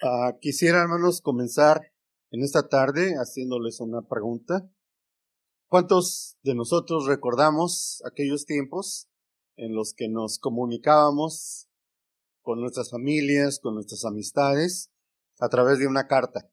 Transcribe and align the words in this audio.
Ah, 0.00 0.36
quisiera, 0.40 0.80
hermanos, 0.80 1.20
comenzar 1.20 1.92
en 2.30 2.44
esta 2.44 2.68
tarde 2.68 3.14
haciéndoles 3.14 3.80
una 3.80 4.02
pregunta. 4.02 4.70
¿Cuántos 5.66 6.38
de 6.44 6.54
nosotros 6.54 7.06
recordamos 7.06 8.00
aquellos 8.06 8.46
tiempos 8.46 9.08
en 9.56 9.74
los 9.74 9.94
que 9.94 10.08
nos 10.08 10.38
comunicábamos 10.38 11.68
con 12.42 12.60
nuestras 12.60 12.90
familias, 12.90 13.58
con 13.60 13.74
nuestras 13.74 14.04
amistades, 14.04 14.92
a 15.40 15.48
través 15.48 15.80
de 15.80 15.88
una 15.88 16.06
carta? 16.06 16.48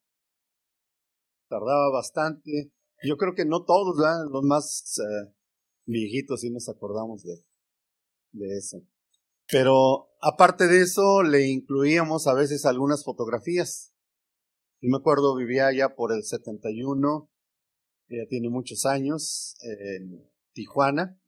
Tardaba 1.47 1.91
bastante. 1.93 2.71
Yo 3.03 3.15
creo 3.17 3.35
que 3.35 3.45
no 3.45 3.63
todos, 3.63 3.95
los 4.31 4.43
más 4.43 4.97
eh, 4.97 5.33
viejitos 5.85 6.41
sí 6.41 6.49
nos 6.49 6.67
acordamos 6.67 7.21
de, 7.21 7.45
de 8.31 8.57
eso. 8.57 8.81
Pero 9.49 10.09
aparte 10.21 10.67
de 10.67 10.81
eso, 10.81 11.23
le 11.23 11.47
incluíamos 11.47 12.27
a 12.27 12.33
veces 12.33 12.65
algunas 12.65 13.03
fotografías. 13.03 13.93
Yo 14.81 14.89
me 14.89 14.97
acuerdo, 14.97 15.35
vivía 15.35 15.67
allá 15.67 15.95
por 15.95 16.11
el 16.11 16.23
71, 16.23 17.29
ya 18.09 18.27
tiene 18.29 18.49
muchos 18.49 18.85
años, 18.85 19.55
en 19.61 20.29
Tijuana, 20.53 21.19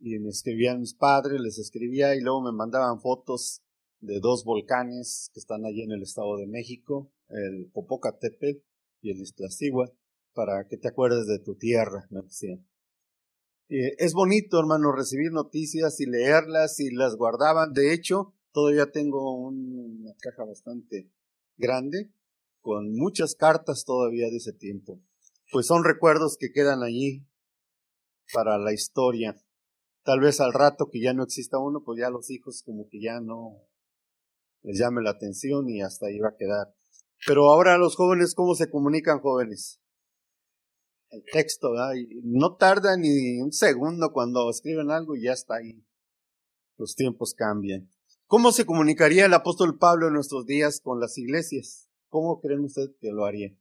y 0.00 0.18
me 0.18 0.30
escribían 0.30 0.80
mis 0.80 0.94
padres, 0.94 1.40
les 1.40 1.58
escribía 1.58 2.14
y 2.14 2.20
luego 2.20 2.42
me 2.42 2.52
mandaban 2.52 3.00
fotos 3.00 3.62
de 4.00 4.18
dos 4.20 4.44
volcanes 4.44 5.30
que 5.32 5.40
están 5.40 5.64
allí 5.64 5.82
en 5.82 5.92
el 5.92 6.02
Estado 6.02 6.36
de 6.36 6.46
México, 6.46 7.12
el 7.28 7.70
Popocatépetl 7.72 8.64
y 9.00 9.10
el 9.10 9.20
Iztaccíhuatl, 9.20 9.96
para 10.34 10.66
que 10.68 10.76
te 10.76 10.88
acuerdes 10.88 11.26
de 11.26 11.38
tu 11.38 11.54
tierra, 11.54 12.06
me 12.10 12.22
decían. 12.22 12.66
Eh, 13.74 13.96
es 13.96 14.12
bonito, 14.12 14.60
hermano, 14.60 14.92
recibir 14.92 15.32
noticias 15.32 15.98
y 15.98 16.04
leerlas 16.04 16.78
y 16.78 16.90
las 16.90 17.16
guardaban. 17.16 17.72
De 17.72 17.94
hecho, 17.94 18.34
todavía 18.52 18.90
tengo 18.90 19.34
una 19.34 20.12
caja 20.20 20.44
bastante 20.44 21.10
grande 21.56 22.12
con 22.60 22.94
muchas 22.94 23.34
cartas 23.34 23.84
todavía 23.86 24.26
de 24.26 24.36
ese 24.36 24.52
tiempo. 24.52 25.00
Pues 25.50 25.64
son 25.66 25.84
recuerdos 25.84 26.36
que 26.38 26.52
quedan 26.52 26.82
allí 26.82 27.26
para 28.34 28.58
la 28.58 28.74
historia. 28.74 29.42
Tal 30.04 30.20
vez 30.20 30.40
al 30.40 30.52
rato 30.52 30.90
que 30.90 31.00
ya 31.00 31.14
no 31.14 31.22
exista 31.22 31.58
uno, 31.58 31.82
pues 31.82 31.98
ya 31.98 32.10
los 32.10 32.30
hijos 32.30 32.62
como 32.62 32.90
que 32.90 33.00
ya 33.00 33.20
no 33.20 33.56
les 34.60 34.78
llame 34.78 35.00
la 35.00 35.12
atención 35.12 35.66
y 35.70 35.80
hasta 35.80 36.08
ahí 36.08 36.18
va 36.18 36.28
a 36.28 36.36
quedar. 36.36 36.74
Pero 37.26 37.48
ahora 37.48 37.78
los 37.78 37.96
jóvenes, 37.96 38.34
¿cómo 38.34 38.54
se 38.54 38.68
comunican 38.68 39.20
jóvenes? 39.20 39.81
El 41.12 41.24
texto, 41.30 41.74
Y 41.94 42.20
no 42.24 42.56
tarda 42.56 42.96
ni 42.96 43.40
un 43.40 43.52
segundo 43.52 44.12
cuando 44.12 44.48
escriben 44.50 44.90
algo 44.90 45.14
y 45.14 45.24
ya 45.24 45.32
está 45.32 45.56
ahí. 45.56 45.84
Los 46.78 46.96
tiempos 46.96 47.34
cambian. 47.34 47.92
¿Cómo 48.26 48.50
se 48.50 48.64
comunicaría 48.64 49.26
el 49.26 49.34
apóstol 49.34 49.78
Pablo 49.78 50.08
en 50.08 50.14
nuestros 50.14 50.46
días 50.46 50.80
con 50.80 51.00
las 51.00 51.18
iglesias? 51.18 51.90
¿Cómo 52.08 52.40
creen 52.40 52.60
ustedes 52.60 52.96
que 52.98 53.12
lo 53.12 53.26
haría? 53.26 53.54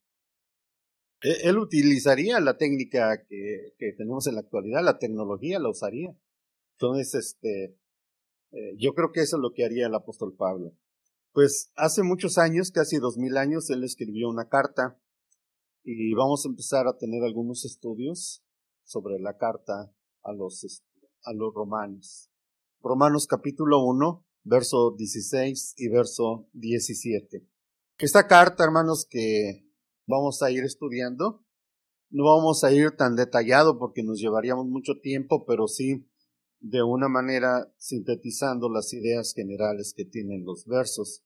E, 1.21 1.49
él 1.49 1.57
utilizaría 1.57 2.39
la 2.39 2.57
técnica 2.57 3.25
que, 3.27 3.73
tenemos 3.97 4.27
en 4.27 4.35
la 4.35 4.41
actualidad, 4.41 4.81
la 4.81 4.97
tecnología 4.97 5.59
la 5.59 5.69
usaría. 5.69 6.15
Entonces, 6.77 7.13
este, 7.15 7.77
eh, 8.51 8.75
yo 8.77 8.93
creo 8.93 9.11
que 9.11 9.19
eso 9.19 9.35
es 9.35 9.41
lo 9.41 9.51
que 9.51 9.65
haría 9.65 9.87
el 9.87 9.93
apóstol 9.95 10.33
Pablo. 10.37 10.71
Pues 11.33 11.73
hace 11.75 12.01
muchos 12.01 12.37
años, 12.37 12.71
casi 12.71 12.97
dos 12.97 13.17
mil 13.17 13.35
años, 13.35 13.69
él 13.69 13.83
escribió 13.83 14.29
una 14.29 14.47
carta 14.47 15.00
y 15.83 16.13
vamos 16.13 16.45
a 16.45 16.49
empezar 16.49 16.87
a 16.87 16.97
tener 16.97 17.23
algunos 17.23 17.65
estudios 17.65 18.43
sobre 18.83 19.19
la 19.19 19.37
carta 19.37 19.93
a 20.23 20.33
los, 20.33 20.83
a 21.23 21.33
los 21.33 21.53
romanos. 21.53 22.29
Romanos 22.81 23.27
capítulo 23.27 23.83
1, 23.85 24.25
verso 24.43 24.95
16 24.97 25.75
y 25.77 25.89
verso 25.89 26.47
17. 26.53 27.47
Esta 27.97 28.27
carta, 28.27 28.63
hermanos, 28.63 29.07
que 29.09 29.67
vamos 30.07 30.41
a 30.41 30.51
ir 30.51 30.63
estudiando, 30.63 31.43
no 32.09 32.25
vamos 32.25 32.63
a 32.63 32.71
ir 32.71 32.91
tan 32.91 33.15
detallado 33.15 33.79
porque 33.79 34.03
nos 34.03 34.19
llevaríamos 34.19 34.67
mucho 34.67 34.99
tiempo, 35.01 35.45
pero 35.45 35.67
sí 35.67 36.07
de 36.59 36.83
una 36.83 37.07
manera 37.07 37.73
sintetizando 37.77 38.69
las 38.69 38.93
ideas 38.93 39.33
generales 39.33 39.93
que 39.95 40.05
tienen 40.05 40.45
los 40.45 40.65
versos. 40.65 41.23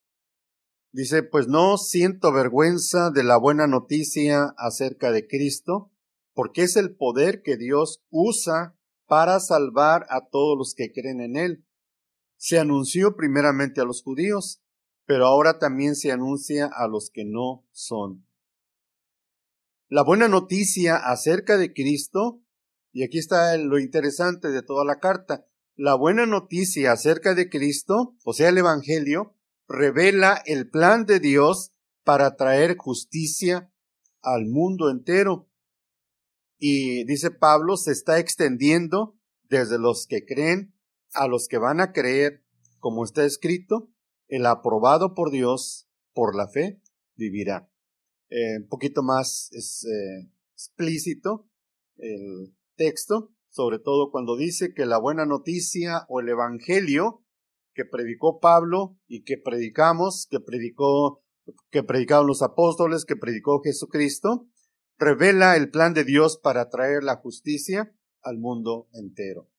Dice, 0.95 1.23
pues 1.23 1.50
no 1.50 1.78
siento 1.78 2.31
vergüenza 2.31 3.11
de 3.11 3.25
la 3.25 3.35
buena 3.35 3.67
noticia 3.67 4.56
acerca 4.57 5.11
de 5.11 5.28
Cristo, 5.28 5.91
porque 6.33 6.61
es 6.61 6.78
el 6.78 6.95
poder 6.95 7.41
que 7.41 7.57
Dios 7.57 8.06
usa 8.11 8.78
para 9.06 9.41
salvar 9.41 10.06
a 10.09 10.29
todos 10.29 10.57
los 10.57 10.73
que 10.73 10.94
creen 10.94 11.19
en 11.19 11.35
Él. 11.35 11.66
Se 12.38 12.59
anunció 12.59 13.17
primeramente 13.17 13.81
a 13.81 13.83
los 13.83 14.03
judíos, 14.03 14.63
pero 15.06 15.25
ahora 15.25 15.59
también 15.59 15.97
se 15.97 16.13
anuncia 16.13 16.72
a 16.73 16.88
los 16.88 17.09
que 17.09 17.25
no 17.25 17.67
son. 17.73 18.25
La 19.89 20.01
buena 20.01 20.29
noticia 20.29 20.95
acerca 20.95 21.57
de 21.57 21.73
Cristo, 21.73 22.41
y 22.94 23.03
aquí 23.03 23.19
está 23.19 23.57
lo 23.57 23.79
interesante 23.79 24.47
de 24.47 24.62
toda 24.62 24.85
la 24.85 25.01
carta, 25.01 25.45
la 25.75 25.95
buena 25.95 26.25
noticia 26.25 26.94
acerca 26.94 27.35
de 27.35 27.50
Cristo, 27.50 28.16
o 28.23 28.31
sea, 28.31 28.47
el 28.47 28.59
Evangelio, 28.59 29.35
revela 29.68 30.42
el 30.46 30.70
plan 30.70 31.06
de 31.06 31.20
Dios 31.20 31.72
para 32.03 32.36
traer 32.36 32.78
justicia 32.78 33.72
al 34.22 34.46
mundo 34.46 34.90
entero. 34.90 35.50
Y 36.58 37.03
dice 37.06 37.31
Pablo, 37.31 37.78
se 37.78 37.92
está 37.92 38.20
extendiendo 38.20 39.18
desde 39.44 39.78
los 39.78 40.08
que 40.08 40.25
creen 40.25 40.74
a 41.14 41.28
los 41.28 41.48
que 41.48 41.58
van 41.58 41.80
a 41.80 41.92
creer, 41.92 42.44
como 42.80 43.04
está 43.04 43.25
escrito, 43.25 43.90
el 44.28 44.46
aprobado 44.46 45.14
por 45.14 45.31
Dios 45.31 45.88
por 46.14 46.36
la 46.36 46.48
fe 46.48 46.81
vivirá. 47.16 47.70
Eh, 48.30 48.58
un 48.58 48.68
poquito 48.68 49.04
más 49.04 49.50
es, 49.52 49.86
eh, 49.86 50.30
explícito 50.54 51.48
el 51.98 52.56
texto, 52.75 53.34
sobre 53.50 53.80
todo 53.80 54.12
cuando 54.12 54.36
dice 54.36 54.74
que 54.74 54.86
la 54.86 54.98
buena 54.98 55.25
noticia 55.25 56.06
o 56.09 56.20
el 56.20 56.30
Evangelio 56.30 57.25
que 57.75 57.86
predicó 57.86 58.40
Pablo 58.40 58.97
y 59.06 59.24
que 59.24 59.38
predicamos, 59.38 60.28
que 60.31 60.40
predicó, 60.40 61.22
que 61.69 61.84
predicaron 61.84 62.25
los 62.25 62.41
apóstoles, 62.41 63.06
que 63.06 63.18
predicó 63.18 63.62
Jesucristo, 63.62 64.47
revela 64.97 65.58
el 65.58 65.69
plan 65.69 65.94
de 65.94 66.06
Dios 66.06 66.40
para 66.41 66.69
traer 66.69 67.03
la 67.03 67.18
justicia 67.18 67.94
al 68.22 68.40
mundo 68.40 68.88
entero. 68.94 69.52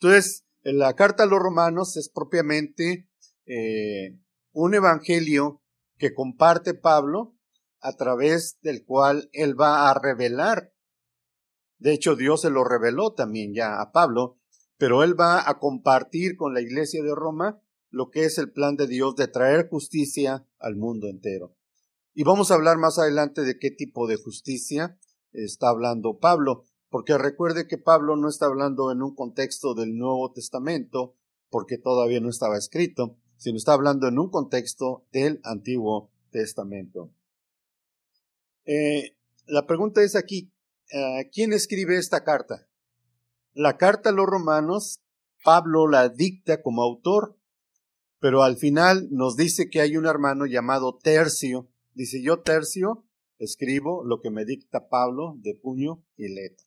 Entonces, 0.00 0.44
la 0.62 0.94
carta 0.94 1.22
a 1.22 1.26
los 1.26 1.38
romanos 1.38 1.96
es 1.96 2.10
propiamente 2.10 3.08
eh, 3.46 4.18
un 4.52 4.74
evangelio 4.74 5.62
que 5.96 6.12
comparte 6.12 6.74
Pablo 6.74 7.36
a 7.80 7.92
través 7.92 8.58
del 8.62 8.84
cual 8.84 9.30
él 9.32 9.58
va 9.58 9.88
a 9.88 9.94
revelar. 9.94 10.72
De 11.78 11.92
hecho, 11.92 12.16
Dios 12.16 12.42
se 12.42 12.50
lo 12.50 12.64
reveló 12.64 13.14
también 13.14 13.54
ya 13.54 13.80
a 13.80 13.92
Pablo 13.92 14.39
pero 14.80 15.04
él 15.04 15.14
va 15.20 15.46
a 15.46 15.58
compartir 15.58 16.38
con 16.38 16.54
la 16.54 16.62
iglesia 16.62 17.02
de 17.02 17.14
Roma 17.14 17.60
lo 17.90 18.08
que 18.08 18.24
es 18.24 18.38
el 18.38 18.50
plan 18.50 18.76
de 18.76 18.86
Dios 18.86 19.14
de 19.14 19.28
traer 19.28 19.68
justicia 19.68 20.46
al 20.58 20.74
mundo 20.74 21.06
entero. 21.06 21.54
Y 22.14 22.24
vamos 22.24 22.50
a 22.50 22.54
hablar 22.54 22.78
más 22.78 22.98
adelante 22.98 23.42
de 23.42 23.58
qué 23.58 23.70
tipo 23.70 24.06
de 24.06 24.16
justicia 24.16 24.98
está 25.32 25.68
hablando 25.68 26.18
Pablo, 26.18 26.64
porque 26.88 27.18
recuerde 27.18 27.68
que 27.68 27.76
Pablo 27.76 28.16
no 28.16 28.30
está 28.30 28.46
hablando 28.46 28.90
en 28.90 29.02
un 29.02 29.14
contexto 29.14 29.74
del 29.74 29.98
Nuevo 29.98 30.32
Testamento, 30.32 31.14
porque 31.50 31.76
todavía 31.76 32.20
no 32.20 32.30
estaba 32.30 32.56
escrito, 32.56 33.18
sino 33.36 33.58
está 33.58 33.74
hablando 33.74 34.08
en 34.08 34.18
un 34.18 34.30
contexto 34.30 35.06
del 35.12 35.40
Antiguo 35.44 36.10
Testamento. 36.30 37.12
Eh, 38.64 39.14
la 39.44 39.66
pregunta 39.66 40.02
es 40.02 40.16
aquí, 40.16 40.54
eh, 40.90 41.28
¿quién 41.30 41.52
escribe 41.52 41.98
esta 41.98 42.24
carta? 42.24 42.69
La 43.60 43.76
carta 43.76 44.08
a 44.08 44.12
los 44.12 44.24
romanos, 44.24 45.02
Pablo 45.44 45.86
la 45.86 46.08
dicta 46.08 46.62
como 46.62 46.82
autor, 46.82 47.36
pero 48.18 48.42
al 48.42 48.56
final 48.56 49.08
nos 49.10 49.36
dice 49.36 49.68
que 49.68 49.82
hay 49.82 49.98
un 49.98 50.06
hermano 50.06 50.46
llamado 50.46 50.96
Tercio. 50.96 51.68
Dice, 51.92 52.22
yo 52.22 52.40
Tercio 52.40 53.04
escribo 53.38 54.02
lo 54.02 54.22
que 54.22 54.30
me 54.30 54.46
dicta 54.46 54.88
Pablo 54.88 55.34
de 55.42 55.54
puño 55.54 56.02
y 56.16 56.28
letra. 56.28 56.66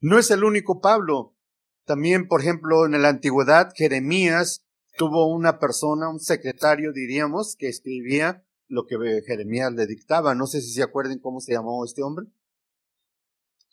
No 0.00 0.18
es 0.18 0.32
el 0.32 0.42
único 0.42 0.80
Pablo. 0.80 1.36
También, 1.84 2.26
por 2.26 2.40
ejemplo, 2.40 2.84
en 2.84 3.00
la 3.00 3.08
antigüedad, 3.08 3.70
Jeremías 3.76 4.66
tuvo 4.98 5.32
una 5.32 5.60
persona, 5.60 6.08
un 6.08 6.18
secretario, 6.18 6.92
diríamos, 6.92 7.54
que 7.54 7.68
escribía 7.68 8.44
lo 8.66 8.86
que 8.86 8.96
Jeremías 9.24 9.72
le 9.72 9.86
dictaba. 9.86 10.34
No 10.34 10.48
sé 10.48 10.62
si 10.62 10.72
se 10.72 10.82
acuerdan 10.82 11.20
cómo 11.20 11.38
se 11.38 11.52
llamó 11.52 11.84
este 11.84 12.02
hombre. 12.02 12.26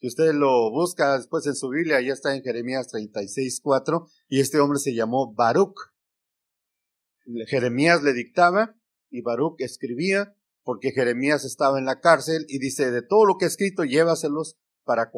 Si 0.04 0.08
usted 0.08 0.34
lo 0.34 0.70
busca 0.70 1.18
después 1.18 1.48
en 1.48 1.56
su 1.56 1.70
Biblia, 1.70 2.02
ya 2.02 2.12
está 2.12 2.36
en 2.36 2.44
Jeremías 2.44 2.90
36, 2.90 3.62
4, 3.64 4.06
y 4.28 4.42
este 4.42 4.60
hombre 4.60 4.78
se 4.78 4.94
llamó 4.94 5.34
Baruch. 5.34 5.80
Jeremías 7.48 8.04
le 8.04 8.12
dictaba 8.12 8.76
y 9.10 9.22
Baruch 9.22 9.62
escribía 9.62 10.36
porque 10.62 10.92
Jeremías 10.92 11.46
estaba 11.46 11.80
en 11.80 11.86
la 11.86 12.02
cárcel 12.02 12.46
y 12.50 12.60
dice, 12.60 12.92
de 12.92 13.02
todo 13.02 13.24
lo 13.24 13.38
que 13.38 13.46
he 13.46 13.48
escrito, 13.48 13.86
llévaselos 13.86 14.58
para 14.84 15.10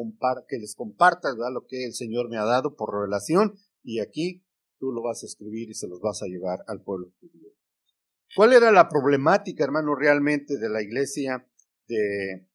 que 0.48 0.58
les 0.58 0.76
compartas 0.76 1.34
lo 1.34 1.66
que 1.66 1.84
el 1.84 1.92
Señor 1.92 2.28
me 2.30 2.38
ha 2.38 2.44
dado 2.44 2.76
por 2.76 2.94
revelación 2.94 3.58
y 3.82 3.98
aquí 3.98 4.46
tú 4.78 4.92
lo 4.92 5.02
vas 5.02 5.24
a 5.24 5.26
escribir 5.26 5.68
y 5.68 5.74
se 5.74 5.88
los 5.88 6.00
vas 6.00 6.22
a 6.22 6.26
llevar 6.26 6.60
al 6.68 6.80
pueblo 6.80 7.10
judío. 7.18 7.48
¿Cuál 8.36 8.52
era 8.52 8.70
la 8.70 8.88
problemática, 8.88 9.64
hermano, 9.64 9.96
realmente 9.96 10.58
de 10.58 10.68
la 10.68 10.80
iglesia 10.80 11.44
de, 11.88 12.46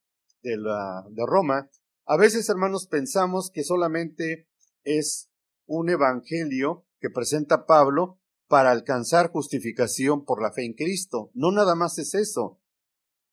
la, 0.42 1.04
de 1.10 1.26
Roma? 1.26 1.68
A 2.12 2.18
veces, 2.18 2.46
hermanos, 2.50 2.88
pensamos 2.88 3.50
que 3.50 3.64
solamente 3.64 4.46
es 4.84 5.30
un 5.64 5.88
evangelio 5.88 6.86
que 7.00 7.08
presenta 7.08 7.64
Pablo 7.64 8.20
para 8.48 8.70
alcanzar 8.70 9.30
justificación 9.30 10.26
por 10.26 10.42
la 10.42 10.52
fe 10.52 10.66
en 10.66 10.74
Cristo. 10.74 11.30
No 11.32 11.52
nada 11.52 11.74
más 11.74 11.96
es 11.96 12.14
eso. 12.14 12.60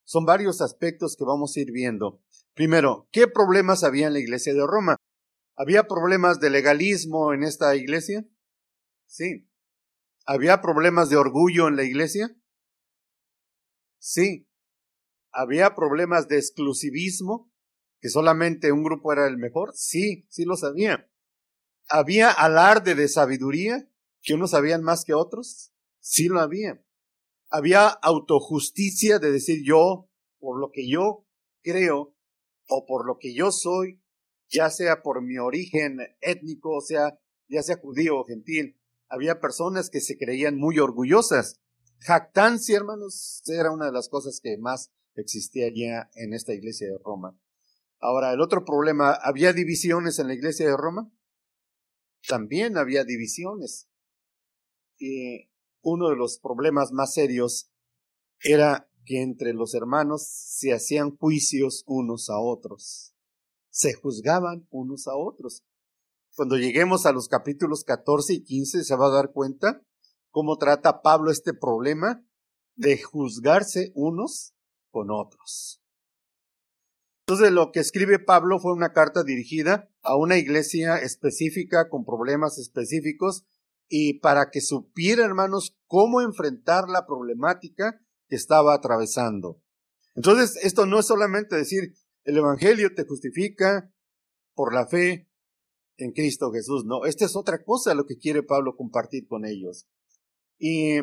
Son 0.04 0.24
varios 0.24 0.62
aspectos 0.62 1.14
que 1.18 1.26
vamos 1.26 1.54
a 1.54 1.60
ir 1.60 1.72
viendo. 1.72 2.22
Primero, 2.54 3.06
¿qué 3.12 3.26
problemas 3.26 3.84
había 3.84 4.06
en 4.06 4.14
la 4.14 4.18
iglesia 4.18 4.54
de 4.54 4.66
Roma? 4.66 4.96
¿Había 5.56 5.86
problemas 5.86 6.40
de 6.40 6.48
legalismo 6.48 7.34
en 7.34 7.42
esta 7.42 7.76
iglesia? 7.76 8.26
Sí. 9.04 9.46
¿Había 10.24 10.62
problemas 10.62 11.10
de 11.10 11.18
orgullo 11.18 11.68
en 11.68 11.76
la 11.76 11.84
iglesia? 11.84 12.34
Sí. 13.98 14.48
¿Había 15.32 15.74
problemas 15.74 16.28
de 16.28 16.38
exclusivismo? 16.38 17.49
¿Que 18.00 18.08
solamente 18.08 18.72
un 18.72 18.82
grupo 18.82 19.12
era 19.12 19.26
el 19.26 19.36
mejor? 19.36 19.72
Sí, 19.74 20.26
sí 20.30 20.44
lo 20.44 20.56
sabía. 20.56 21.10
¿Había 21.88 22.30
alarde 22.30 22.94
de 22.94 23.08
sabiduría? 23.08 23.88
¿Que 24.22 24.34
unos 24.34 24.50
sabían 24.50 24.82
más 24.82 25.04
que 25.04 25.12
otros? 25.12 25.72
Sí 25.98 26.28
lo 26.28 26.40
había. 26.40 26.82
¿Había 27.50 27.88
autojusticia 27.88 29.18
de 29.18 29.32
decir 29.32 29.62
yo, 29.64 30.08
por 30.38 30.58
lo 30.60 30.70
que 30.72 30.88
yo 30.88 31.26
creo, 31.62 32.16
o 32.68 32.86
por 32.86 33.06
lo 33.06 33.18
que 33.18 33.34
yo 33.34 33.50
soy, 33.50 34.00
ya 34.48 34.70
sea 34.70 35.02
por 35.02 35.20
mi 35.22 35.38
origen 35.38 35.98
étnico, 36.20 36.76
o 36.76 36.80
sea, 36.80 37.18
ya 37.48 37.62
sea 37.62 37.78
judío 37.78 38.18
o 38.18 38.24
gentil? 38.24 38.80
Había 39.08 39.40
personas 39.40 39.90
que 39.90 40.00
se 40.00 40.16
creían 40.16 40.56
muy 40.56 40.78
orgullosas. 40.78 41.60
Jactancia, 41.98 42.76
hermanos, 42.76 43.42
era 43.46 43.72
una 43.72 43.86
de 43.86 43.92
las 43.92 44.08
cosas 44.08 44.40
que 44.40 44.56
más 44.56 44.90
existía 45.16 45.68
ya 45.74 46.08
en 46.14 46.32
esta 46.32 46.54
iglesia 46.54 46.86
de 46.86 46.98
Roma. 47.04 47.36
Ahora, 48.00 48.32
el 48.32 48.40
otro 48.40 48.64
problema, 48.64 49.12
¿había 49.12 49.52
divisiones 49.52 50.18
en 50.18 50.28
la 50.28 50.34
iglesia 50.34 50.66
de 50.66 50.76
Roma? 50.76 51.12
También 52.26 52.78
había 52.78 53.04
divisiones. 53.04 53.88
Y 54.98 55.50
uno 55.82 56.08
de 56.08 56.16
los 56.16 56.38
problemas 56.38 56.92
más 56.92 57.14
serios 57.14 57.70
era 58.42 58.90
que 59.04 59.22
entre 59.22 59.52
los 59.52 59.74
hermanos 59.74 60.26
se 60.28 60.72
hacían 60.72 61.16
juicios 61.16 61.84
unos 61.86 62.30
a 62.30 62.38
otros. 62.38 63.14
Se 63.70 63.92
juzgaban 63.94 64.66
unos 64.70 65.06
a 65.06 65.16
otros. 65.16 65.64
Cuando 66.36 66.56
lleguemos 66.56 67.06
a 67.06 67.12
los 67.12 67.28
capítulos 67.28 67.84
14 67.84 68.34
y 68.34 68.44
15 68.44 68.84
se 68.84 68.96
va 68.96 69.06
a 69.06 69.14
dar 69.14 69.32
cuenta 69.32 69.84
cómo 70.30 70.56
trata 70.56 71.02
Pablo 71.02 71.30
este 71.30 71.52
problema 71.52 72.24
de 72.76 73.02
juzgarse 73.02 73.92
unos 73.94 74.54
con 74.90 75.10
otros. 75.10 75.79
Entonces 77.30 77.52
lo 77.52 77.70
que 77.70 77.78
escribe 77.78 78.18
Pablo 78.18 78.58
fue 78.58 78.72
una 78.72 78.92
carta 78.92 79.22
dirigida 79.22 79.88
a 80.02 80.16
una 80.16 80.36
iglesia 80.36 80.96
específica 80.96 81.88
con 81.88 82.04
problemas 82.04 82.58
específicos 82.58 83.46
y 83.88 84.14
para 84.14 84.50
que 84.50 84.60
supiera, 84.60 85.26
hermanos, 85.26 85.78
cómo 85.86 86.22
enfrentar 86.22 86.88
la 86.88 87.06
problemática 87.06 88.00
que 88.26 88.34
estaba 88.34 88.74
atravesando. 88.74 89.62
Entonces, 90.16 90.58
esto 90.64 90.86
no 90.86 90.98
es 90.98 91.06
solamente 91.06 91.54
decir, 91.54 91.94
el 92.24 92.36
Evangelio 92.36 92.96
te 92.96 93.04
justifica 93.04 93.94
por 94.52 94.74
la 94.74 94.88
fe 94.88 95.30
en 95.98 96.10
Cristo 96.10 96.50
Jesús, 96.50 96.84
no, 96.84 97.04
esta 97.04 97.26
es 97.26 97.36
otra 97.36 97.62
cosa 97.62 97.94
lo 97.94 98.06
que 98.06 98.18
quiere 98.18 98.42
Pablo 98.42 98.74
compartir 98.74 99.28
con 99.28 99.44
ellos. 99.44 99.86
Y 100.58 100.96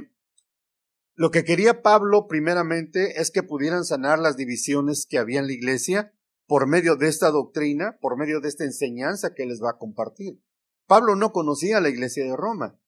lo 1.15 1.31
que 1.31 1.45
quería 1.45 1.81
Pablo 1.81 2.27
primeramente 2.27 3.21
es 3.21 3.31
que 3.31 3.44
pudieran 3.44 3.85
sanar 3.85 4.19
las 4.19 4.35
divisiones 4.35 5.07
que 5.09 5.19
había 5.19 5.39
en 5.39 5.47
la 5.47 5.53
iglesia 5.53 6.13
por 6.48 6.66
medio 6.66 6.96
de 6.96 7.10
esta 7.10 7.30
doctrina, 7.30 7.98
por 8.02 8.18
medio 8.18 8.40
de 8.40 8.48
esta 8.48 8.64
enseñanza 8.64 9.34
que 9.36 9.46
les 9.46 9.62
va 9.62 9.72
a 9.72 9.78
compartir. 9.78 10.42
Pablo 10.88 11.16
no 11.16 11.32
conocía 11.32 11.82
la 11.82 11.90
iglesia 11.90 12.24
de 12.24 12.36
Roma, 12.36 12.80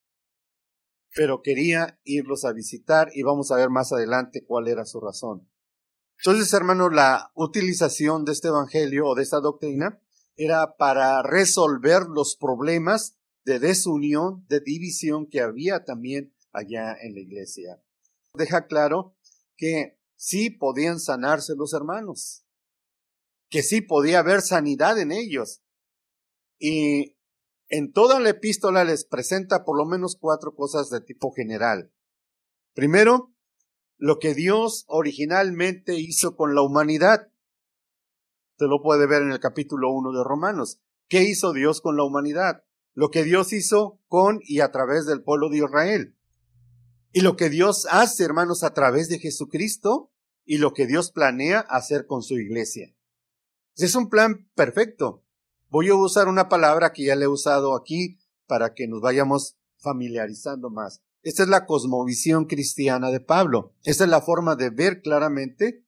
pero 1.13 1.41
quería 1.41 1.99
irlos 2.03 2.45
a 2.45 2.53
visitar 2.53 3.09
y 3.13 3.23
vamos 3.23 3.51
a 3.51 3.57
ver 3.57 3.69
más 3.69 3.91
adelante 3.91 4.45
cuál 4.45 4.67
era 4.67 4.85
su 4.85 5.01
razón. 5.01 5.49
Entonces, 6.17 6.53
hermanos, 6.53 6.93
la 6.93 7.31
utilización 7.35 8.25
de 8.25 8.31
este 8.31 8.47
evangelio 8.47 9.07
o 9.07 9.15
de 9.15 9.23
esta 9.23 9.39
doctrina 9.39 10.01
era 10.35 10.77
para 10.77 11.21
resolver 11.21 12.03
los 12.03 12.37
problemas 12.37 13.17
de 13.45 13.59
desunión, 13.59 14.45
de 14.47 14.61
división 14.61 15.27
que 15.27 15.41
había 15.41 15.83
también 15.83 16.33
allá 16.51 16.95
en 17.01 17.13
la 17.13 17.19
iglesia. 17.19 17.81
Deja 18.33 18.67
claro 18.67 19.15
que 19.57 19.99
sí 20.15 20.49
podían 20.49 20.99
sanarse 20.99 21.55
los 21.55 21.73
hermanos, 21.73 22.45
que 23.49 23.63
sí 23.63 23.81
podía 23.81 24.19
haber 24.19 24.41
sanidad 24.41 24.99
en 24.99 25.11
ellos. 25.11 25.61
Y 26.59 27.17
en 27.67 27.91
toda 27.91 28.19
la 28.19 28.29
epístola 28.29 28.83
les 28.83 29.05
presenta 29.05 29.63
por 29.63 29.77
lo 29.77 29.85
menos 29.85 30.17
cuatro 30.19 30.55
cosas 30.55 30.89
de 30.89 31.01
tipo 31.01 31.31
general. 31.31 31.91
Primero, 32.73 33.33
lo 33.97 34.19
que 34.19 34.33
Dios 34.33 34.85
originalmente 34.87 35.95
hizo 35.95 36.35
con 36.35 36.55
la 36.55 36.61
humanidad. 36.61 37.31
Se 38.57 38.65
lo 38.65 38.81
puede 38.81 39.07
ver 39.07 39.23
en 39.23 39.31
el 39.31 39.39
capítulo 39.39 39.91
1 39.91 40.11
de 40.11 40.23
Romanos. 40.23 40.79
¿Qué 41.07 41.23
hizo 41.23 41.53
Dios 41.53 41.81
con 41.81 41.97
la 41.97 42.03
humanidad? 42.03 42.63
Lo 42.93 43.09
que 43.09 43.23
Dios 43.23 43.53
hizo 43.53 43.99
con 44.07 44.39
y 44.43 44.61
a 44.61 44.71
través 44.71 45.05
del 45.05 45.23
pueblo 45.23 45.49
de 45.49 45.57
Israel. 45.57 46.15
Y 47.11 47.21
lo 47.21 47.35
que 47.35 47.49
Dios 47.49 47.87
hace, 47.89 48.23
hermanos, 48.23 48.63
a 48.63 48.73
través 48.73 49.09
de 49.09 49.19
Jesucristo 49.19 50.11
y 50.45 50.57
lo 50.57 50.73
que 50.73 50.85
Dios 50.85 51.11
planea 51.11 51.59
hacer 51.59 52.05
con 52.05 52.21
su 52.21 52.37
iglesia. 52.37 52.95
Es 53.79 53.95
un 53.95 54.09
plan 54.09 54.45
perfecto. 54.55 55.23
Voy 55.69 55.87
a 55.87 55.95
usar 55.95 56.27
una 56.27 56.49
palabra 56.49 56.91
que 56.91 57.05
ya 57.05 57.15
le 57.15 57.25
he 57.25 57.29
usado 57.29 57.77
aquí 57.77 58.19
para 58.45 58.73
que 58.73 58.89
nos 58.89 58.99
vayamos 58.99 59.57
familiarizando 59.77 60.69
más. 60.69 61.01
Esta 61.23 61.43
es 61.43 61.49
la 61.49 61.65
cosmovisión 61.65 62.45
cristiana 62.45 63.09
de 63.09 63.21
Pablo. 63.21 63.73
Esta 63.85 64.03
es 64.03 64.09
la 64.09 64.21
forma 64.21 64.57
de 64.57 64.69
ver 64.69 65.01
claramente 65.01 65.85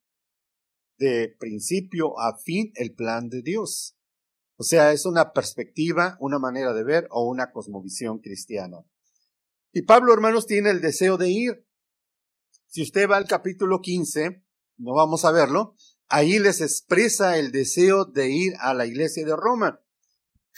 de 1.00 1.36
principio 1.38 2.18
a 2.18 2.38
fin 2.38 2.72
el 2.76 2.94
plan 2.94 3.28
de 3.28 3.42
Dios. 3.42 3.98
O 4.56 4.64
sea, 4.64 4.94
es 4.94 5.06
una 5.06 5.34
perspectiva, 5.34 6.16
una 6.22 6.40
manera 6.40 6.74
de 6.74 6.86
ver 6.86 7.08
o 7.12 7.28
una 7.28 7.52
cosmovisión 7.52 8.20
cristiana. 8.20 8.86
Y 9.74 9.82
Pablo, 9.82 10.14
hermanos, 10.14 10.46
tiene 10.46 10.70
el 10.70 10.80
deseo 10.80 11.18
de 11.18 11.30
ir. 11.30 11.68
Si 12.68 12.84
usted 12.84 13.10
va 13.10 13.18
al 13.18 13.28
capítulo 13.28 13.82
15, 13.82 14.46
no 14.78 14.94
vamos 14.94 15.26
a 15.26 15.32
verlo, 15.32 15.76
ahí 16.12 16.40
les 16.40 16.62
expresa 16.62 17.38
el 17.38 17.52
deseo 17.52 18.06
de 18.06 18.30
ir 18.30 18.54
a 18.60 18.74
la 18.74 18.86
iglesia 18.86 19.26
de 19.26 19.36
Roma. 19.36 19.82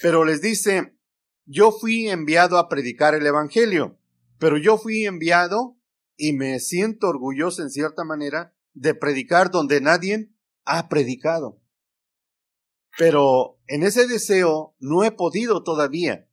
Pero 0.02 0.26
les 0.26 0.42
dice, 0.42 0.98
yo 1.46 1.72
fui 1.72 2.10
enviado 2.10 2.58
a 2.58 2.68
predicar 2.68 3.14
el 3.14 3.26
Evangelio, 3.26 4.00
pero 4.40 4.58
yo 4.58 4.78
fui 4.78 5.06
enviado 5.06 5.78
y 6.18 6.34
me 6.34 6.60
siento 6.60 7.08
orgulloso 7.08 7.62
en 7.62 7.70
cierta 7.70 8.04
manera 8.04 8.56
de 8.74 8.96
predicar 8.96 9.52
donde 9.52 9.80
nadie 9.80 10.32
ha 10.66 10.90
predicado. 10.90 11.62
Pero 12.98 13.60
en 13.68 13.84
ese 13.84 14.08
deseo 14.08 14.76
no 14.80 15.04
he 15.04 15.12
podido 15.12 15.64
todavía. 15.64 16.28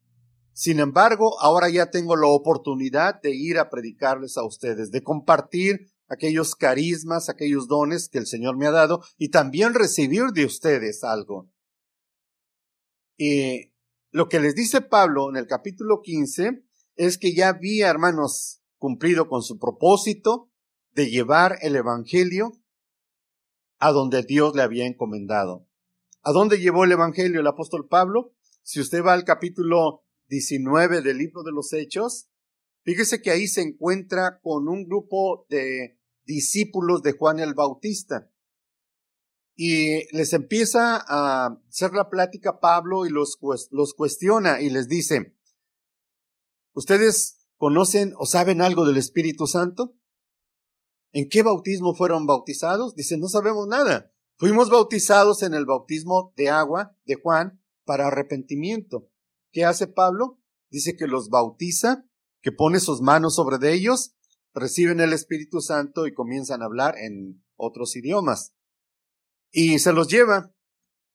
Sin 0.53 0.81
embargo, 0.81 1.39
ahora 1.41 1.69
ya 1.69 1.91
tengo 1.91 2.17
la 2.17 2.27
oportunidad 2.27 3.21
de 3.21 3.35
ir 3.35 3.59
a 3.59 3.71
predicarles 3.71 4.37
a 4.39 4.45
ustedes, 4.45 4.91
de 4.91 5.03
compartir 5.03 5.93
aquellos 6.11 6.57
carismas, 6.57 7.29
aquellos 7.29 7.69
dones 7.69 8.09
que 8.09 8.19
el 8.19 8.27
Señor 8.27 8.57
me 8.57 8.67
ha 8.67 8.73
dado 8.73 9.03
y 9.17 9.31
también 9.31 9.75
recibir 9.75 10.25
de 10.35 10.45
ustedes 10.45 11.05
algo. 11.05 11.51
Y 13.17 13.73
lo 14.11 14.29
que 14.29 14.41
les 14.41 14.55
dice 14.55 14.81
Pablo 14.81 15.31
en 15.31 15.37
el 15.37 15.47
capítulo 15.47 16.03
15 16.03 16.65
es 16.97 17.17
que 17.17 17.33
ya 17.33 17.49
había, 17.49 17.89
hermanos, 17.89 18.61
cumplido 18.77 19.29
con 19.29 19.43
su 19.43 19.59
propósito 19.59 20.51
de 20.91 21.11
llevar 21.11 21.59
el 21.63 21.77
Evangelio 21.77 22.53
a 23.79 23.93
donde 23.93 24.25
Dios 24.25 24.57
le 24.57 24.63
había 24.63 24.87
encomendado. 24.87 25.69
¿A 26.23 26.33
dónde 26.33 26.59
llevó 26.59 26.85
el 26.85 26.93
Evangelio 26.93 27.41
el 27.41 27.47
apóstol 27.47 27.87
Pablo? 27.89 28.35
Si 28.63 28.81
usted 28.81 29.05
va 29.05 29.13
al 29.13 29.25
capítulo 29.25 30.05
19 30.27 31.03
del 31.03 31.19
libro 31.19 31.45
de 31.45 31.53
los 31.53 31.73
Hechos, 31.73 32.29
fíjese 32.83 33.23
que 33.23 33.31
ahí 33.31 33.47
se 33.47 33.63
encuentra 33.63 34.41
con 34.43 34.69
un 34.69 34.85
grupo 34.87 35.47
de 35.49 36.00
discípulos 36.25 37.03
de 37.03 37.13
Juan 37.13 37.41
el 37.41 37.55
Bautista. 37.55 38.31
Y 39.57 40.07
les 40.17 40.33
empieza 40.33 41.05
a 41.07 41.61
hacer 41.69 41.93
la 41.93 42.09
plática 42.09 42.61
Pablo 42.61 43.05
y 43.05 43.11
los, 43.11 43.39
los 43.71 43.95
cuestiona 43.95 44.61
y 44.61 44.71
les 44.71 44.89
dice, 44.89 45.37
¿ustedes 46.73 47.47
conocen 47.57 48.15
o 48.19 48.27
saben 48.27 48.63
algo 48.63 48.87
del 48.87 48.97
Espíritu 48.97 49.47
Santo? 49.47 49.95
¿En 51.13 51.29
qué 51.29 51.43
bautismo 51.43 51.95
fueron 51.95 52.27
bautizados? 52.27 52.95
Dicen, 52.95 53.21
no 53.21 53.29
sabemos 53.29 53.67
nada. 53.67 54.13
Fuimos 54.39 54.71
bautizados 54.71 55.43
en 55.43 55.53
el 55.53 55.67
bautismo 55.67 56.33
de 56.37 56.49
agua 56.49 56.97
de 57.05 57.17
Juan 57.17 57.61
para 57.85 58.07
arrepentimiento. 58.07 59.11
¿Qué 59.53 59.65
hace 59.65 59.89
Pablo? 59.89 60.41
Dice 60.71 60.97
que 60.97 61.07
los 61.07 61.29
bautiza, 61.29 62.07
que 62.41 62.53
pone 62.53 62.81
sus 62.81 63.03
manos 63.03 63.35
sobre 63.35 63.59
de 63.59 63.75
ellos 63.75 64.15
reciben 64.55 65.01
el 65.01 65.13
Espíritu 65.13 65.61
Santo 65.61 66.07
y 66.07 66.15
comienzan 66.15 66.63
a 66.63 66.67
hablar 66.67 66.97
en 66.99 67.45
otros 67.57 67.97
idiomas. 67.97 68.55
Y 69.51 69.79
se 69.79 69.93
los 69.93 70.09
lleva. 70.09 70.55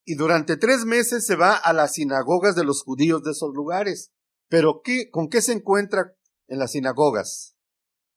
Y 0.04 0.16
durante 0.16 0.58
tres 0.58 0.86
meses 0.86 1.26
se 1.26 1.36
va 1.36 1.56
a 1.56 1.74
las 1.74 1.94
sinagogas 1.94 2.56
de 2.56 2.64
los 2.64 2.84
judíos 2.84 3.24
de 3.24 3.32
esos 3.32 3.54
lugares. 3.54 4.12
Pero 4.48 4.82
¿qué, 4.84 5.10
¿con 5.10 5.30
qué 5.30 5.42
se 5.42 5.54
encuentra 5.54 6.16
en 6.48 6.60
las 6.60 6.74
sinagogas? 6.74 7.58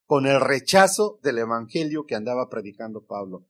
Con 0.05 0.27
el 0.27 0.41
rechazo 0.41 1.19
del 1.23 1.39
evangelio 1.39 2.05
que 2.07 2.15
andaba 2.15 2.49
predicando 2.49 3.07
Pablo. 3.07 3.47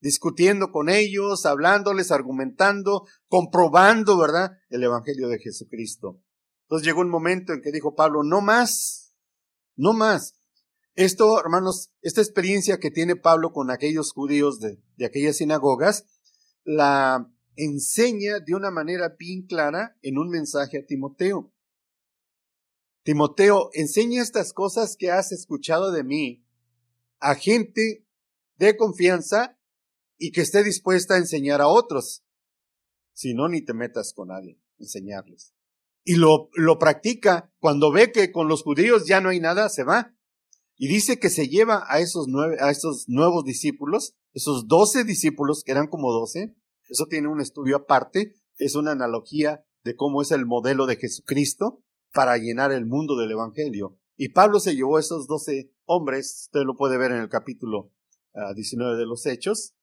Discutiendo 0.00 0.70
con 0.70 0.88
ellos, 0.88 1.46
hablándoles, 1.46 2.10
argumentando, 2.12 3.06
comprobando, 3.28 4.18
¿verdad? 4.18 4.52
El 4.68 4.82
evangelio 4.82 5.28
de 5.28 5.38
Jesucristo. 5.38 6.22
Entonces 6.66 6.86
llegó 6.86 7.00
un 7.00 7.10
momento 7.10 7.52
en 7.52 7.62
que 7.62 7.72
dijo 7.72 7.94
Pablo, 7.94 8.22
no 8.22 8.40
más, 8.40 9.14
no 9.76 9.92
más. 9.92 10.35
Esto, 10.96 11.38
hermanos, 11.38 11.90
esta 12.00 12.22
experiencia 12.22 12.78
que 12.78 12.90
tiene 12.90 13.16
Pablo 13.16 13.52
con 13.52 13.70
aquellos 13.70 14.12
judíos 14.12 14.60
de, 14.60 14.80
aquellas 15.04 15.36
sinagogas, 15.36 16.06
la 16.64 17.30
enseña 17.54 18.40
de 18.40 18.54
una 18.54 18.70
manera 18.70 19.14
bien 19.18 19.42
clara 19.46 19.98
en 20.00 20.16
un 20.16 20.30
mensaje 20.30 20.78
a 20.78 20.86
Timoteo. 20.86 21.52
Timoteo, 23.02 23.68
enseña 23.74 24.22
estas 24.22 24.54
cosas 24.54 24.96
que 24.98 25.10
has 25.10 25.32
escuchado 25.32 25.92
de 25.92 26.02
mí 26.02 26.46
a 27.20 27.34
gente 27.34 28.06
de 28.56 28.76
confianza 28.78 29.58
y 30.16 30.32
que 30.32 30.40
esté 30.40 30.64
dispuesta 30.64 31.14
a 31.14 31.18
enseñar 31.18 31.60
a 31.60 31.68
otros. 31.68 32.24
Si 33.12 33.34
no, 33.34 33.48
ni 33.48 33.60
te 33.60 33.74
metas 33.74 34.14
con 34.14 34.28
nadie, 34.28 34.58
enseñarles. 34.78 35.52
Y 36.04 36.14
lo, 36.14 36.48
lo 36.54 36.78
practica. 36.78 37.52
Cuando 37.58 37.92
ve 37.92 38.12
que 38.12 38.32
con 38.32 38.48
los 38.48 38.62
judíos 38.62 39.06
ya 39.06 39.20
no 39.20 39.28
hay 39.28 39.40
nada, 39.40 39.68
se 39.68 39.84
va 39.84 40.15
y 40.78 40.88
dice 40.88 41.18
que 41.18 41.30
se 41.30 41.48
lleva 41.48 41.84
a 41.88 42.00
esos 42.00 42.26
nueve, 42.28 42.56
a 42.60 42.70
esos 42.70 43.08
nuevos 43.08 43.44
discípulos, 43.44 44.14
esos 44.32 44.68
doce 44.68 45.04
discípulos, 45.04 45.62
que 45.64 45.72
eran 45.72 45.86
como 45.86 46.12
doce. 46.12 46.54
Eso 46.88 47.06
tiene 47.06 47.28
un 47.28 47.40
estudio 47.40 47.76
aparte. 47.76 48.34
Es 48.58 48.74
una 48.74 48.92
analogía 48.92 49.64
de 49.84 49.96
cómo 49.96 50.20
es 50.20 50.32
el 50.32 50.44
modelo 50.44 50.86
de 50.86 50.96
Jesucristo 50.96 51.82
para 52.12 52.36
llenar 52.36 52.72
el 52.72 52.86
mundo 52.86 53.16
del 53.16 53.30
Evangelio. 53.30 53.98
Y 54.16 54.30
Pablo 54.30 54.60
se 54.60 54.74
llevó 54.74 54.98
a 54.98 55.00
esos 55.00 55.26
doce 55.26 55.72
hombres, 55.84 56.46
usted 56.46 56.60
lo 56.64 56.76
puede 56.76 56.98
ver 56.98 57.12
en 57.12 57.20
el 57.20 57.28
capítulo 57.28 57.92
19 58.54 58.92
ah, 58.92 58.96
de 58.96 59.06
los 59.06 59.24
Hechos. 59.26 59.74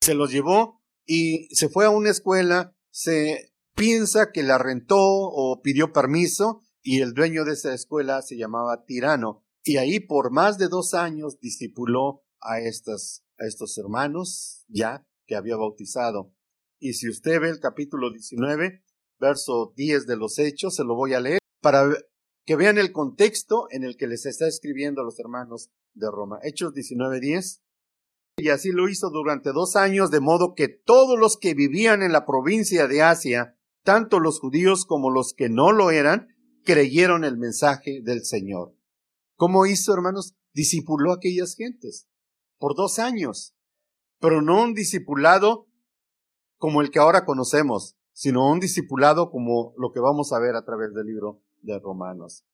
Se 0.00 0.14
los 0.14 0.32
llevó 0.32 0.80
y 1.06 1.48
se 1.54 1.68
fue 1.68 1.84
a 1.84 1.90
una 1.90 2.10
escuela, 2.10 2.74
se 2.90 3.52
piensa 3.74 4.32
que 4.32 4.42
la 4.42 4.58
rentó 4.58 4.98
o 4.98 5.60
pidió 5.62 5.92
permiso 5.92 6.62
y 6.82 7.00
el 7.00 7.14
dueño 7.14 7.44
de 7.44 7.52
esa 7.52 7.72
escuela 7.74 8.22
se 8.22 8.36
llamaba 8.36 8.84
Tirano 8.84 9.41
y 9.64 9.76
ahí 9.76 10.00
por 10.00 10.30
más 10.32 10.58
de 10.58 10.68
dos 10.68 10.94
años 10.94 11.38
discipuló 11.40 12.22
a, 12.40 12.60
estas, 12.60 13.24
a 13.38 13.46
estos 13.46 13.78
hermanos 13.78 14.64
ya 14.68 15.06
que 15.26 15.36
había 15.36 15.56
bautizado. 15.56 16.34
Y 16.80 16.94
si 16.94 17.08
usted 17.08 17.40
ve 17.40 17.48
el 17.48 17.60
capítulo 17.60 18.10
19, 18.10 18.82
verso 19.20 19.72
10 19.76 20.06
de 20.06 20.16
los 20.16 20.38
Hechos, 20.38 20.74
se 20.74 20.84
lo 20.84 20.96
voy 20.96 21.14
a 21.14 21.20
leer 21.20 21.38
para 21.60 21.88
que 22.44 22.56
vean 22.56 22.76
el 22.76 22.90
contexto 22.90 23.68
en 23.70 23.84
el 23.84 23.96
que 23.96 24.08
les 24.08 24.26
está 24.26 24.48
escribiendo 24.48 25.00
a 25.00 25.04
los 25.04 25.18
hermanos 25.20 25.70
de 25.94 26.10
Roma. 26.10 26.40
Hechos 26.42 26.74
19, 26.74 27.20
10. 27.20 27.62
Y 28.38 28.48
así 28.48 28.72
lo 28.72 28.88
hizo 28.88 29.10
durante 29.10 29.52
dos 29.52 29.76
años, 29.76 30.10
de 30.10 30.18
modo 30.18 30.54
que 30.54 30.66
todos 30.66 31.18
los 31.18 31.36
que 31.36 31.54
vivían 31.54 32.02
en 32.02 32.10
la 32.10 32.26
provincia 32.26 32.88
de 32.88 33.02
Asia, 33.02 33.56
tanto 33.84 34.18
los 34.18 34.40
judíos 34.40 34.84
como 34.86 35.10
los 35.10 35.34
que 35.34 35.48
no 35.48 35.70
lo 35.70 35.92
eran, 35.92 36.28
creyeron 36.64 37.24
el 37.24 37.36
mensaje 37.36 38.00
del 38.02 38.24
Señor. 38.24 38.74
¿Cómo 39.42 39.66
hizo, 39.66 39.92
hermanos? 39.92 40.36
Discipuló 40.54 41.10
a 41.10 41.16
aquellas 41.16 41.56
gentes 41.56 42.06
por 42.60 42.76
dos 42.76 43.00
años, 43.00 43.56
pero 44.20 44.40
no 44.40 44.62
un 44.62 44.72
discipulado 44.72 45.66
como 46.58 46.80
el 46.80 46.92
que 46.92 47.00
ahora 47.00 47.24
conocemos, 47.24 47.96
sino 48.12 48.48
un 48.48 48.60
discipulado 48.60 49.32
como 49.32 49.74
lo 49.76 49.90
que 49.90 49.98
vamos 49.98 50.32
a 50.32 50.38
ver 50.38 50.54
a 50.54 50.64
través 50.64 50.94
del 50.94 51.06
libro 51.06 51.42
de 51.60 51.76
Romanos. 51.80 52.44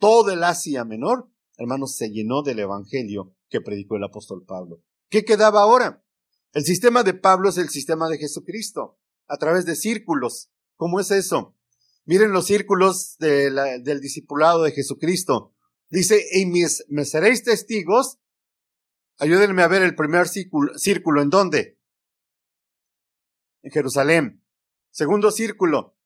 Todo 0.00 0.32
el 0.32 0.42
Asia 0.42 0.84
Menor, 0.84 1.30
hermanos, 1.56 1.94
se 1.94 2.10
llenó 2.10 2.42
del 2.42 2.58
Evangelio 2.58 3.36
que 3.48 3.60
predicó 3.60 3.94
el 3.94 4.02
apóstol 4.02 4.44
Pablo. 4.44 4.82
¿Qué 5.08 5.24
quedaba 5.24 5.60
ahora? 5.60 6.04
El 6.52 6.64
sistema 6.64 7.04
de 7.04 7.14
Pablo 7.14 7.48
es 7.50 7.58
el 7.58 7.68
sistema 7.68 8.08
de 8.08 8.18
Jesucristo, 8.18 8.98
a 9.28 9.36
través 9.36 9.66
de 9.66 9.76
círculos. 9.76 10.50
¿Cómo 10.74 10.98
es 10.98 11.12
eso? 11.12 11.54
Miren 12.06 12.32
los 12.32 12.46
círculos 12.46 13.18
del 13.20 14.00
discipulado 14.00 14.64
de 14.64 14.72
Jesucristo. 14.72 15.54
Dice, 15.90 16.24
y 16.32 16.46
mis, 16.46 16.84
me 16.88 17.04
seréis 17.04 17.42
testigos. 17.42 18.18
Ayúdenme 19.18 19.62
a 19.62 19.68
ver 19.68 19.82
el 19.82 19.94
primer 19.94 20.28
círculo. 20.28 21.22
¿En 21.22 21.30
dónde? 21.30 21.78
En 23.62 23.70
Jerusalén. 23.70 24.44
Segundo 24.90 25.30
círculo, 25.30 25.96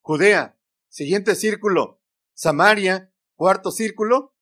Judea. 0.00 0.58
Siguiente 0.88 1.34
círculo, 1.34 2.02
Samaria. 2.34 3.12
Cuarto 3.34 3.70
círculo, 3.70 4.36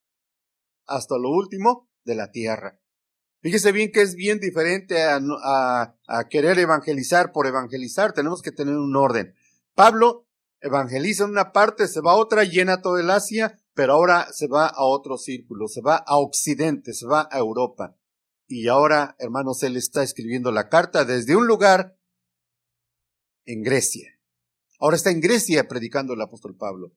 hasta 0.84 1.16
lo 1.18 1.30
último, 1.30 1.88
de 2.04 2.16
la 2.16 2.32
tierra. 2.32 2.80
Fíjese 3.40 3.70
bien 3.70 3.92
que 3.92 4.02
es 4.02 4.16
bien 4.16 4.40
diferente 4.40 5.04
a, 5.04 5.20
a, 5.44 5.96
a, 6.08 6.28
querer 6.28 6.58
evangelizar 6.58 7.30
por 7.30 7.46
evangelizar. 7.46 8.12
Tenemos 8.12 8.42
que 8.42 8.50
tener 8.50 8.74
un 8.74 8.96
orden. 8.96 9.36
Pablo 9.74 10.26
evangeliza 10.60 11.24
en 11.24 11.30
una 11.30 11.52
parte, 11.52 11.86
se 11.86 12.00
va 12.00 12.12
a 12.12 12.16
otra, 12.16 12.42
llena 12.42 12.82
todo 12.82 12.98
el 12.98 13.10
Asia, 13.10 13.60
pero 13.78 13.92
ahora 13.92 14.32
se 14.32 14.48
va 14.48 14.66
a 14.66 14.82
otro 14.82 15.18
círculo, 15.18 15.68
se 15.68 15.80
va 15.80 15.98
a 15.98 16.18
Occidente, 16.18 16.92
se 16.92 17.06
va 17.06 17.28
a 17.30 17.38
Europa. 17.38 17.96
Y 18.48 18.66
ahora, 18.66 19.14
hermanos, 19.20 19.62
él 19.62 19.76
está 19.76 20.02
escribiendo 20.02 20.50
la 20.50 20.68
carta 20.68 21.04
desde 21.04 21.36
un 21.36 21.46
lugar 21.46 21.96
en 23.44 23.62
Grecia. 23.62 24.18
Ahora 24.80 24.96
está 24.96 25.12
en 25.12 25.20
Grecia 25.20 25.68
predicando 25.68 26.14
el 26.14 26.20
apóstol 26.20 26.56
Pablo. 26.56 26.96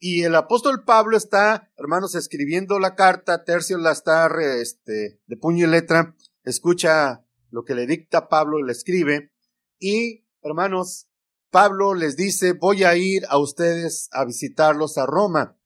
Y 0.00 0.24
el 0.24 0.34
apóstol 0.34 0.82
Pablo 0.84 1.16
está, 1.16 1.70
hermanos, 1.76 2.16
escribiendo 2.16 2.80
la 2.80 2.96
carta, 2.96 3.44
Tercio 3.44 3.78
la 3.78 3.92
está 3.92 4.28
este, 4.60 5.20
de 5.24 5.36
puño 5.36 5.68
y 5.68 5.70
letra, 5.70 6.16
escucha 6.42 7.24
lo 7.50 7.62
que 7.62 7.76
le 7.76 7.86
dicta 7.86 8.28
Pablo, 8.28 8.60
le 8.64 8.72
escribe, 8.72 9.30
y, 9.78 10.26
hermanos, 10.42 11.06
Pablo 11.52 11.94
les 11.94 12.16
dice, 12.16 12.54
voy 12.54 12.82
a 12.82 12.96
ir 12.96 13.26
a 13.28 13.38
ustedes 13.38 14.08
a 14.10 14.24
visitarlos 14.24 14.98
a 14.98 15.06
Roma 15.06 15.56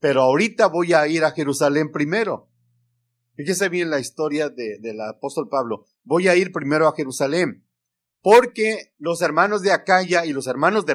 pero 0.00 0.22
ahorita 0.22 0.66
voy 0.66 0.94
a 0.94 1.06
ir 1.06 1.24
a 1.24 1.30
Jerusalén 1.30 1.92
primero. 1.92 2.48
Fíjese 3.34 3.68
bien 3.68 3.90
la 3.90 4.00
historia 4.00 4.48
de, 4.48 4.78
del 4.80 5.00
apóstol 5.00 5.48
Pablo. 5.48 5.86
Voy 6.02 6.28
a 6.28 6.36
ir 6.36 6.52
primero 6.52 6.88
a 6.88 6.94
Jerusalén, 6.94 7.66
porque 8.22 8.92
los 8.98 9.22
hermanos 9.22 9.62
de 9.62 9.72
Acaya 9.72 10.24
y 10.24 10.32
los 10.32 10.46
hermanos 10.46 10.84
de, 10.86 10.94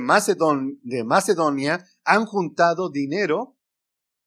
de 0.84 1.04
Macedonia 1.04 1.86
han 2.04 2.26
juntado 2.26 2.90
dinero 2.90 3.56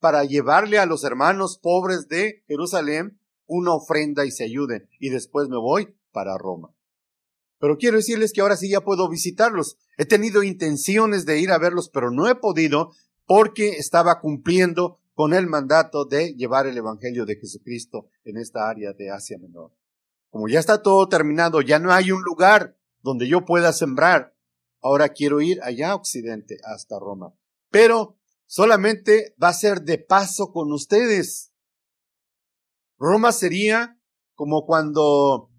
para 0.01 0.25
llevarle 0.25 0.79
a 0.79 0.87
los 0.87 1.05
hermanos 1.05 1.59
pobres 1.61 2.09
de 2.09 2.45
Jerusalén 2.47 3.21
una 3.47 3.73
ofrenda 3.75 4.25
y 4.25 4.31
se 4.31 4.45
ayuden. 4.45 4.89
Y 5.01 5.11
después 5.11 5.49
me 5.49 5.59
voy 5.59 5.97
para 6.13 6.39
Roma. 6.39 6.73
Pero 7.61 7.77
quiero 7.77 7.97
decirles 7.97 8.33
que 8.33 8.41
ahora 8.41 8.57
sí 8.57 8.71
ya 8.71 8.83
puedo 8.83 9.09
visitarlos. 9.09 9.77
He 9.97 10.05
tenido 10.05 10.45
intenciones 10.45 11.27
de 11.27 11.41
ir 11.41 11.51
a 11.51 11.59
verlos, 11.59 11.91
pero 11.93 12.13
no 12.13 12.29
he 12.29 12.37
podido 12.37 12.93
porque 13.29 13.73
estaba 13.77 14.21
cumpliendo 14.21 14.99
con 15.13 15.35
el 15.35 15.47
mandato 15.47 16.07
de 16.07 16.35
llevar 16.35 16.67
el 16.67 16.79
Evangelio 16.79 17.27
de 17.27 17.37
Jesucristo 17.37 18.09
en 18.25 18.39
esta 18.39 18.71
área 18.71 18.95
de 18.95 19.11
Asia 19.11 19.37
Menor. 19.37 19.71
Como 20.31 20.49
ya 20.49 20.59
está 20.59 20.83
todo 20.83 21.07
terminado, 21.11 21.61
ya 21.61 21.79
no 21.79 21.93
hay 21.93 22.11
un 22.11 22.23
lugar 22.23 22.79
donde 23.03 23.29
yo 23.29 23.45
pueda 23.45 23.75
sembrar. 23.75 24.35
Ahora 24.81 25.11
quiero 25.11 25.43
ir 25.43 25.61
allá 25.63 25.91
a 25.91 25.97
Occidente, 25.97 26.57
hasta 26.65 26.99
Roma. 26.99 27.35
Pero 27.71 28.17
solamente 28.47 29.35
va 29.43 29.49
a 29.49 29.53
ser 29.55 29.83
de 29.83 29.99
paso 29.99 30.51
con 30.51 30.73
ustedes. 30.73 31.53
Roma 32.99 33.33
sería 33.33 34.01
como 34.37 34.65
cuando 34.65 35.51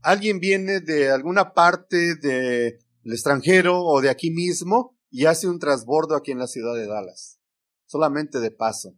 alguien 0.00 0.40
viene 0.40 0.80
de 0.80 1.10
alguna 1.10 1.52
parte 1.52 2.14
del 2.14 2.78
extranjero 3.04 3.82
o 3.84 4.00
de 4.00 4.08
aquí 4.08 4.30
mismo 4.30 4.97
y 5.10 5.26
hace 5.26 5.48
un 5.48 5.58
transbordo 5.58 6.14
aquí 6.14 6.32
en 6.32 6.38
la 6.38 6.46
ciudad 6.46 6.74
de 6.74 6.86
Dallas, 6.86 7.40
solamente 7.86 8.40
de 8.40 8.50
paso. 8.50 8.94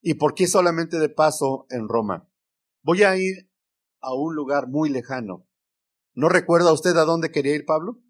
¿Y 0.00 0.14
por 0.14 0.34
qué 0.34 0.46
solamente 0.46 0.98
de 0.98 1.08
paso 1.08 1.66
en 1.70 1.88
Roma? 1.88 2.28
Voy 2.82 3.02
a 3.02 3.16
ir 3.16 3.50
a 4.00 4.14
un 4.14 4.34
lugar 4.34 4.68
muy 4.68 4.88
lejano. 4.88 5.48
¿No 6.14 6.28
recuerda 6.28 6.72
usted 6.72 6.96
a 6.96 7.04
dónde 7.04 7.32
quería 7.32 7.54
ir 7.54 7.64
Pablo? 7.64 8.00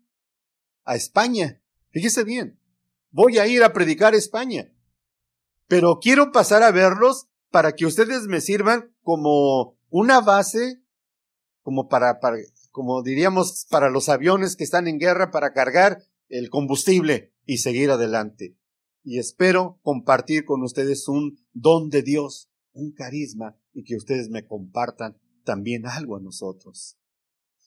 A 0.85 0.95
España. 0.95 1.63
Fíjese 1.91 2.25
bien. 2.25 2.61
Voy 3.11 3.39
a 3.39 3.47
ir 3.47 3.65
a 3.65 3.73
predicar 3.73 4.13
a 4.13 4.19
España. 4.19 4.71
Pero 5.69 5.99
quiero 6.01 6.33
pasar 6.33 6.63
a 6.63 6.71
verlos 6.71 7.29
para 7.51 7.73
que 7.73 7.87
ustedes 7.87 8.25
me 8.27 8.41
sirvan 8.41 8.95
como 9.03 9.79
una 9.89 10.21
base, 10.21 10.83
como 11.63 11.89
para, 11.89 12.21
para 12.21 12.37
como 12.71 13.03
diríamos, 13.03 13.67
para 13.71 13.89
los 13.89 14.11
aviones 14.11 14.55
que 14.55 14.65
están 14.65 14.87
en 14.87 14.99
guerra 14.99 15.31
para 15.31 15.55
cargar 15.55 16.03
el 16.29 16.51
combustible 16.51 17.33
y 17.45 17.59
seguir 17.59 17.91
adelante. 17.91 18.57
y 19.09 19.21
espero 19.21 19.79
compartir 19.83 20.45
con 20.45 20.65
ustedes 20.65 21.07
un 21.07 21.39
don 21.53 21.91
de 21.91 22.03
Dios, 22.03 22.51
un 22.73 22.91
carisma 22.91 23.57
y 23.73 23.85
que 23.85 23.95
ustedes 23.95 24.31
me 24.31 24.45
compartan 24.45 25.17
también 25.45 25.87
algo 25.87 26.17
a 26.17 26.21
nosotros. 26.21 26.99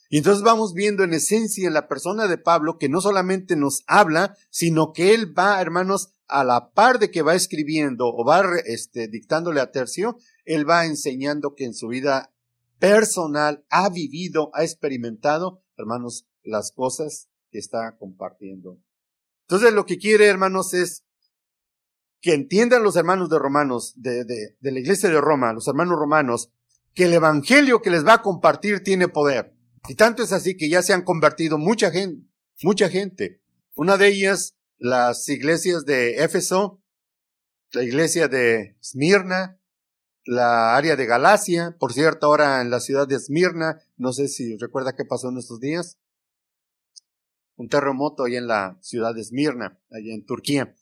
Y 0.10 0.18
entonces 0.18 0.44
vamos 0.44 0.74
viendo 0.74 1.04
en 1.04 1.14
esencia 1.14 1.68
en 1.68 1.74
la 1.74 1.88
persona 1.88 2.28
de 2.28 2.38
Pablo 2.38 2.78
que 2.78 2.90
no 2.90 3.00
solamente 3.00 3.56
nos 3.56 3.84
habla, 3.88 4.36
sino 4.50 4.92
que 4.92 5.14
él 5.14 5.38
va, 5.38 5.62
hermanos, 5.62 6.14
a 6.28 6.44
la 6.44 6.72
par 6.72 7.00
de 7.00 7.10
que 7.10 7.22
va 7.22 7.36
escribiendo 7.36 8.08
o 8.08 8.26
va 8.26 8.44
este, 8.66 9.08
dictándole 9.08 9.62
a 9.62 9.72
Tercio, 9.72 10.18
él 10.46 10.70
va 10.70 10.86
enseñando 10.86 11.56
que 11.56 11.66
en 11.66 11.74
su 11.74 11.88
vida 11.88 12.34
personal 12.80 13.64
ha 13.70 13.90
vivido, 13.90 14.52
ha 14.54 14.64
experimentado, 14.64 15.62
hermanos, 15.78 16.28
las 16.44 16.72
cosas 16.72 17.30
que 17.52 17.60
está 17.60 17.96
compartiendo. 17.98 18.80
Entonces 19.48 19.74
lo 19.74 19.86
que 19.86 19.98
quiere, 19.98 20.28
hermanos, 20.28 20.74
es 20.74 21.06
que 22.22 22.34
entiendan 22.34 22.84
los 22.84 22.96
hermanos 22.96 23.30
de 23.30 23.40
Romanos, 23.40 23.94
de, 23.96 24.26
de, 24.26 24.56
la 24.62 24.80
iglesia 24.80 25.10
de 25.10 25.22
Roma, 25.22 25.54
los 25.54 25.68
hermanos 25.68 25.98
romanos, 25.98 26.52
que 26.94 27.06
el 27.06 27.14
evangelio 27.14 27.82
que 27.82 27.90
les 27.90 28.06
va 28.06 28.16
a 28.16 28.22
compartir 28.22 28.84
tiene 28.84 29.08
poder. 29.08 29.56
Y 29.88 29.96
tanto 29.96 30.24
es 30.24 30.34
así 30.34 30.58
que 30.58 30.70
ya 30.70 30.82
se 30.82 30.94
han 30.94 31.04
convertido 31.04 31.58
mucha 31.58 31.92
gente, 31.92 32.28
mucha 32.62 32.90
gente. 32.90 33.42
Una 33.76 33.98
de 33.98 34.10
ellas, 34.10 34.56
las 34.78 35.28
iglesias 35.30 35.86
de 35.86 36.24
Éfeso, 36.24 36.82
la 37.72 37.84
iglesia 37.84 38.28
de 38.28 38.76
Esmirna, 38.82 39.60
la 40.26 40.76
área 40.76 40.96
de 40.96 41.06
Galacia, 41.06 41.76
por 41.80 41.94
cierto, 41.94 42.28
ahora 42.28 42.62
en 42.62 42.70
la 42.70 42.82
ciudad 42.82 43.08
de 43.08 43.16
Esmirna, 43.16 43.80
no 43.98 44.12
sé 44.12 44.28
si 44.28 44.58
recuerda 44.58 44.96
qué 44.96 45.06
pasó 45.06 45.30
en 45.30 45.38
estos 45.38 45.60
días, 45.60 45.98
un 47.60 47.68
terremoto 47.68 48.24
ahí 48.24 48.38
en 48.38 48.48
la 48.48 48.78
ciudad 48.82 49.14
de 49.14 49.20
Esmirna, 49.20 49.78
allá 49.92 50.14
en 50.14 50.26
Turquía. 50.26 50.74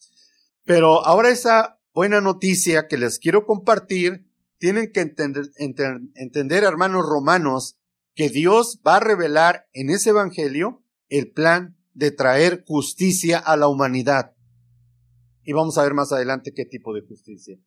Pero 0.63 1.03
ahora 1.05 1.29
esa 1.29 1.81
buena 1.91 2.21
noticia 2.21 2.87
que 2.87 2.97
les 2.97 3.17
quiero 3.17 3.47
compartir, 3.47 4.29
tienen 4.59 4.91
que 4.91 5.01
entender, 5.01 5.45
entender, 5.57 6.63
hermanos 6.63 7.03
romanos, 7.03 7.79
que 8.13 8.29
Dios 8.29 8.79
va 8.85 8.97
a 8.97 8.99
revelar 8.99 9.67
en 9.73 9.89
ese 9.89 10.11
evangelio 10.11 10.83
el 11.09 11.31
plan 11.31 11.75
de 11.93 12.11
traer 12.11 12.63
justicia 12.67 13.39
a 13.39 13.57
la 13.57 13.67
humanidad. 13.67 14.35
Y 15.43 15.53
vamos 15.53 15.79
a 15.79 15.83
ver 15.83 15.95
más 15.95 16.11
adelante 16.11 16.53
qué 16.53 16.65
tipo 16.65 16.93
de 16.93 17.01
justicia. 17.01 17.57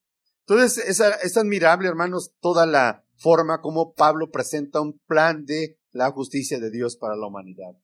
Entonces, 0.46 0.78
es, 0.86 1.00
es 1.00 1.36
admirable, 1.36 1.88
hermanos, 1.88 2.32
toda 2.40 2.64
la 2.64 3.04
forma 3.16 3.60
como 3.60 3.92
Pablo 3.94 4.30
presenta 4.30 4.80
un 4.80 5.00
plan 5.08 5.46
de 5.46 5.80
la 5.90 6.12
justicia 6.12 6.60
de 6.60 6.70
Dios 6.70 6.96
para 6.96 7.16
la 7.16 7.26
humanidad. 7.26 7.74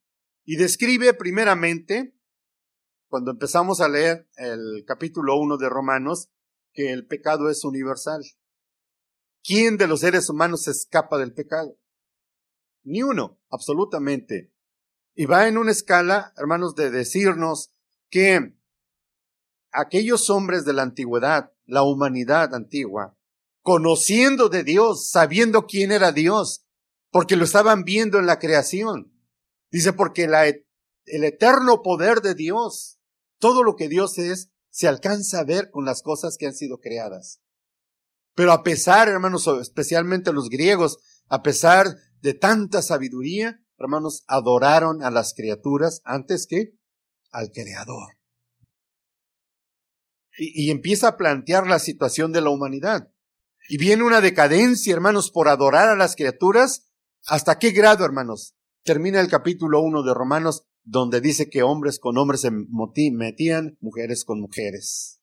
Y 0.47 0.57
describe 0.57 1.13
primeramente 1.13 2.17
cuando 3.09 3.33
empezamos 3.33 3.81
a 3.81 3.89
leer 3.89 4.29
el 4.37 4.85
capítulo 4.87 5.37
1 5.37 5.57
de 5.59 5.69
Romanos, 5.69 6.31
que 6.73 6.93
el 6.93 7.07
pecado 7.07 7.51
es 7.51 7.65
universal. 7.65 8.23
¿Quién 9.43 9.77
de 9.77 9.89
los 9.89 10.01
seres 10.01 10.29
humanos 10.31 10.69
escapa 10.69 11.19
del 11.19 11.35
pecado? 11.35 11.77
Ni 12.85 13.03
uno, 13.03 13.41
absolutamente. 13.51 14.53
Y 15.17 15.27
va 15.27 15.49
en 15.49 15.59
una 15.59 15.73
escala, 15.73 16.33
hermanos, 16.37 16.77
de 16.77 16.91
decirnos 16.91 17.73
que 18.09 18.57
aquellos 19.73 20.31
hombres 20.31 20.65
de 20.65 20.75
la 20.75 20.83
antigüedad, 20.83 21.53
la 21.65 21.83
humanidad 21.83 22.55
antigua, 22.55 23.17
conociendo 23.63 24.49
de 24.49 24.63
Dios, 24.63 25.11
sabiendo 25.11 25.67
quién 25.67 25.91
era 25.91 26.13
Dios, 26.13 26.65
porque 27.11 27.35
lo 27.35 27.45
estaban 27.45 27.83
viendo 27.83 28.19
en 28.19 28.27
la 28.27 28.39
creación. 28.39 29.16
Dice, 29.71 29.93
porque 29.93 30.25
el 30.25 31.25
eterno 31.25 31.83
poder 31.83 32.21
de 32.21 32.35
Dios 32.35 32.97
todo 33.39 33.63
lo 33.63 33.77
que 33.77 33.89
Dios 33.89 34.19
es 34.19 34.51
se 34.71 34.89
alcanza 34.89 35.41
a 35.41 35.45
ver 35.45 35.71
con 35.71 35.85
las 35.85 36.03
cosas 36.03 36.37
que 36.37 36.47
han 36.47 36.55
sido 36.55 36.79
creadas. 36.79 37.41
Pero 38.35 38.53
a 38.53 38.63
pesar, 38.63 39.09
hermanos, 39.09 39.47
especialmente 39.61 40.33
los 40.33 40.51
griegos, 40.51 40.99
a 41.29 41.43
pesar 41.43 41.97
de 42.21 42.35
tanta 42.35 42.83
sabiduría, 42.83 43.63
hermanos, 43.79 44.25
adoraron 44.27 45.03
a 45.03 45.11
las 45.11 45.33
criaturas 45.35 46.03
antes 46.05 46.47
que 46.47 46.75
al 47.31 47.51
Creador. 47.51 48.19
Y, 50.39 50.71
empieza 50.71 51.09
a 51.09 51.17
plantear 51.17 51.67
la 51.67 51.79
situación 51.79 52.31
de 52.31 52.43
la 52.43 52.51
humanidad. 52.51 53.11
Y 53.71 53.79
viene 53.79 54.03
una 54.03 54.21
decadencia, 54.21 54.93
hermanos, 54.93 55.31
por 55.31 55.49
adorar 55.49 55.89
a 55.89 55.97
las 55.97 56.15
criaturas. 56.15 56.91
¿Hasta 57.25 57.59
qué 57.59 57.71
grado, 57.71 58.05
hermanos? 58.05 58.55
Termina 58.87 59.21
el 59.21 59.27
capítulo 59.27 59.81
1 59.81 60.05
de 60.05 60.15
Romanos 60.15 60.63
donde 60.85 61.21
dice 61.21 61.51
que 61.51 61.65
hombres 61.65 61.99
con 61.99 62.17
hombres 62.19 62.43
se 62.43 62.53
metían, 62.53 63.77
mujeres 63.81 64.25
con 64.25 64.41
mujeres. 64.41 65.21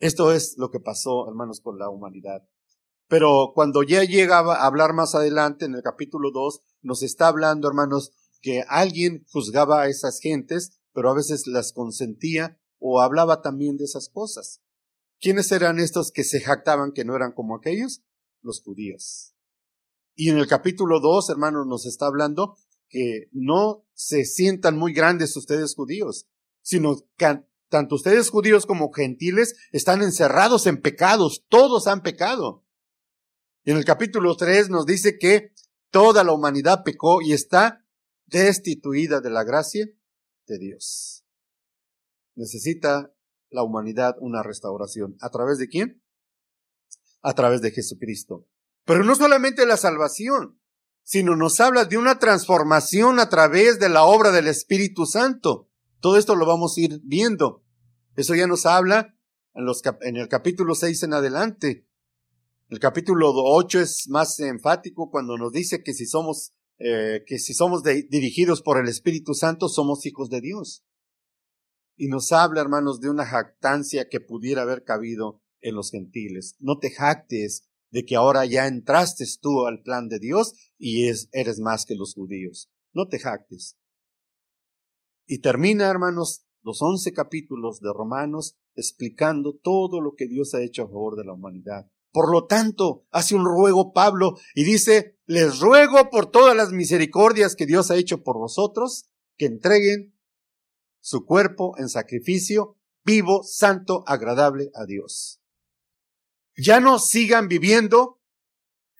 Esto 0.00 0.32
es 0.32 0.54
lo 0.56 0.70
que 0.70 0.80
pasó, 0.80 1.28
hermanos, 1.28 1.60
con 1.60 1.78
la 1.78 1.90
humanidad. 1.90 2.48
Pero 3.06 3.52
cuando 3.54 3.82
ya 3.82 4.02
llegaba 4.02 4.56
a 4.56 4.66
hablar 4.66 4.94
más 4.94 5.14
adelante, 5.14 5.66
en 5.66 5.74
el 5.74 5.82
capítulo 5.82 6.30
2, 6.30 6.62
nos 6.80 7.02
está 7.02 7.28
hablando, 7.28 7.68
hermanos, 7.68 8.12
que 8.40 8.64
alguien 8.66 9.26
juzgaba 9.30 9.82
a 9.82 9.88
esas 9.88 10.18
gentes, 10.18 10.80
pero 10.94 11.10
a 11.10 11.14
veces 11.14 11.46
las 11.46 11.74
consentía 11.74 12.58
o 12.78 13.02
hablaba 13.02 13.42
también 13.42 13.76
de 13.76 13.84
esas 13.84 14.08
cosas. 14.08 14.62
¿Quiénes 15.20 15.52
eran 15.52 15.78
estos 15.78 16.12
que 16.12 16.24
se 16.24 16.40
jactaban 16.40 16.92
que 16.92 17.04
no 17.04 17.14
eran 17.14 17.32
como 17.32 17.54
aquellos? 17.56 18.02
Los 18.40 18.62
judíos. 18.62 19.35
Y 20.18 20.30
en 20.30 20.38
el 20.38 20.48
capítulo 20.48 20.98
2, 20.98 21.28
hermanos, 21.28 21.66
nos 21.66 21.84
está 21.84 22.06
hablando 22.06 22.56
que 22.88 23.28
no 23.32 23.84
se 23.92 24.24
sientan 24.24 24.78
muy 24.78 24.94
grandes 24.94 25.36
ustedes 25.36 25.74
judíos, 25.74 26.26
sino 26.62 26.96
que 27.18 27.44
tanto 27.68 27.96
ustedes 27.96 28.30
judíos 28.30 28.64
como 28.64 28.90
gentiles 28.92 29.54
están 29.72 30.02
encerrados 30.02 30.66
en 30.66 30.80
pecados, 30.80 31.44
todos 31.50 31.86
han 31.86 32.02
pecado. 32.02 32.64
Y 33.62 33.72
en 33.72 33.76
el 33.76 33.84
capítulo 33.84 34.34
3 34.36 34.70
nos 34.70 34.86
dice 34.86 35.18
que 35.18 35.52
toda 35.90 36.24
la 36.24 36.32
humanidad 36.32 36.82
pecó 36.82 37.20
y 37.20 37.34
está 37.34 37.84
destituida 38.24 39.20
de 39.20 39.30
la 39.30 39.44
gracia 39.44 39.86
de 40.46 40.58
Dios. 40.58 41.26
Necesita 42.36 43.12
la 43.50 43.62
humanidad 43.62 44.16
una 44.20 44.42
restauración. 44.42 45.18
¿A 45.20 45.28
través 45.28 45.58
de 45.58 45.68
quién? 45.68 46.02
A 47.20 47.34
través 47.34 47.60
de 47.60 47.70
Jesucristo. 47.70 48.46
Pero 48.86 49.04
no 49.04 49.16
solamente 49.16 49.66
la 49.66 49.76
salvación, 49.76 50.60
sino 51.02 51.36
nos 51.36 51.60
habla 51.60 51.84
de 51.84 51.98
una 51.98 52.18
transformación 52.18 53.18
a 53.18 53.28
través 53.28 53.78
de 53.78 53.88
la 53.88 54.04
obra 54.04 54.30
del 54.30 54.46
Espíritu 54.46 55.06
Santo. 55.06 55.68
Todo 56.00 56.16
esto 56.16 56.36
lo 56.36 56.46
vamos 56.46 56.76
a 56.76 56.80
ir 56.80 57.00
viendo. 57.02 57.64
Eso 58.14 58.34
ya 58.34 58.46
nos 58.46 58.64
habla 58.64 59.14
en, 59.54 60.16
el 60.16 60.28
capítulo 60.28 60.74
6 60.74 61.02
en 61.02 61.14
adelante. 61.14 61.86
El 62.68 62.78
capítulo 62.78 63.32
8 63.34 63.80
es 63.80 64.08
más 64.08 64.38
enfático 64.38 65.10
cuando 65.10 65.36
nos 65.36 65.52
dice 65.52 65.82
que 65.82 65.92
si 65.92 66.06
somos, 66.06 66.54
eh, 66.78 67.24
que 67.26 67.38
si 67.38 67.54
somos 67.54 67.82
dirigidos 67.82 68.62
por 68.62 68.78
el 68.78 68.88
Espíritu 68.88 69.34
Santo, 69.34 69.68
somos 69.68 70.06
hijos 70.06 70.30
de 70.30 70.40
Dios. 70.40 70.84
Y 71.96 72.06
nos 72.06 72.30
habla, 72.30 72.60
hermanos, 72.60 73.00
de 73.00 73.10
una 73.10 73.26
jactancia 73.26 74.08
que 74.08 74.20
pudiera 74.20 74.62
haber 74.62 74.84
cabido 74.84 75.42
en 75.60 75.74
los 75.74 75.90
gentiles. 75.90 76.54
No 76.60 76.78
te 76.78 76.90
jactes 76.90 77.68
de 77.90 78.04
que 78.04 78.16
ahora 78.16 78.44
ya 78.46 78.66
entraste 78.66 79.24
tú 79.40 79.66
al 79.66 79.82
plan 79.82 80.08
de 80.08 80.18
Dios 80.18 80.54
y 80.78 81.08
es, 81.08 81.28
eres 81.32 81.60
más 81.60 81.84
que 81.86 81.94
los 81.94 82.14
judíos. 82.14 82.70
No 82.92 83.08
te 83.08 83.18
jactes. 83.18 83.76
Y 85.26 85.40
termina, 85.40 85.88
hermanos, 85.88 86.46
los 86.62 86.82
once 86.82 87.12
capítulos 87.12 87.80
de 87.80 87.92
Romanos 87.92 88.56
explicando 88.74 89.54
todo 89.54 90.00
lo 90.00 90.14
que 90.14 90.26
Dios 90.26 90.54
ha 90.54 90.62
hecho 90.62 90.84
a 90.84 90.88
favor 90.88 91.16
de 91.16 91.24
la 91.24 91.32
humanidad. 91.32 91.90
Por 92.12 92.30
lo 92.30 92.46
tanto, 92.46 93.06
hace 93.10 93.34
un 93.34 93.44
ruego 93.44 93.92
Pablo 93.92 94.36
y 94.54 94.64
dice, 94.64 95.18
les 95.26 95.60
ruego 95.60 96.08
por 96.10 96.30
todas 96.30 96.56
las 96.56 96.72
misericordias 96.72 97.56
que 97.56 97.66
Dios 97.66 97.90
ha 97.90 97.96
hecho 97.96 98.22
por 98.22 98.38
vosotros, 98.38 99.10
que 99.36 99.46
entreguen 99.46 100.14
su 101.00 101.24
cuerpo 101.24 101.74
en 101.78 101.88
sacrificio 101.88 102.76
vivo, 103.04 103.44
santo, 103.44 104.02
agradable 104.06 104.70
a 104.74 104.84
Dios. 104.84 105.40
Ya 106.56 106.80
no 106.80 106.98
sigan 106.98 107.48
viviendo 107.48 108.20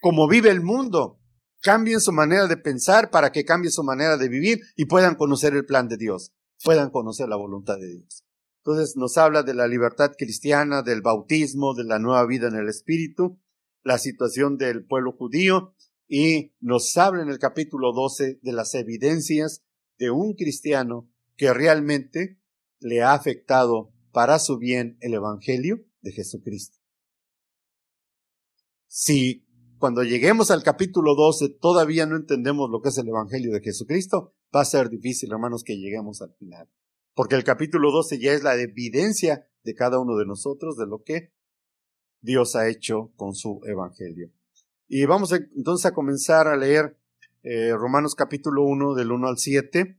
como 0.01 0.29
vive 0.29 0.51
el 0.51 0.61
mundo. 0.61 1.21
Cambien 1.63 2.01
su 2.01 2.13
manera 2.13 2.47
de 2.47 2.57
pensar 2.57 3.11
para 3.11 3.33
que 3.33 3.45
cambie 3.45 3.71
su 3.71 3.83
manera 3.83 4.17
de 4.17 4.29
vivir 4.29 4.61
y 4.77 4.85
puedan 4.85 5.15
conocer 5.15 5.55
el 5.55 5.65
plan 5.65 5.89
de 5.89 5.97
Dios, 5.97 6.33
puedan 6.63 6.91
conocer 6.91 7.29
la 7.29 7.37
voluntad 7.37 7.79
de 7.79 7.89
Dios. 7.89 8.25
Entonces 8.59 8.97
nos 8.97 9.17
habla 9.17 9.43
de 9.43 9.55
la 9.55 9.67
libertad 9.67 10.13
cristiana, 10.19 10.83
del 10.83 11.01
bautismo, 11.01 11.75
de 11.75 11.85
la 11.85 11.99
nueva 11.99 12.27
vida 12.27 12.49
en 12.49 12.57
el 12.57 12.69
Espíritu, 12.69 13.41
la 13.83 13.99
situación 13.99 14.59
del 14.59 14.85
pueblo 14.85 15.13
judío 15.13 15.75
y 16.09 16.53
nos 16.61 16.97
habla 16.97 17.23
en 17.23 17.31
el 17.31 17.39
capítulo 17.39 17.93
12 17.93 18.41
de 18.43 18.53
las 18.53 18.75
evidencias 18.75 19.65
de 19.99 20.11
un 20.11 20.35
cristiano 20.35 21.11
que 21.37 21.53
realmente 21.53 22.39
le 22.81 23.03
ha 23.03 23.15
afectado 23.15 23.93
para 24.13 24.39
su 24.39 24.59
bien 24.59 24.99
el 25.01 25.15
Evangelio 25.15 25.85
de 26.01 26.13
Jesucristo. 26.13 26.86
Si 28.87 29.47
cuando 29.79 30.03
lleguemos 30.03 30.51
al 30.51 30.63
capítulo 30.63 31.15
12 31.15 31.49
todavía 31.61 32.07
no 32.07 32.17
entendemos 32.17 32.71
lo 32.71 32.81
que 32.81 32.89
es 32.89 32.99
el 32.99 33.09
Evangelio 33.09 33.53
de 33.53 33.61
Jesucristo, 33.61 34.35
va 34.55 34.63
a 34.63 34.65
ser 34.65 34.89
difícil, 34.89 35.33
hermanos, 35.33 35.65
que 35.65 35.77
lleguemos 35.77 36.23
al 36.23 36.33
final. 36.35 36.69
porque 37.15 37.35
el 37.35 37.45
capítulo 37.45 37.91
12 37.93 38.19
ya 38.19 38.33
es 38.33 38.43
la 38.43 38.57
evidencia 38.57 39.49
de 39.65 39.75
cada 39.75 39.99
uno 39.99 40.17
de 40.17 40.27
nosotros 40.27 40.77
de 40.77 40.87
lo 40.87 41.03
que 41.03 41.33
Dios 42.21 42.57
ha 42.57 42.69
hecho 42.69 43.13
con 43.17 43.35
su 43.35 43.61
evangelio. 43.65 44.31
Y 44.87 45.07
vamos 45.07 45.33
entonces 45.33 45.87
a 45.87 45.95
comenzar 45.95 46.47
a 46.47 46.57
leer 46.57 46.99
eh, 47.43 47.73
Romanos 47.73 48.15
capítulo 48.15 48.65
1 48.65 48.95
del 48.95 49.13
1 49.13 49.29
al 49.29 49.39
7. 49.39 49.99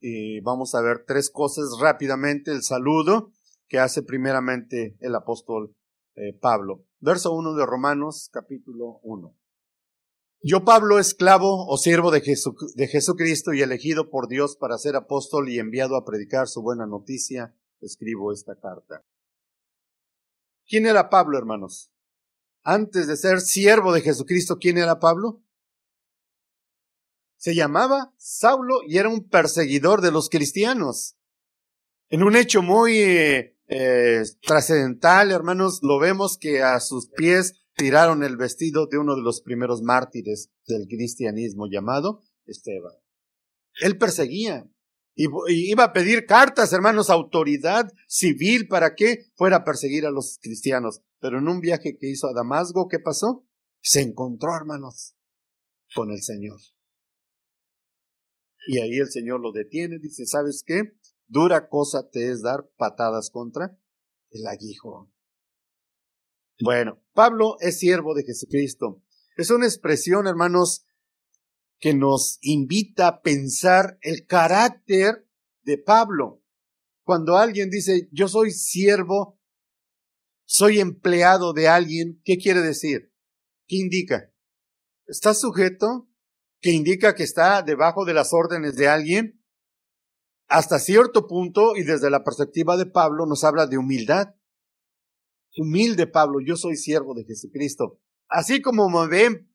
Y 0.00 0.40
vamos 0.40 0.74
a 0.74 0.82
ver 0.82 1.04
tres 1.06 1.30
cosas 1.30 1.78
rápidamente. 1.80 2.50
El 2.52 2.62
saludo 2.62 3.32
que 3.68 3.78
hace 3.78 4.02
primeramente 4.02 4.96
el 5.00 5.14
apóstol 5.14 5.74
eh, 6.16 6.32
Pablo. 6.32 6.84
Verso 7.00 7.32
1 7.32 7.54
de 7.54 7.66
Romanos 7.66 8.30
capítulo 8.32 9.00
1. 9.02 9.36
Yo, 10.46 10.62
Pablo, 10.62 10.98
esclavo 10.98 11.66
o 11.66 11.78
siervo 11.78 12.10
de, 12.10 12.20
Jesucristo 12.20 13.54
y 13.54 13.62
elegido 13.62 14.10
por 14.10 14.28
Dios 14.28 14.56
para 14.56 14.76
ser 14.76 14.94
apóstol 14.94 15.48
y 15.48 15.58
enviado 15.58 15.96
a 15.96 16.04
predicar 16.04 16.48
su 16.48 16.60
buena 16.60 16.86
noticia, 16.86 17.56
escribo 17.80 18.30
esta 18.30 18.54
carta. 18.60 19.06
¿Quién 20.66 20.84
era 20.84 21.08
Pablo, 21.08 21.38
hermanos? 21.38 21.90
Antes 22.62 23.06
de 23.06 23.16
ser 23.16 23.40
siervo 23.40 23.94
de 23.94 24.02
Jesucristo, 24.02 24.58
¿quién 24.58 24.76
era 24.76 24.98
Pablo? 24.98 25.42
Se 27.38 27.54
llamaba 27.54 28.12
Saulo 28.18 28.80
y 28.86 28.98
era 28.98 29.08
un 29.08 29.26
perseguidor 29.28 30.02
de 30.02 30.10
los 30.10 30.28
cristianos. 30.28 31.16
En 32.10 32.22
un 32.22 32.36
hecho 32.36 32.60
muy 32.60 32.98
eh, 32.98 33.53
eh, 33.66 34.22
trascendental, 34.42 35.30
hermanos, 35.30 35.80
lo 35.82 35.98
vemos 35.98 36.36
que 36.38 36.62
a 36.62 36.78
sus 36.80 37.08
pies 37.08 37.64
tiraron 37.76 38.22
el 38.22 38.36
vestido 38.36 38.86
de 38.86 38.98
uno 38.98 39.16
de 39.16 39.22
los 39.22 39.40
primeros 39.40 39.82
mártires 39.82 40.50
del 40.66 40.86
cristianismo 40.86 41.66
llamado 41.70 42.22
Esteban. 42.46 42.92
Él 43.80 43.98
perseguía 43.98 44.68
y 45.16 45.70
iba 45.70 45.84
a 45.84 45.92
pedir 45.92 46.26
cartas, 46.26 46.72
hermanos, 46.72 47.08
autoridad 47.08 47.90
civil 48.08 48.66
para 48.66 48.94
que 48.94 49.26
fuera 49.36 49.58
a 49.58 49.64
perseguir 49.64 50.06
a 50.06 50.10
los 50.10 50.38
cristianos. 50.42 51.02
Pero 51.20 51.38
en 51.38 51.48
un 51.48 51.60
viaje 51.60 51.96
que 51.96 52.10
hizo 52.10 52.26
a 52.26 52.34
Damasco, 52.34 52.88
¿qué 52.88 52.98
pasó? 52.98 53.46
Se 53.80 54.00
encontró, 54.00 54.56
hermanos, 54.56 55.14
con 55.94 56.10
el 56.10 56.20
Señor. 56.20 56.58
Y 58.66 58.78
ahí 58.78 58.98
el 58.98 59.10
Señor 59.10 59.40
lo 59.40 59.52
detiene, 59.52 59.98
dice, 59.98 60.26
¿sabes 60.26 60.64
qué? 60.66 60.94
Dura 61.34 61.68
cosa 61.68 62.08
te 62.08 62.30
es 62.30 62.42
dar 62.42 62.70
patadas 62.76 63.28
contra 63.28 63.76
el 64.30 64.46
aguijón. 64.46 65.12
Bueno, 66.62 67.02
Pablo 67.12 67.56
es 67.58 67.80
siervo 67.80 68.14
de 68.14 68.22
Jesucristo. 68.22 69.02
Es 69.36 69.50
una 69.50 69.66
expresión, 69.66 70.28
hermanos, 70.28 70.86
que 71.80 71.92
nos 71.92 72.38
invita 72.40 73.08
a 73.08 73.20
pensar 73.20 73.98
el 74.02 74.26
carácter 74.26 75.28
de 75.64 75.76
Pablo. 75.76 76.40
Cuando 77.02 77.36
alguien 77.36 77.68
dice, 77.68 78.08
yo 78.12 78.28
soy 78.28 78.52
siervo, 78.52 79.40
soy 80.44 80.78
empleado 80.78 81.52
de 81.52 81.66
alguien, 81.66 82.22
¿qué 82.24 82.38
quiere 82.38 82.60
decir? 82.60 83.12
¿Qué 83.66 83.78
indica? 83.78 84.32
¿Está 85.06 85.34
sujeto? 85.34 86.08
¿Que 86.60 86.70
indica 86.70 87.16
que 87.16 87.24
está 87.24 87.60
debajo 87.62 88.04
de 88.04 88.14
las 88.14 88.32
órdenes 88.32 88.76
de 88.76 88.86
alguien? 88.86 89.43
Hasta 90.48 90.78
cierto 90.78 91.26
punto, 91.26 91.76
y 91.76 91.82
desde 91.82 92.10
la 92.10 92.22
perspectiva 92.22 92.76
de 92.76 92.86
Pablo, 92.86 93.26
nos 93.26 93.44
habla 93.44 93.66
de 93.66 93.78
humildad 93.78 94.34
humilde 95.56 96.06
Pablo, 96.06 96.40
yo 96.44 96.56
soy 96.56 96.76
siervo 96.76 97.14
de 97.14 97.24
Jesucristo. 97.24 98.00
Así 98.28 98.60
como 98.60 98.88
me 98.88 99.06
ven, 99.06 99.50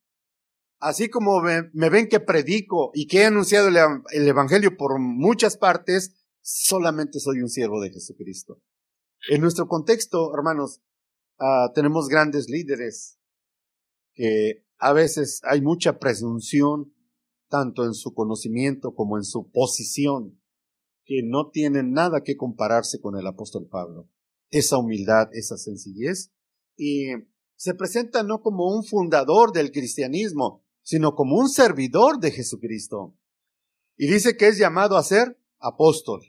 así 0.80 1.10
como 1.10 1.41
me, 1.41 1.89
ven 1.89 2.08
que 2.08 2.19
predico 2.19 2.91
y 2.93 3.08
que 3.08 3.19
he 3.19 3.25
anunciado 3.25 3.67
el, 3.67 4.28
Evangelio 4.28 4.78
por 4.78 4.99
muchas 4.99 5.58
partes, 5.58 6.15
solamente 6.41 7.19
soy 7.19 7.41
un 7.41 7.49
siervo 7.49 7.82
de 7.82 7.91
Jesucristo. 7.91 8.62
En 9.30 9.41
nuestro 9.41 9.67
contexto, 9.67 10.34
hermanos, 10.34 10.82
ah, 11.39 11.71
tenemos 11.75 12.08
grandes 12.08 12.49
líderes 12.49 13.19
que 14.13 14.65
a 14.78 14.93
veces 14.93 15.41
hay 15.43 15.62
mucha 15.62 15.99
presunción, 15.99 16.93
tanto 17.49 17.84
en 17.84 17.93
su 17.93 18.13
conocimiento 18.13 18.93
como 18.93 19.17
en 19.17 19.23
su 19.23 19.49
posición, 19.52 20.38
que 21.10 21.24
no 21.24 21.50
tienen 21.50 21.91
nada 21.91 22.22
que 22.24 22.38
compararse 22.38 23.02
con 23.02 23.17
el 23.17 23.26
apóstol 23.26 23.67
Pablo 23.67 24.08
esa 24.52 24.78
humildad, 24.78 25.30
esa 25.34 25.58
sencillez, 25.58 26.32
y 26.78 27.08
se 27.56 27.74
presenta 27.74 28.22
no 28.22 28.41
como 28.41 28.72
un 28.72 28.84
fundador 28.84 29.52
del 29.52 29.72
cristianismo, 29.72 30.63
sino 30.84 31.15
como 31.15 31.38
un 31.38 31.50
servidor 31.50 32.19
de 32.19 32.30
Jesucristo. 32.30 33.17
Y 33.98 34.06
dice 34.08 34.38
que 34.38 34.50
es 34.50 34.60
llamado 34.60 34.98
a 34.98 35.04
ser 35.04 35.39
apóstol. 35.58 36.22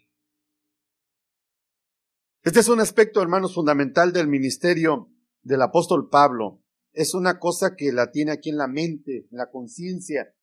Este 2.43 2.61
es 2.61 2.69
un 2.69 2.81
aspecto, 2.81 3.21
hermanos, 3.21 3.55
fundamental 3.55 4.15
del 4.15 4.29
ministerio 4.29 5.11
del 5.43 5.61
apóstol 5.61 6.09
Pablo. 6.09 6.63
Es 6.93 7.13
una 7.13 7.39
cosa 7.39 7.77
que 7.77 7.93
la 7.93 8.11
tiene 8.11 8.33
aquí 8.33 8.49
en 8.49 8.57
la 8.57 8.67
mente, 8.67 9.29
en 9.31 9.37
la 9.37 9.51
conciencia. 9.51 10.35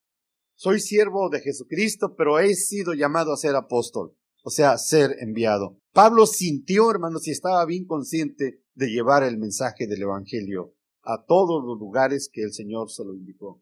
Soy 0.56 0.80
siervo 0.80 1.30
de 1.30 1.42
Jesucristo, 1.42 2.16
pero 2.16 2.38
he 2.40 2.54
sido 2.54 2.94
llamado 2.94 3.34
a 3.34 3.38
ser 3.38 3.56
apóstol 3.56 4.16
o 4.48 4.50
sea, 4.50 4.78
ser 4.78 5.18
enviado. 5.20 5.78
Pablo 5.92 6.26
sintió, 6.26 6.90
hermanos, 6.90 7.28
y 7.28 7.32
estaba 7.32 7.66
bien 7.66 7.86
consciente 7.86 8.64
de 8.76 8.88
llevar 8.88 9.24
el 9.24 9.38
mensaje 9.38 9.88
del 9.88 10.04
Evangelio 10.04 10.74
a 11.04 11.26
todos 11.26 11.62
los 11.66 11.78
lugares 11.78 12.30
que 12.32 12.44
el 12.44 12.54
Señor 12.54 12.90
se 12.90 13.04
lo 13.04 13.14
indicó. 13.14 13.62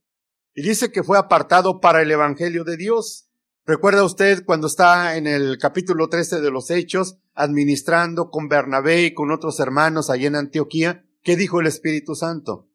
Y 0.53 0.61
dice 0.61 0.91
que 0.91 1.01
fue 1.01 1.17
apartado 1.17 1.79
para 1.79 2.03
el 2.03 2.11
Evangelio 2.11 2.63
de 2.63 2.77
Dios. 2.77 3.31
¿Recuerda 3.65 4.03
usted 4.03 4.45
cuando 4.45 4.67
está 4.67 5.17
en 5.17 5.25
el 5.25 5.57
capítulo 5.57 6.07
13 6.07 6.39
de 6.39 6.51
los 6.51 6.69
Hechos, 6.69 7.17
administrando 7.33 8.29
con 8.29 8.47
Bernabé 8.47 9.05
y 9.05 9.13
con 9.15 9.31
otros 9.31 9.59
hermanos 9.59 10.11
allá 10.11 10.27
en 10.27 10.35
Antioquía? 10.35 11.03
¿Qué 11.23 11.35
dijo 11.35 11.61
el 11.61 11.65
Espíritu 11.65 12.13
Santo? 12.13 12.69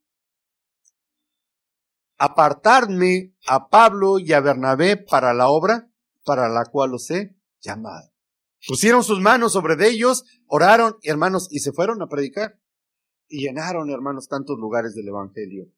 Apartarme 2.19 3.37
a 3.47 3.69
Pablo 3.69 4.19
y 4.19 4.33
a 4.33 4.41
Bernabé 4.41 4.97
para 4.97 5.33
la 5.33 5.49
obra 5.49 5.93
para 6.25 6.49
la 6.49 6.65
cual 6.65 6.91
los 6.91 7.09
he 7.13 7.37
llamado. 7.61 8.11
Pusieron 8.67 9.03
sus 9.03 9.21
manos 9.21 9.53
sobre 9.53 9.75
ellos, 9.89 10.25
oraron, 10.47 10.97
hermanos, 11.03 11.49
y 11.51 11.61
se 11.61 11.73
fueron 11.73 12.03
a 12.03 12.09
predicar. 12.09 12.61
Y 13.29 13.43
llenaron, 13.47 13.91
hermanos, 13.91 14.29
tantos 14.29 14.59
lugares 14.59 14.95
del 14.95 15.09
Evangelio. 15.09 15.73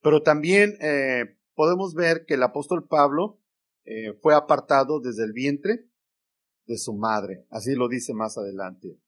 Pero 0.00 0.22
también 0.22 0.76
eh, 0.80 1.36
podemos 1.54 1.94
ver 1.94 2.24
que 2.26 2.34
el 2.34 2.42
apóstol 2.42 2.86
Pablo 2.88 3.40
eh, 3.84 4.14
fue 4.22 4.34
apartado 4.34 5.00
desde 5.00 5.24
el 5.24 5.32
vientre 5.32 5.88
de 6.66 6.78
su 6.78 6.94
madre. 6.94 7.46
Así 7.50 7.74
lo 7.74 7.88
dice 7.88 8.14
más 8.14 8.38
adelante. 8.38 8.98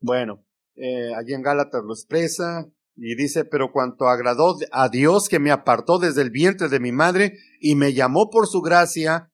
Bueno, 0.00 0.44
eh, 0.76 1.14
allí 1.14 1.32
en 1.32 1.42
Gálatas 1.42 1.82
lo 1.82 1.92
expresa 1.92 2.70
y 2.96 3.16
dice, 3.16 3.44
pero 3.44 3.72
cuanto 3.72 4.06
agradó 4.06 4.56
a 4.70 4.88
Dios 4.88 5.28
que 5.28 5.38
me 5.38 5.50
apartó 5.50 5.98
desde 5.98 6.22
el 6.22 6.30
vientre 6.30 6.68
de 6.68 6.80
mi 6.80 6.92
madre 6.92 7.38
y 7.58 7.74
me 7.74 7.94
llamó 7.94 8.30
por 8.30 8.46
su 8.46 8.60
gracia 8.60 9.32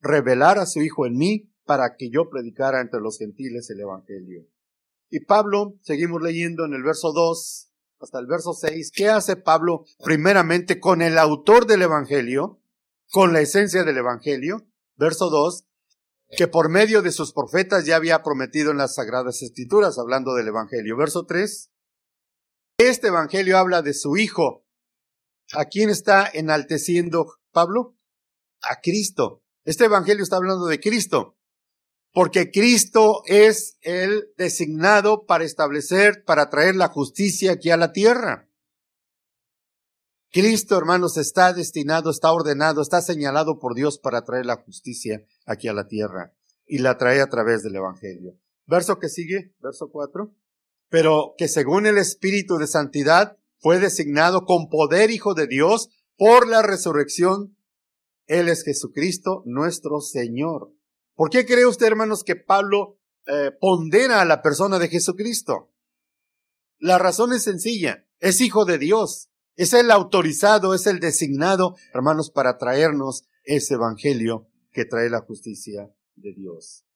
revelar 0.00 0.58
a 0.58 0.66
su 0.66 0.80
Hijo 0.80 1.06
en 1.06 1.16
mí 1.16 1.52
para 1.64 1.96
que 1.96 2.10
yo 2.10 2.28
predicara 2.28 2.80
entre 2.80 3.00
los 3.00 3.18
gentiles 3.18 3.70
el 3.70 3.80
Evangelio. 3.80 4.46
Y 5.08 5.20
Pablo, 5.24 5.78
seguimos 5.82 6.22
leyendo 6.22 6.64
en 6.64 6.74
el 6.74 6.82
verso 6.82 7.12
2 7.12 7.70
hasta 8.00 8.18
el 8.18 8.26
verso 8.26 8.54
6, 8.54 8.92
¿qué 8.94 9.08
hace 9.08 9.36
Pablo 9.36 9.84
primeramente 10.02 10.80
con 10.80 11.02
el 11.02 11.18
autor 11.18 11.66
del 11.66 11.82
Evangelio, 11.82 12.62
con 13.10 13.32
la 13.32 13.40
esencia 13.40 13.84
del 13.84 13.98
Evangelio? 13.98 14.66
Verso 14.96 15.28
2, 15.28 15.66
que 16.36 16.48
por 16.48 16.70
medio 16.70 17.02
de 17.02 17.12
sus 17.12 17.32
profetas 17.32 17.84
ya 17.84 17.96
había 17.96 18.22
prometido 18.22 18.70
en 18.70 18.78
las 18.78 18.94
Sagradas 18.94 19.42
Escrituras, 19.42 19.98
hablando 19.98 20.34
del 20.34 20.48
Evangelio. 20.48 20.96
Verso 20.96 21.26
3, 21.26 21.70
este 22.78 23.08
Evangelio 23.08 23.58
habla 23.58 23.82
de 23.82 23.92
su 23.92 24.16
Hijo. 24.16 24.64
¿A 25.52 25.66
quién 25.66 25.90
está 25.90 26.26
enalteciendo 26.32 27.34
Pablo? 27.52 27.96
A 28.62 28.80
Cristo. 28.80 29.39
Este 29.64 29.84
Evangelio 29.84 30.22
está 30.22 30.36
hablando 30.36 30.66
de 30.66 30.80
Cristo, 30.80 31.36
porque 32.12 32.50
Cristo 32.50 33.22
es 33.26 33.78
el 33.82 34.32
designado 34.36 35.26
para 35.26 35.44
establecer, 35.44 36.24
para 36.24 36.50
traer 36.50 36.76
la 36.76 36.88
justicia 36.88 37.52
aquí 37.52 37.70
a 37.70 37.76
la 37.76 37.92
tierra. 37.92 38.48
Cristo, 40.32 40.78
hermanos, 40.78 41.16
está 41.16 41.52
destinado, 41.52 42.10
está 42.10 42.32
ordenado, 42.32 42.82
está 42.82 43.00
señalado 43.00 43.58
por 43.58 43.74
Dios 43.74 43.98
para 43.98 44.22
traer 44.24 44.46
la 44.46 44.56
justicia 44.56 45.24
aquí 45.44 45.66
a 45.66 45.72
la 45.72 45.88
tierra 45.88 46.34
y 46.66 46.78
la 46.78 46.96
trae 46.98 47.20
a 47.20 47.28
través 47.28 47.62
del 47.64 47.74
Evangelio. 47.74 48.38
Verso 48.66 48.98
que 49.00 49.08
sigue, 49.08 49.52
verso 49.60 49.90
4. 49.90 50.32
Pero 50.88 51.34
que 51.36 51.48
según 51.48 51.86
el 51.86 51.98
Espíritu 51.98 52.58
de 52.58 52.68
Santidad 52.68 53.38
fue 53.58 53.80
designado 53.80 54.44
con 54.44 54.68
poder 54.68 55.10
Hijo 55.10 55.34
de 55.34 55.48
Dios 55.48 55.90
por 56.16 56.46
la 56.46 56.62
resurrección 56.62 57.56
él 58.30 58.48
es 58.48 58.62
Jesucristo, 58.62 59.42
nuestro 59.44 60.00
Señor. 60.00 60.72
¿Por 61.16 61.30
qué 61.30 61.44
cree 61.44 61.66
usted, 61.66 61.86
hermanos, 61.86 62.22
que 62.22 62.36
Pablo 62.36 63.00
eh, 63.26 63.50
pondera 63.60 64.20
a 64.20 64.24
la 64.24 64.40
persona 64.40 64.78
de 64.78 64.86
Jesucristo? 64.86 65.74
La 66.78 66.96
razón 66.96 67.32
es 67.32 67.42
sencilla. 67.42 68.06
Es 68.20 68.40
hijo 68.40 68.64
de 68.64 68.78
Dios. 68.78 69.30
Es 69.56 69.72
el 69.72 69.90
autorizado, 69.90 70.74
es 70.74 70.86
el 70.86 71.00
designado, 71.00 71.74
hermanos, 71.92 72.30
para 72.30 72.56
traernos 72.56 73.24
ese 73.42 73.74
evangelio 73.74 74.46
que 74.70 74.84
trae 74.84 75.10
la 75.10 75.22
justicia 75.22 75.92
de 76.14 76.32
Dios. 76.32 76.86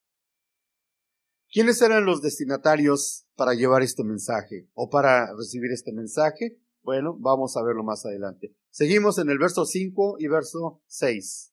¿Quiénes 1.51 1.81
eran 1.81 2.05
los 2.05 2.21
destinatarios 2.21 3.27
para 3.35 3.55
llevar 3.55 3.83
este 3.83 4.05
mensaje 4.05 4.69
o 4.73 4.89
para 4.89 5.35
recibir 5.35 5.71
este 5.73 5.91
mensaje? 5.91 6.61
Bueno, 6.85 7.17
vamos 7.19 7.57
a 7.57 7.63
verlo 7.63 7.83
más 7.83 8.05
adelante. 8.05 8.55
Seguimos 8.69 9.17
en 9.17 9.31
el 9.31 9.39
verso 9.39 9.65
5 9.65 10.17
y 10.19 10.27
verso 10.27 10.83
6. 10.85 11.51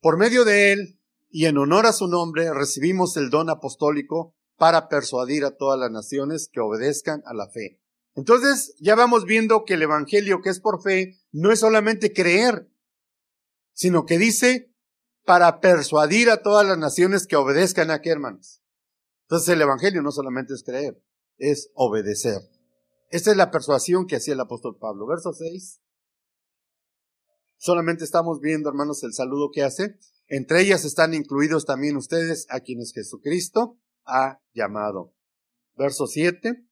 Por 0.00 0.18
medio 0.18 0.44
de 0.44 0.72
él 0.72 1.00
y 1.30 1.46
en 1.46 1.56
honor 1.58 1.86
a 1.86 1.92
su 1.92 2.08
nombre 2.08 2.52
recibimos 2.52 3.16
el 3.16 3.30
don 3.30 3.50
apostólico 3.50 4.34
para 4.56 4.88
persuadir 4.88 5.44
a 5.44 5.56
todas 5.56 5.78
las 5.78 5.92
naciones 5.92 6.48
que 6.52 6.58
obedezcan 6.58 7.22
a 7.24 7.34
la 7.34 7.48
fe. 7.48 7.80
Entonces 8.16 8.74
ya 8.80 8.96
vamos 8.96 9.26
viendo 9.26 9.64
que 9.64 9.74
el 9.74 9.82
Evangelio 9.82 10.40
que 10.42 10.50
es 10.50 10.58
por 10.58 10.82
fe 10.82 11.20
no 11.30 11.52
es 11.52 11.60
solamente 11.60 12.12
creer, 12.12 12.68
sino 13.74 14.06
que 14.06 14.18
dice 14.18 14.74
para 15.24 15.60
persuadir 15.60 16.30
a 16.30 16.42
todas 16.42 16.66
las 16.66 16.78
naciones 16.78 17.28
que 17.28 17.36
obedezcan 17.36 17.92
a 17.92 18.00
qué 18.00 18.10
hermanos. 18.10 18.60
Entonces 19.28 19.50
el 19.50 19.62
Evangelio 19.62 20.02
no 20.02 20.10
solamente 20.10 20.52
es 20.54 20.64
creer, 20.64 21.00
es 21.38 21.70
obedecer. 21.74 22.55
Esta 23.10 23.30
es 23.30 23.36
la 23.36 23.50
persuasión 23.50 24.06
que 24.06 24.16
hacía 24.16 24.34
el 24.34 24.40
apóstol 24.40 24.76
Pablo. 24.78 25.06
Verso 25.06 25.32
6. 25.32 25.80
Solamente 27.56 28.04
estamos 28.04 28.40
viendo, 28.40 28.68
hermanos, 28.68 29.02
el 29.02 29.14
saludo 29.14 29.50
que 29.52 29.62
hace. 29.62 29.98
Entre 30.28 30.60
ellas 30.60 30.84
están 30.84 31.14
incluidos 31.14 31.64
también 31.64 31.96
ustedes 31.96 32.46
a 32.50 32.60
quienes 32.60 32.92
Jesucristo 32.92 33.78
ha 34.04 34.40
llamado. 34.52 35.14
Verso 35.76 36.06
7. 36.06 36.66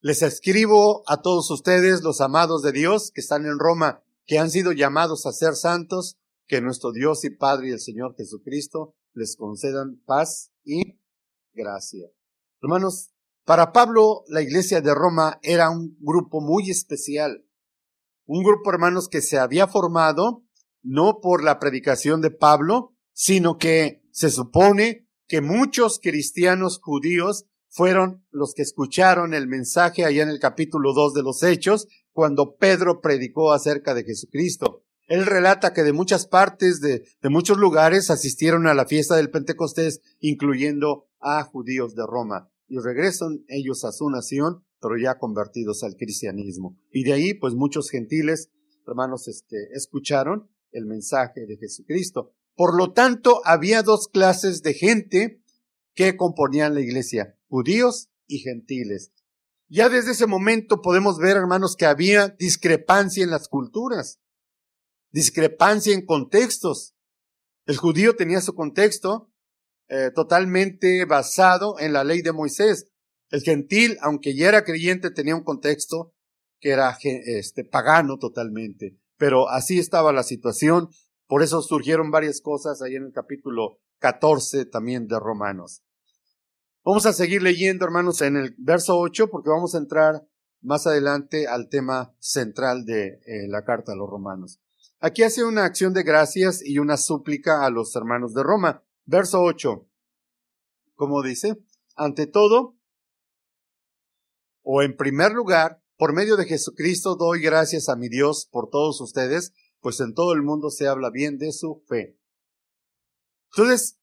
Les 0.00 0.22
escribo 0.22 1.02
a 1.06 1.20
todos 1.20 1.50
ustedes, 1.50 2.02
los 2.02 2.20
amados 2.20 2.62
de 2.62 2.72
Dios, 2.72 3.10
que 3.10 3.20
están 3.20 3.46
en 3.46 3.58
Roma, 3.58 4.02
que 4.26 4.38
han 4.38 4.50
sido 4.50 4.72
llamados 4.72 5.26
a 5.26 5.32
ser 5.32 5.54
santos, 5.54 6.18
que 6.46 6.60
nuestro 6.60 6.92
Dios 6.92 7.24
y 7.24 7.30
Padre 7.30 7.68
y 7.68 7.72
el 7.72 7.80
Señor 7.80 8.14
Jesucristo 8.16 8.94
les 9.12 9.36
concedan 9.36 10.00
paz 10.06 10.52
y 10.64 11.00
gracia. 11.52 12.08
Hermanos, 12.62 13.10
para 13.44 13.72
Pablo 13.72 14.24
la 14.28 14.42
iglesia 14.42 14.80
de 14.80 14.94
Roma 14.94 15.38
era 15.42 15.70
un 15.70 15.96
grupo 16.00 16.40
muy 16.40 16.70
especial. 16.70 17.44
Un 18.26 18.44
grupo, 18.44 18.70
hermanos, 18.70 19.08
que 19.08 19.22
se 19.22 19.38
había 19.38 19.66
formado 19.66 20.44
no 20.82 21.20
por 21.20 21.42
la 21.42 21.58
predicación 21.58 22.20
de 22.20 22.30
Pablo, 22.30 22.94
sino 23.12 23.58
que 23.58 24.02
se 24.12 24.30
supone 24.30 25.08
que 25.26 25.40
muchos 25.40 25.98
cristianos 26.00 26.80
judíos 26.80 27.46
fueron 27.68 28.26
los 28.30 28.54
que 28.54 28.62
escucharon 28.62 29.32
el 29.32 29.46
mensaje 29.46 30.04
allá 30.04 30.22
en 30.22 30.28
el 30.28 30.40
capítulo 30.40 30.92
2 30.92 31.14
de 31.14 31.22
los 31.22 31.42
Hechos, 31.42 31.86
cuando 32.12 32.56
Pedro 32.56 33.00
predicó 33.00 33.52
acerca 33.52 33.94
de 33.94 34.04
Jesucristo. 34.04 34.84
Él 35.06 35.26
relata 35.26 35.72
que 35.72 35.82
de 35.82 35.92
muchas 35.92 36.26
partes, 36.26 36.80
de, 36.80 37.04
de, 37.20 37.28
muchos 37.28 37.58
lugares, 37.58 38.10
asistieron 38.10 38.66
a 38.66 38.74
la 38.74 38.86
fiesta 38.86 39.16
del 39.16 39.30
Pentecostés, 39.30 40.00
incluyendo 40.18 41.08
a 41.20 41.42
judíos 41.44 41.94
de 41.94 42.04
Roma. 42.06 42.50
Y 42.70 42.78
regresan 42.78 43.44
ellos 43.48 43.84
a 43.84 43.90
su 43.90 44.08
nación, 44.08 44.64
pero 44.80 44.96
ya 44.96 45.18
convertidos 45.18 45.82
al 45.82 45.96
cristianismo. 45.96 46.78
Y 46.92 47.02
de 47.02 47.12
ahí, 47.12 47.34
pues 47.34 47.54
muchos 47.54 47.90
gentiles, 47.90 48.48
hermanos, 48.86 49.26
este, 49.26 49.56
escucharon 49.74 50.48
el 50.70 50.86
mensaje 50.86 51.46
de 51.46 51.56
Jesucristo. 51.56 52.32
Por 52.54 52.76
lo 52.76 52.92
tanto, 52.92 53.42
había 53.44 53.82
dos 53.82 54.06
clases 54.06 54.62
de 54.62 54.74
gente 54.74 55.42
que 55.94 56.16
componían 56.16 56.74
la 56.74 56.80
iglesia, 56.80 57.36
judíos 57.48 58.08
y 58.28 58.38
gentiles. 58.38 59.12
Ya 59.68 59.88
desde 59.88 60.12
ese 60.12 60.26
momento 60.26 60.80
podemos 60.80 61.18
ver, 61.18 61.36
hermanos, 61.36 61.74
que 61.76 61.86
había 61.86 62.28
discrepancia 62.28 63.24
en 63.24 63.30
las 63.30 63.48
culturas, 63.48 64.20
discrepancia 65.10 65.92
en 65.92 66.06
contextos. 66.06 66.94
El 67.66 67.76
judío 67.76 68.14
tenía 68.14 68.40
su 68.40 68.54
contexto 68.54 69.29
eh, 69.90 70.10
totalmente 70.14 71.04
basado 71.04 71.78
en 71.78 71.92
la 71.92 72.04
ley 72.04 72.22
de 72.22 72.32
Moisés. 72.32 72.88
El 73.28 73.42
gentil, 73.42 73.98
aunque 74.00 74.34
ya 74.34 74.48
era 74.48 74.64
creyente, 74.64 75.10
tenía 75.10 75.36
un 75.36 75.44
contexto 75.44 76.14
que 76.58 76.70
era 76.70 76.96
este, 77.02 77.64
pagano 77.64 78.18
totalmente. 78.18 78.96
Pero 79.18 79.50
así 79.50 79.78
estaba 79.78 80.12
la 80.12 80.22
situación 80.22 80.88
por 81.30 81.44
eso 81.44 81.62
surgieron 81.62 82.10
varias 82.10 82.40
cosas 82.40 82.82
ahí 82.82 82.96
en 82.96 83.04
el 83.04 83.12
capítulo 83.12 83.78
14 84.00 84.64
también 84.64 85.06
de 85.06 85.16
Romanos. 85.20 85.84
Vamos 86.84 87.06
a 87.06 87.12
seguir 87.12 87.40
leyendo, 87.40 87.84
hermanos, 87.84 88.20
en 88.20 88.36
el 88.36 88.56
verso 88.58 88.98
8, 88.98 89.30
porque 89.30 89.48
vamos 89.48 89.76
a 89.76 89.78
entrar 89.78 90.26
más 90.60 90.88
adelante 90.88 91.46
al 91.46 91.68
tema 91.68 92.16
central 92.18 92.84
de 92.84 93.20
eh, 93.26 93.46
la 93.46 93.62
carta 93.62 93.92
a 93.92 93.94
los 93.94 94.10
romanos. 94.10 94.60
Aquí 94.98 95.22
hace 95.22 95.44
una 95.44 95.64
acción 95.64 95.94
de 95.94 96.02
gracias 96.02 96.66
y 96.66 96.80
una 96.80 96.96
súplica 96.96 97.64
a 97.64 97.70
los 97.70 97.94
hermanos 97.94 98.34
de 98.34 98.42
Roma. 98.42 98.82
Verso 99.04 99.42
8. 99.42 99.86
Como 100.94 101.22
dice, 101.22 101.56
ante 101.96 102.26
todo, 102.26 102.76
o 104.62 104.82
en 104.82 104.96
primer 104.96 105.32
lugar, 105.32 105.82
por 105.96 106.12
medio 106.12 106.36
de 106.36 106.46
Jesucristo 106.46 107.16
doy 107.16 107.40
gracias 107.40 107.88
a 107.88 107.96
mi 107.96 108.08
Dios 108.08 108.48
por 108.50 108.70
todos 108.70 109.00
ustedes, 109.00 109.52
pues 109.80 110.00
en 110.00 110.14
todo 110.14 110.32
el 110.32 110.42
mundo 110.42 110.70
se 110.70 110.88
habla 110.88 111.10
bien 111.10 111.38
de 111.38 111.52
su 111.52 111.82
fe. 111.88 112.18
Entonces, 113.52 113.98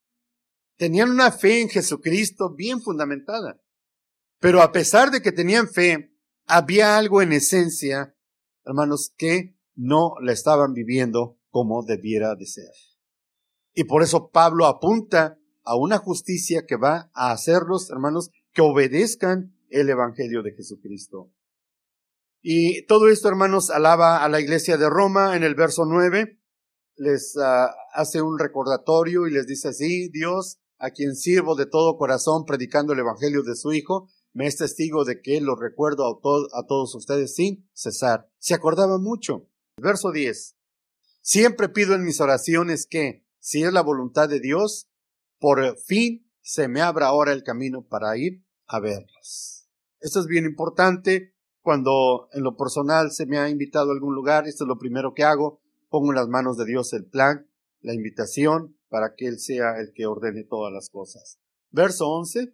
tenían 0.75 1.09
una 1.09 1.31
fe 1.31 1.61
en 1.61 1.69
Jesucristo 1.69 2.53
bien 2.53 2.81
fundamentada. 2.81 3.61
Pero 4.39 4.61
a 4.61 4.71
pesar 4.71 5.09
de 5.11 5.21
que 5.21 5.31
tenían 5.31 5.67
fe, 5.67 6.13
había 6.45 6.97
algo 6.97 7.21
en 7.21 7.33
esencia, 7.33 8.15
hermanos, 8.63 9.13
que 9.17 9.57
no 9.75 10.15
la 10.21 10.33
estaban 10.33 10.73
viviendo 10.73 11.39
como 11.49 11.83
debiera 11.83 12.35
de 12.35 12.45
ser. 12.45 12.71
Y 13.79 13.83
por 13.83 14.01
eso 14.01 14.31
Pablo 14.31 14.65
apunta 14.65 15.37
a 15.63 15.75
una 15.75 15.99
justicia 15.99 16.65
que 16.65 16.77
va 16.77 17.11
a 17.13 17.29
hacerlos, 17.29 17.91
hermanos, 17.91 18.31
que 18.51 18.63
obedezcan 18.63 19.55
el 19.69 19.87
Evangelio 19.87 20.41
de 20.41 20.53
Jesucristo. 20.53 21.31
Y 22.41 22.87
todo 22.87 23.07
esto, 23.07 23.29
hermanos, 23.29 23.69
alaba 23.69 24.23
a 24.23 24.29
la 24.29 24.41
iglesia 24.41 24.77
de 24.77 24.89
Roma 24.89 25.35
en 25.35 25.43
el 25.43 25.53
verso 25.53 25.85
9. 25.85 26.39
Les 26.95 27.37
ah, 27.37 27.69
hace 27.93 28.19
un 28.23 28.39
recordatorio 28.39 29.27
y 29.27 29.31
les 29.31 29.45
dice 29.45 29.67
así, 29.67 30.09
Dios, 30.09 30.57
a 30.79 30.89
quien 30.89 31.15
sirvo 31.15 31.55
de 31.55 31.67
todo 31.67 31.97
corazón 31.97 32.45
predicando 32.45 32.93
el 32.93 32.99
evangelio 32.99 33.43
de 33.43 33.55
su 33.55 33.73
Hijo, 33.73 34.09
me 34.33 34.47
es 34.47 34.57
testigo 34.57 35.05
de 35.05 35.21
que 35.21 35.39
lo 35.39 35.55
recuerdo 35.55 36.07
a, 36.07 36.59
a 36.59 36.65
todos 36.65 36.95
ustedes 36.95 37.35
sin 37.35 37.69
cesar. 37.73 38.27
Se 38.39 38.55
acordaba 38.55 38.97
mucho. 38.97 39.51
Verso 39.79 40.11
10. 40.11 40.55
Siempre 41.21 41.69
pido 41.69 41.93
en 41.93 42.03
mis 42.03 42.19
oraciones 42.21 42.87
que, 42.89 43.26
si 43.47 43.63
es 43.63 43.71
la 43.71 43.81
voluntad 43.81 44.27
de 44.27 44.41
Dios, 44.41 44.89
por 45.39 45.77
fin 45.77 46.29
se 46.41 46.67
me 46.67 46.81
abra 46.81 47.07
ahora 47.07 47.31
el 47.31 47.43
camino 47.43 47.87
para 47.87 48.17
ir 48.17 48.43
a 48.65 48.81
verlos. 48.81 49.69
Esto 50.01 50.19
es 50.19 50.25
bien 50.25 50.43
importante 50.43 51.33
cuando 51.61 52.27
en 52.33 52.43
lo 52.43 52.57
personal 52.57 53.13
se 53.13 53.25
me 53.25 53.37
ha 53.37 53.47
invitado 53.47 53.91
a 53.91 53.93
algún 53.93 54.15
lugar, 54.15 54.49
esto 54.49 54.65
es 54.65 54.67
lo 54.67 54.77
primero 54.77 55.13
que 55.13 55.23
hago, 55.23 55.61
pongo 55.87 56.11
en 56.11 56.17
las 56.17 56.27
manos 56.27 56.57
de 56.57 56.65
Dios 56.65 56.91
el 56.91 57.05
plan, 57.05 57.49
la 57.79 57.93
invitación, 57.93 58.77
para 58.89 59.15
que 59.15 59.27
Él 59.27 59.39
sea 59.39 59.79
el 59.79 59.93
que 59.93 60.07
ordene 60.07 60.43
todas 60.43 60.73
las 60.73 60.89
cosas. 60.89 61.39
Verso 61.71 62.09
11. 62.09 62.53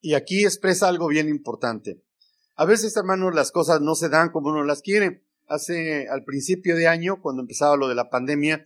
Y 0.00 0.14
aquí 0.14 0.44
expresa 0.44 0.88
algo 0.88 1.08
bien 1.08 1.28
importante. 1.28 2.02
A 2.54 2.64
veces, 2.64 2.96
hermanos, 2.96 3.34
las 3.34 3.52
cosas 3.52 3.82
no 3.82 3.94
se 3.96 4.08
dan 4.08 4.30
como 4.30 4.48
uno 4.48 4.64
las 4.64 4.80
quiere. 4.80 5.26
Hace, 5.46 6.08
al 6.08 6.24
principio 6.24 6.74
de 6.74 6.88
año, 6.88 7.20
cuando 7.20 7.42
empezaba 7.42 7.76
lo 7.76 7.86
de 7.88 7.94
la 7.94 8.08
pandemia, 8.08 8.64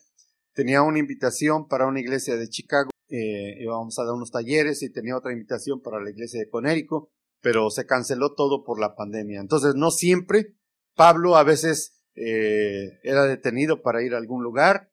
tenía 0.55 0.83
una 0.83 0.99
invitación 0.99 1.69
para 1.69 1.87
una 1.87 2.01
iglesia 2.01 2.37
de 2.37 2.49
Chicago, 2.49 2.91
eh, 3.09 3.57
íbamos 3.61 3.99
a 3.99 4.05
dar 4.05 4.15
unos 4.15 4.31
talleres 4.31 4.83
y 4.83 4.91
tenía 4.91 5.17
otra 5.17 5.33
invitación 5.33 5.81
para 5.81 6.01
la 6.01 6.11
iglesia 6.11 6.41
de 6.41 6.49
Conérico 6.49 7.11
pero 7.41 7.71
se 7.71 7.87
canceló 7.87 8.35
todo 8.35 8.65
por 8.65 8.81
la 8.81 8.95
pandemia. 8.95 9.41
Entonces, 9.41 9.75
no 9.75 9.91
siempre. 9.91 10.55
Pablo 10.95 11.37
a 11.37 11.45
veces 11.45 12.01
eh, 12.15 12.99
era 13.03 13.25
detenido 13.25 13.83
para 13.83 14.03
ir 14.03 14.15
a 14.15 14.19
algún 14.19 14.43
lugar 14.43 14.91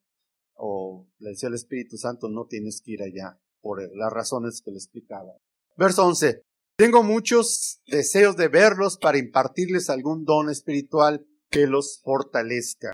o 0.54 1.08
le 1.18 1.30
decía 1.30 1.48
al 1.48 1.54
Espíritu 1.54 1.96
Santo, 1.96 2.28
no 2.28 2.46
tienes 2.46 2.80
que 2.80 2.92
ir 2.92 3.02
allá 3.02 3.38
por 3.60 3.82
las 3.96 4.12
razones 4.12 4.62
que 4.62 4.70
le 4.70 4.76
explicaba. 4.76 5.36
Verso 5.76 6.06
11. 6.06 6.42
Tengo 6.78 7.02
muchos 7.02 7.82
deseos 7.86 8.36
de 8.36 8.48
verlos 8.48 8.98
para 8.98 9.18
impartirles 9.18 9.90
algún 9.90 10.24
don 10.24 10.50
espiritual 10.50 11.26
que 11.50 11.66
los 11.66 12.00
fortalezca. 12.02 12.92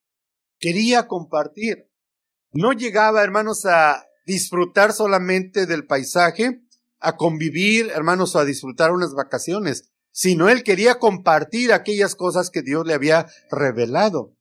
Quería 0.58 1.06
compartir. 1.06 1.90
No 2.52 2.72
llegaba, 2.72 3.22
hermanos, 3.22 3.64
a 3.64 4.06
disfrutar 4.26 4.92
solamente 4.92 5.66
del 5.66 5.86
paisaje, 5.86 6.62
a 6.98 7.16
convivir, 7.16 7.90
hermanos, 7.94 8.36
o 8.36 8.38
a 8.38 8.44
disfrutar 8.44 8.92
unas 8.92 9.14
vacaciones, 9.14 9.90
sino 10.10 10.48
él 10.48 10.62
quería 10.62 10.98
compartir 10.98 11.72
aquellas 11.72 12.14
cosas 12.14 12.50
que 12.50 12.62
Dios 12.62 12.86
le 12.86 12.94
había 12.94 13.26
revelado. 13.50 14.36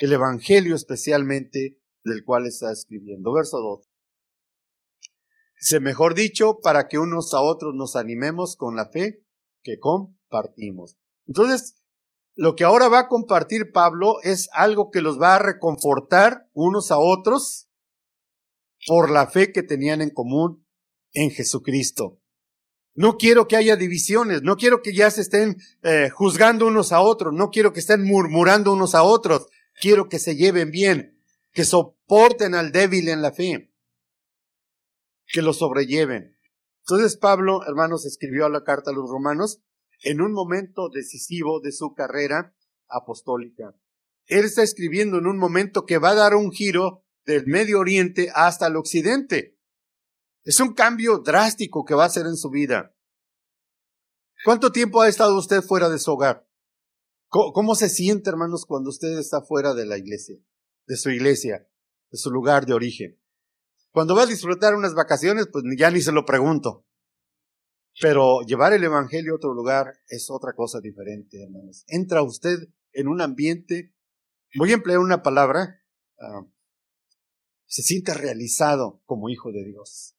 El 0.00 0.12
Evangelio 0.12 0.74
especialmente 0.74 1.78
del 2.04 2.24
cual 2.24 2.46
está 2.46 2.72
escribiendo. 2.72 3.32
Verso 3.32 3.58
2. 3.58 3.88
Dice, 5.60 5.80
mejor 5.80 6.14
dicho, 6.14 6.58
para 6.60 6.88
que 6.88 6.98
unos 6.98 7.32
a 7.32 7.40
otros 7.40 7.74
nos 7.74 7.96
animemos 7.96 8.56
con 8.56 8.76
la 8.76 8.90
fe 8.90 9.24
que 9.62 9.78
compartimos. 9.78 10.98
Entonces, 11.26 11.76
lo 12.36 12.54
que 12.54 12.64
ahora 12.64 12.88
va 12.88 13.00
a 13.00 13.08
compartir 13.08 13.72
Pablo 13.72 14.16
es 14.22 14.50
algo 14.52 14.90
que 14.90 15.00
los 15.00 15.20
va 15.20 15.36
a 15.36 15.38
reconfortar 15.38 16.48
unos 16.52 16.90
a 16.90 16.98
otros 16.98 17.70
por 18.86 19.10
la 19.10 19.26
fe 19.26 19.52
que 19.52 19.62
tenían 19.62 20.02
en 20.02 20.10
común 20.10 20.66
en 21.12 21.30
Jesucristo. 21.30 22.20
No 22.94 23.16
quiero 23.16 23.48
que 23.48 23.56
haya 23.56 23.76
divisiones, 23.76 24.42
no 24.42 24.56
quiero 24.56 24.82
que 24.82 24.94
ya 24.94 25.10
se 25.10 25.22
estén 25.22 25.56
eh, 25.82 26.10
juzgando 26.10 26.66
unos 26.66 26.92
a 26.92 27.00
otros, 27.00 27.32
no 27.32 27.50
quiero 27.50 27.72
que 27.72 27.80
estén 27.80 28.04
murmurando 28.04 28.72
unos 28.72 28.94
a 28.94 29.02
otros, 29.02 29.48
quiero 29.80 30.08
que 30.08 30.18
se 30.18 30.36
lleven 30.36 30.70
bien, 30.70 31.18
que 31.52 31.64
soporten 31.64 32.54
al 32.54 32.70
débil 32.70 33.08
en 33.08 33.22
la 33.22 33.32
fe, 33.32 33.72
que 35.26 35.40
lo 35.40 35.54
sobrelleven. 35.54 36.36
Entonces 36.80 37.16
Pablo, 37.16 37.60
hermanos, 37.66 38.04
escribió 38.04 38.48
la 38.50 38.62
carta 38.62 38.90
a 38.90 38.94
los 38.94 39.08
romanos 39.08 39.62
en 40.02 40.20
un 40.20 40.32
momento 40.32 40.88
decisivo 40.88 41.60
de 41.60 41.72
su 41.72 41.94
carrera 41.94 42.54
apostólica. 42.88 43.74
Él 44.26 44.44
está 44.44 44.62
escribiendo 44.62 45.18
en 45.18 45.26
un 45.26 45.38
momento 45.38 45.84
que 45.84 45.98
va 45.98 46.10
a 46.10 46.14
dar 46.14 46.34
un 46.34 46.50
giro 46.50 47.04
del 47.24 47.46
Medio 47.46 47.80
Oriente 47.80 48.30
hasta 48.34 48.66
el 48.66 48.76
Occidente. 48.76 49.58
Es 50.44 50.60
un 50.60 50.74
cambio 50.74 51.18
drástico 51.18 51.84
que 51.84 51.94
va 51.94 52.04
a 52.04 52.06
hacer 52.06 52.26
en 52.26 52.36
su 52.36 52.50
vida. 52.50 52.94
¿Cuánto 54.44 54.70
tiempo 54.70 55.00
ha 55.00 55.08
estado 55.08 55.36
usted 55.36 55.62
fuera 55.62 55.88
de 55.88 55.98
su 55.98 56.12
hogar? 56.12 56.46
¿Cómo, 57.28 57.74
se 57.74 57.88
siente, 57.88 58.30
hermanos, 58.30 58.64
cuando 58.64 58.90
usted 58.90 59.18
está 59.18 59.42
fuera 59.42 59.74
de 59.74 59.84
la 59.84 59.98
iglesia, 59.98 60.36
de 60.86 60.96
su 60.96 61.10
iglesia, 61.10 61.68
de 62.10 62.18
su 62.18 62.30
lugar 62.30 62.64
de 62.64 62.72
origen? 62.72 63.20
Cuando 63.90 64.14
va 64.14 64.22
a 64.22 64.26
disfrutar 64.26 64.74
unas 64.74 64.94
vacaciones, 64.94 65.48
pues 65.50 65.64
ya 65.76 65.90
ni 65.90 66.00
se 66.00 66.12
lo 66.12 66.24
pregunto. 66.24 66.85
Pero 68.00 68.42
llevar 68.42 68.72
el 68.72 68.84
Evangelio 68.84 69.32
a 69.32 69.36
otro 69.36 69.54
lugar 69.54 69.94
es 70.08 70.30
otra 70.30 70.52
cosa 70.54 70.80
diferente, 70.80 71.42
hermanos. 71.42 71.84
Entra 71.88 72.22
usted 72.22 72.68
en 72.92 73.08
un 73.08 73.20
ambiente, 73.20 73.94
voy 74.54 74.72
a 74.72 74.74
emplear 74.74 74.98
una 74.98 75.22
palabra, 75.22 75.82
ah, 76.20 76.46
se 77.66 77.82
siente 77.82 78.14
realizado 78.14 79.02
como 79.06 79.28
hijo 79.28 79.50
de 79.50 79.64
Dios 79.64 80.16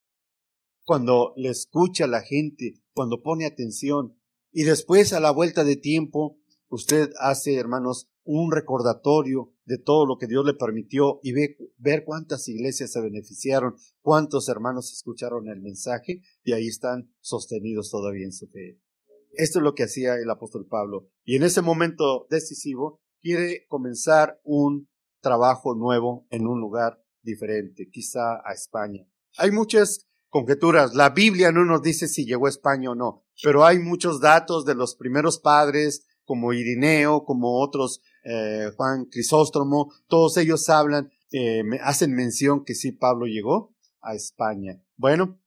cuando 0.88 1.34
le 1.36 1.50
escucha 1.50 2.06
a 2.06 2.08
la 2.08 2.22
gente, 2.22 2.82
cuando 2.94 3.22
pone 3.22 3.46
atención. 3.46 4.18
Y 4.54 4.64
después, 4.64 5.12
a 5.12 5.20
la 5.20 5.32
vuelta 5.32 5.66
de 5.66 5.76
tiempo, 5.76 6.40
usted 6.70 7.12
hace, 7.20 7.56
hermanos, 7.56 8.10
un 8.24 8.54
recordatorio 8.54 9.54
de 9.68 9.78
todo 9.78 10.06
lo 10.06 10.18
que 10.18 10.28
Dios 10.28 10.46
le 10.46 10.54
permitió 10.54 11.20
y 11.22 11.34
ve, 11.34 11.58
ver 11.78 12.06
cuántas 12.06 12.48
iglesias 12.48 12.94
se 12.94 13.02
beneficiaron, 13.02 13.76
cuántos 14.02 14.48
hermanos 14.48 14.94
escucharon 14.94 15.50
el 15.50 15.62
mensaje 15.62 16.22
y 16.44 16.54
ahí 16.54 16.68
están 16.68 17.14
sostenidos 17.20 17.92
todavía 17.92 18.26
en 18.26 18.32
su 18.32 18.48
fe. 18.48 18.80
Esto 19.34 19.60
es 19.60 19.64
lo 19.64 19.76
que 19.76 19.84
hacía 19.84 20.16
el 20.16 20.30
apóstol 20.30 20.66
Pablo. 20.68 21.10
Y 21.26 21.36
en 21.36 21.44
ese 21.44 21.62
momento 21.62 22.28
decisivo 22.30 23.02
quiere 23.22 23.66
comenzar 23.68 24.40
un 24.46 24.88
trabajo 25.22 25.76
nuevo 25.76 26.26
en 26.30 26.48
un 26.48 26.62
lugar 26.62 27.04
diferente, 27.22 27.90
quizá 27.92 28.38
a 28.46 28.54
España. 28.54 29.06
Hay 29.38 29.52
muchas 29.52 30.08
conjeturas. 30.30 30.96
La 30.96 31.10
Biblia 31.10 31.52
no 31.52 31.66
nos 31.66 31.82
dice 31.82 32.08
si 32.08 32.26
llegó 32.26 32.46
a 32.46 32.52
España 32.52 32.92
o 32.92 32.96
no, 32.96 33.26
pero 33.44 33.66
hay 33.66 33.80
muchos 33.80 34.22
datos 34.22 34.64
de 34.64 34.76
los 34.76 34.96
primeros 34.96 35.40
padres, 35.40 36.06
como 36.24 36.52
Irineo, 36.54 37.24
como 37.24 37.62
otros, 37.62 38.02
eh, 38.30 38.72
Juan 38.76 39.06
Crisóstomo, 39.06 39.94
todos 40.08 40.38
ellos 40.38 40.68
hablan, 40.70 41.12
eh, 41.32 41.64
hacen 41.82 42.14
mención 42.14 42.66
que 42.66 42.76
sí 42.76 42.92
Pablo 42.92 43.26
llegó 43.26 43.76
a 44.02 44.14
España. 44.16 44.82
Bueno, 44.96 45.40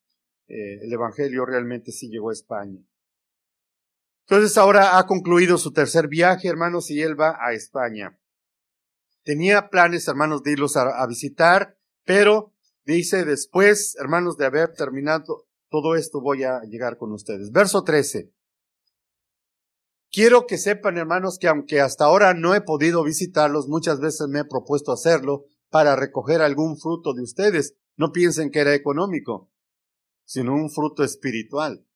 eh, 0.48 0.78
el 0.82 0.92
Evangelio 0.92 1.44
realmente 1.44 1.92
sí 1.92 2.08
llegó 2.08 2.30
a 2.30 2.34
España. 2.34 2.80
Entonces 4.26 4.56
ahora 4.56 4.98
ha 4.98 5.06
concluido 5.06 5.58
su 5.58 5.72
tercer 5.72 6.08
viaje, 6.08 6.48
hermanos, 6.48 6.90
y 6.90 7.02
él 7.02 7.20
va 7.20 7.36
a 7.40 7.52
España. 7.52 8.18
Tenía 9.24 9.68
planes, 9.68 10.08
hermanos, 10.08 10.42
de 10.42 10.52
irlos 10.52 10.76
a 10.76 11.06
visitar, 11.06 11.76
pero 12.04 12.54
Dice, 12.84 13.24
después, 13.24 13.94
hermanos, 14.00 14.36
de 14.36 14.46
haber 14.46 14.72
terminado 14.72 15.46
todo 15.68 15.94
esto, 15.94 16.20
voy 16.20 16.42
a 16.42 16.60
llegar 16.62 16.96
con 16.96 17.12
ustedes. 17.12 17.52
Verso 17.52 17.84
13. 17.84 18.32
Quiero 20.12 20.46
que 20.46 20.58
sepan, 20.58 20.98
hermanos, 20.98 21.38
que 21.38 21.46
aunque 21.46 21.80
hasta 21.80 22.04
ahora 22.04 22.34
no 22.34 22.54
he 22.54 22.60
podido 22.60 23.04
visitarlos, 23.04 23.68
muchas 23.68 24.00
veces 24.00 24.26
me 24.28 24.40
he 24.40 24.44
propuesto 24.44 24.90
hacerlo 24.90 25.44
para 25.68 25.94
recoger 25.94 26.42
algún 26.42 26.76
fruto 26.76 27.14
de 27.14 27.22
ustedes. 27.22 27.76
No 27.96 28.10
piensen 28.10 28.50
que 28.50 28.58
era 28.58 28.74
económico, 28.74 29.52
sino 30.24 30.54
un 30.54 30.68
fruto 30.68 31.04
espiritual, 31.04 31.86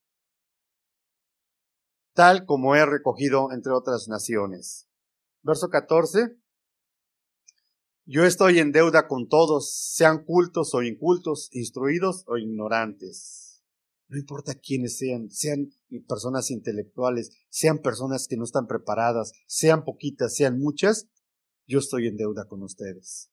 tal 2.15 2.47
como 2.47 2.77
he 2.77 2.87
recogido 2.87 3.51
entre 3.51 3.73
otras 3.73 4.07
naciones. 4.07 4.89
Verso 5.43 5.69
14. 5.69 6.37
Yo 8.07 8.25
estoy 8.25 8.61
en 8.61 8.71
deuda 8.71 9.09
con 9.09 9.29
todos, 9.29 9.73
sean 9.73 10.25
cultos 10.25 10.75
o 10.75 10.83
incultos, 10.83 11.49
instruidos 11.53 12.25
o 12.29 12.37
ignorantes. 12.37 13.54
No 14.09 14.19
importa 14.19 14.55
quiénes 14.55 14.99
sean, 14.99 15.31
sean 15.31 15.71
personas 16.07 16.51
intelectuales, 16.51 17.31
sean 17.49 17.79
personas 17.79 18.29
que 18.29 18.37
no 18.37 18.45
están 18.45 18.67
preparadas, 18.67 19.33
sean 19.47 19.85
poquitas, 19.85 20.35
sean 20.35 20.59
muchas, 20.59 21.09
yo 21.67 21.79
estoy 21.79 22.07
en 22.07 22.17
deuda 22.17 22.47
con 22.47 22.63
ustedes. 22.63 23.31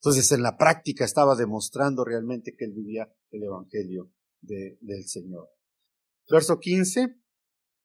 Entonces, 0.00 0.32
en 0.32 0.42
la 0.42 0.56
práctica 0.56 1.04
estaba 1.04 1.36
demostrando 1.36 2.04
realmente 2.04 2.56
que 2.56 2.64
él 2.64 2.72
vivía 2.72 3.08
el 3.30 3.44
Evangelio 3.44 4.10
del 4.40 5.06
Señor. 5.06 5.48
Verso 6.28 6.58
15, 6.58 7.16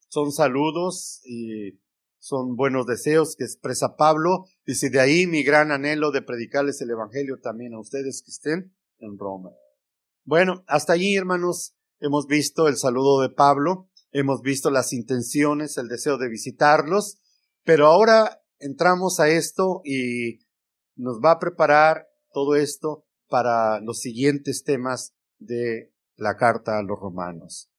son 0.09 0.31
saludos 0.31 1.21
y 1.25 1.79
son 2.17 2.55
buenos 2.55 2.87
deseos 2.87 3.35
que 3.35 3.43
expresa 3.43 3.95
Pablo. 3.95 4.45
Dice, 4.65 4.89
de 4.89 4.99
ahí 4.99 5.27
mi 5.27 5.43
gran 5.43 5.71
anhelo 5.71 6.11
de 6.11 6.23
predicarles 6.23 6.81
el 6.81 6.89
Evangelio 6.89 7.39
también 7.39 7.75
a 7.75 7.79
ustedes 7.79 8.23
que 8.23 8.31
estén 8.31 8.75
en 8.97 9.17
Roma. 9.19 9.51
Bueno, 10.23 10.63
hasta 10.67 10.93
allí, 10.93 11.15
hermanos, 11.15 11.76
hemos 11.99 12.27
visto 12.27 12.67
el 12.67 12.77
saludo 12.77 13.21
de 13.21 13.29
Pablo, 13.29 13.89
hemos 14.11 14.41
visto 14.41 14.69
las 14.69 14.93
intenciones, 14.93 15.77
el 15.77 15.87
deseo 15.87 16.17
de 16.17 16.29
visitarlos, 16.29 17.19
pero 17.63 17.87
ahora 17.87 18.41
entramos 18.59 19.19
a 19.19 19.29
esto 19.29 19.81
y 19.83 20.39
nos 20.95 21.19
va 21.23 21.31
a 21.31 21.39
preparar 21.39 22.07
todo 22.31 22.55
esto 22.55 23.05
para 23.29 23.79
los 23.81 23.99
siguientes 23.99 24.63
temas 24.63 25.13
de 25.39 25.93
la 26.15 26.35
carta 26.37 26.79
a 26.79 26.83
los 26.83 26.99
romanos. 26.99 27.69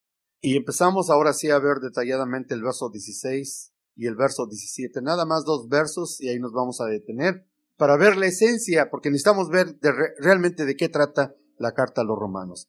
Y 0.40 0.57
empezamos 0.57 1.11
ahora 1.11 1.33
sí 1.33 1.50
a 1.50 1.59
ver 1.59 1.78
detalladamente 1.83 2.54
el 2.54 2.62
verso 2.62 2.90
16 2.90 3.72
y 3.96 4.07
el 4.07 4.14
verso 4.14 4.46
17. 4.46 5.02
Nada 5.02 5.26
más 5.26 5.44
dos 5.44 5.68
versos 5.68 6.20
y 6.20 6.28
ahí 6.28 6.38
nos 6.38 6.52
vamos 6.52 6.81
a 6.81 6.87
detener 6.87 7.44
para 7.76 7.96
ver 7.96 8.16
la 8.16 8.26
esencia, 8.26 8.90
porque 8.90 9.11
necesitamos 9.11 9.48
ver 9.48 9.78
realmente 10.18 10.64
de 10.64 10.76
qué 10.76 10.88
trata 10.88 11.35
la 11.59 11.72
carta 11.72 12.00
a 12.00 12.04
los 12.04 12.18
romanos. 12.18 12.68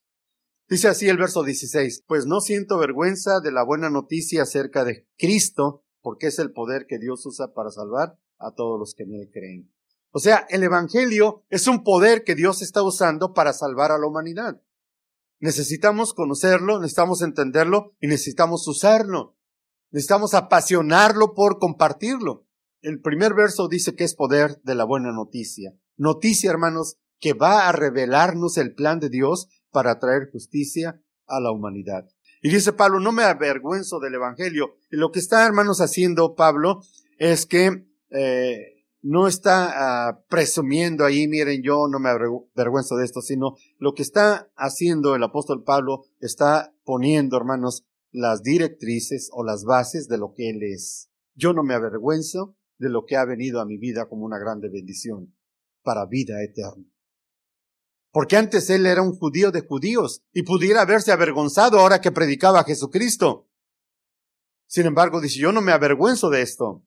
Dice 0.70 0.88
así 0.88 1.10
el 1.10 1.18
verso 1.18 1.44
16, 1.44 2.04
pues 2.08 2.28
no 2.28 2.42
siento 2.42 2.78
vergüenza 2.78 3.40
de 3.40 3.52
la 3.52 3.64
buena 3.64 3.90
noticia 3.90 4.44
acerca 4.44 4.86
de 4.86 5.08
Cristo, 5.18 5.84
porque 6.00 6.28
es 6.28 6.38
el 6.38 6.52
poder 6.52 6.86
que 6.88 7.00
Dios 7.00 7.26
usa 7.26 7.54
para 7.54 7.72
salvar 7.72 8.20
a 8.38 8.54
todos 8.54 8.80
los 8.80 8.94
que 8.94 9.04
en 9.04 9.16
él 9.16 9.32
creen. 9.34 9.74
O 10.12 10.20
sea, 10.20 10.46
el 10.50 10.62
Evangelio 10.62 11.44
es 11.50 11.68
un 11.68 11.84
poder 11.84 12.24
que 12.24 12.36
Dios 12.36 12.62
está 12.62 12.84
usando 12.84 13.34
para 13.34 13.52
salvar 13.54 13.92
a 13.92 13.98
la 13.98 14.06
humanidad. 14.06 14.62
Necesitamos 15.40 16.14
conocerlo, 16.14 16.80
necesitamos 16.80 17.24
entenderlo 17.24 17.96
y 18.00 18.06
necesitamos 18.06 18.68
usarlo. 18.68 19.38
Necesitamos 19.90 20.36
apasionarlo 20.36 21.34
por 21.34 21.58
compartirlo. 21.58 22.46
El 22.82 23.02
primer 23.02 23.34
verso 23.34 23.68
dice 23.70 23.96
que 23.96 24.04
es 24.04 24.14
poder 24.14 24.62
de 24.64 24.76
la 24.76 24.84
buena 24.84 25.12
noticia. 25.12 25.74
Noticia, 25.98 26.52
hermanos, 26.52 26.98
que 27.20 27.34
va 27.34 27.68
a 27.68 27.72
revelarnos 27.72 28.58
el 28.58 28.76
plan 28.76 29.00
de 29.00 29.10
Dios 29.10 29.50
para 29.72 30.00
traer 30.00 30.30
justicia 30.32 31.02
a 31.28 31.40
la 31.40 31.52
humanidad. 31.52 32.08
Y 32.42 32.50
dice 32.50 32.74
Pablo, 32.74 33.00
no 33.00 33.12
me 33.12 33.24
avergüenzo 33.24 34.00
del 34.00 34.16
Evangelio. 34.16 34.76
Y 34.90 34.96
lo 34.96 35.12
que 35.12 35.20
está, 35.20 35.46
hermanos, 35.46 35.82
haciendo 35.82 36.36
Pablo 36.36 36.82
es 37.18 37.46
que 37.46 37.86
eh, 38.12 38.86
no 39.02 39.28
está 39.28 40.08
ah, 40.08 40.24
presumiendo 40.30 41.06
ahí, 41.06 41.28
miren, 41.28 41.62
yo 41.62 41.88
no 41.88 42.00
me 42.00 42.10
avergüenzo 42.10 42.96
de 42.96 43.06
esto, 43.06 43.22
sino 43.22 43.56
lo 43.78 43.94
que 43.94 44.02
está 44.02 44.50
haciendo 44.56 45.16
el 45.16 45.24
apóstol 45.24 45.64
Pablo 45.64 46.04
está 46.20 46.74
poniendo, 46.84 47.38
hermanos, 47.38 47.86
las 48.12 48.42
directrices 48.42 49.30
o 49.34 49.44
las 49.44 49.64
bases 49.64 50.08
de 50.08 50.18
lo 50.18 50.34
que 50.34 50.50
Él 50.50 50.64
es. 50.64 51.10
Yo 51.36 51.54
no 51.54 51.64
me 51.64 51.76
avergüenzo 51.76 52.56
de 52.78 52.90
lo 52.90 53.06
que 53.06 53.18
ha 53.18 53.26
venido 53.26 53.62
a 53.62 53.66
mi 53.66 53.78
vida 53.78 54.08
como 54.08 54.26
una 54.26 54.40
grande 54.40 54.70
bendición 54.70 55.36
para 55.84 56.06
vida 56.06 56.42
eterna. 56.44 56.89
Porque 58.12 58.38
antes 58.38 58.70
Él 58.70 58.86
era 58.86 59.02
un 59.02 59.16
judío 59.16 59.52
de 59.52 59.62
judíos 59.62 60.24
y 60.34 60.44
pudiera 60.44 60.82
haberse 60.82 61.12
avergonzado 61.12 61.80
ahora 61.80 62.02
que 62.02 62.12
predicaba 62.12 62.62
a 62.62 62.64
Jesucristo. 62.64 63.48
Sin 64.68 64.86
embargo, 64.86 65.22
dice, 65.22 65.40
yo 65.40 65.52
no 65.52 65.62
me 65.62 65.72
avergüenzo 65.72 66.30
de 66.30 66.42
esto. 66.42 66.84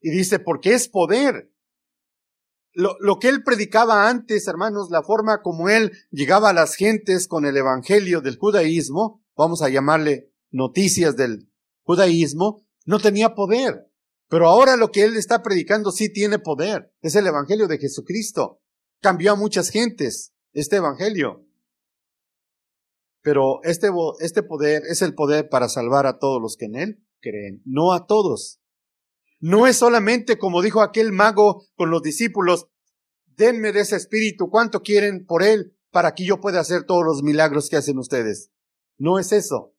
Y 0.00 0.10
dice, 0.10 0.38
porque 0.38 0.74
es 0.74 0.88
poder. 0.88 1.52
Lo, 2.72 2.96
lo, 3.00 3.18
que 3.18 3.28
él 3.28 3.42
predicaba 3.42 4.08
antes, 4.08 4.46
hermanos, 4.46 4.90
la 4.90 5.02
forma 5.02 5.42
como 5.42 5.68
él 5.68 5.92
llegaba 6.10 6.50
a 6.50 6.52
las 6.52 6.74
gentes 6.74 7.26
con 7.26 7.44
el 7.44 7.56
evangelio 7.56 8.20
del 8.20 8.36
judaísmo, 8.36 9.24
vamos 9.36 9.62
a 9.62 9.68
llamarle 9.68 10.32
noticias 10.50 11.16
del 11.16 11.50
judaísmo, 11.82 12.64
no 12.84 13.00
tenía 13.00 13.34
poder. 13.34 13.88
Pero 14.28 14.48
ahora 14.48 14.76
lo 14.76 14.90
que 14.90 15.04
él 15.04 15.16
está 15.16 15.42
predicando 15.42 15.90
sí 15.90 16.12
tiene 16.12 16.38
poder. 16.38 16.92
Es 17.00 17.14
el 17.14 17.26
Evangelio 17.26 17.66
de 17.66 17.78
Jesucristo. 17.78 18.60
Cambió 19.00 19.32
a 19.32 19.36
muchas 19.36 19.70
gentes. 19.70 20.34
Este 20.60 20.76
evangelio. 20.76 21.46
Pero 23.22 23.62
este, 23.64 23.88
este 24.20 24.42
poder 24.42 24.82
es 24.88 25.02
el 25.02 25.14
poder 25.14 25.48
para 25.48 25.68
salvar 25.68 26.06
a 26.06 26.18
todos 26.18 26.40
los 26.40 26.56
que 26.56 26.66
en 26.66 26.76
él 26.76 27.04
creen, 27.20 27.62
no 27.64 27.92
a 27.92 28.06
todos. 28.06 28.60
No 29.40 29.66
es 29.66 29.76
solamente 29.76 30.38
como 30.38 30.62
dijo 30.62 30.80
aquel 30.80 31.12
mago 31.12 31.64
con 31.74 31.90
los 31.90 32.02
discípulos, 32.02 32.68
denme 33.26 33.72
de 33.72 33.80
ese 33.80 33.96
espíritu, 33.96 34.50
¿cuánto 34.50 34.82
quieren 34.82 35.26
por 35.26 35.42
él 35.42 35.76
para 35.90 36.14
que 36.14 36.24
yo 36.24 36.40
pueda 36.40 36.60
hacer 36.60 36.84
todos 36.84 37.04
los 37.04 37.22
milagros 37.22 37.68
que 37.68 37.76
hacen 37.76 37.98
ustedes? 37.98 38.50
No 38.96 39.18
es 39.18 39.32
eso. 39.32 39.74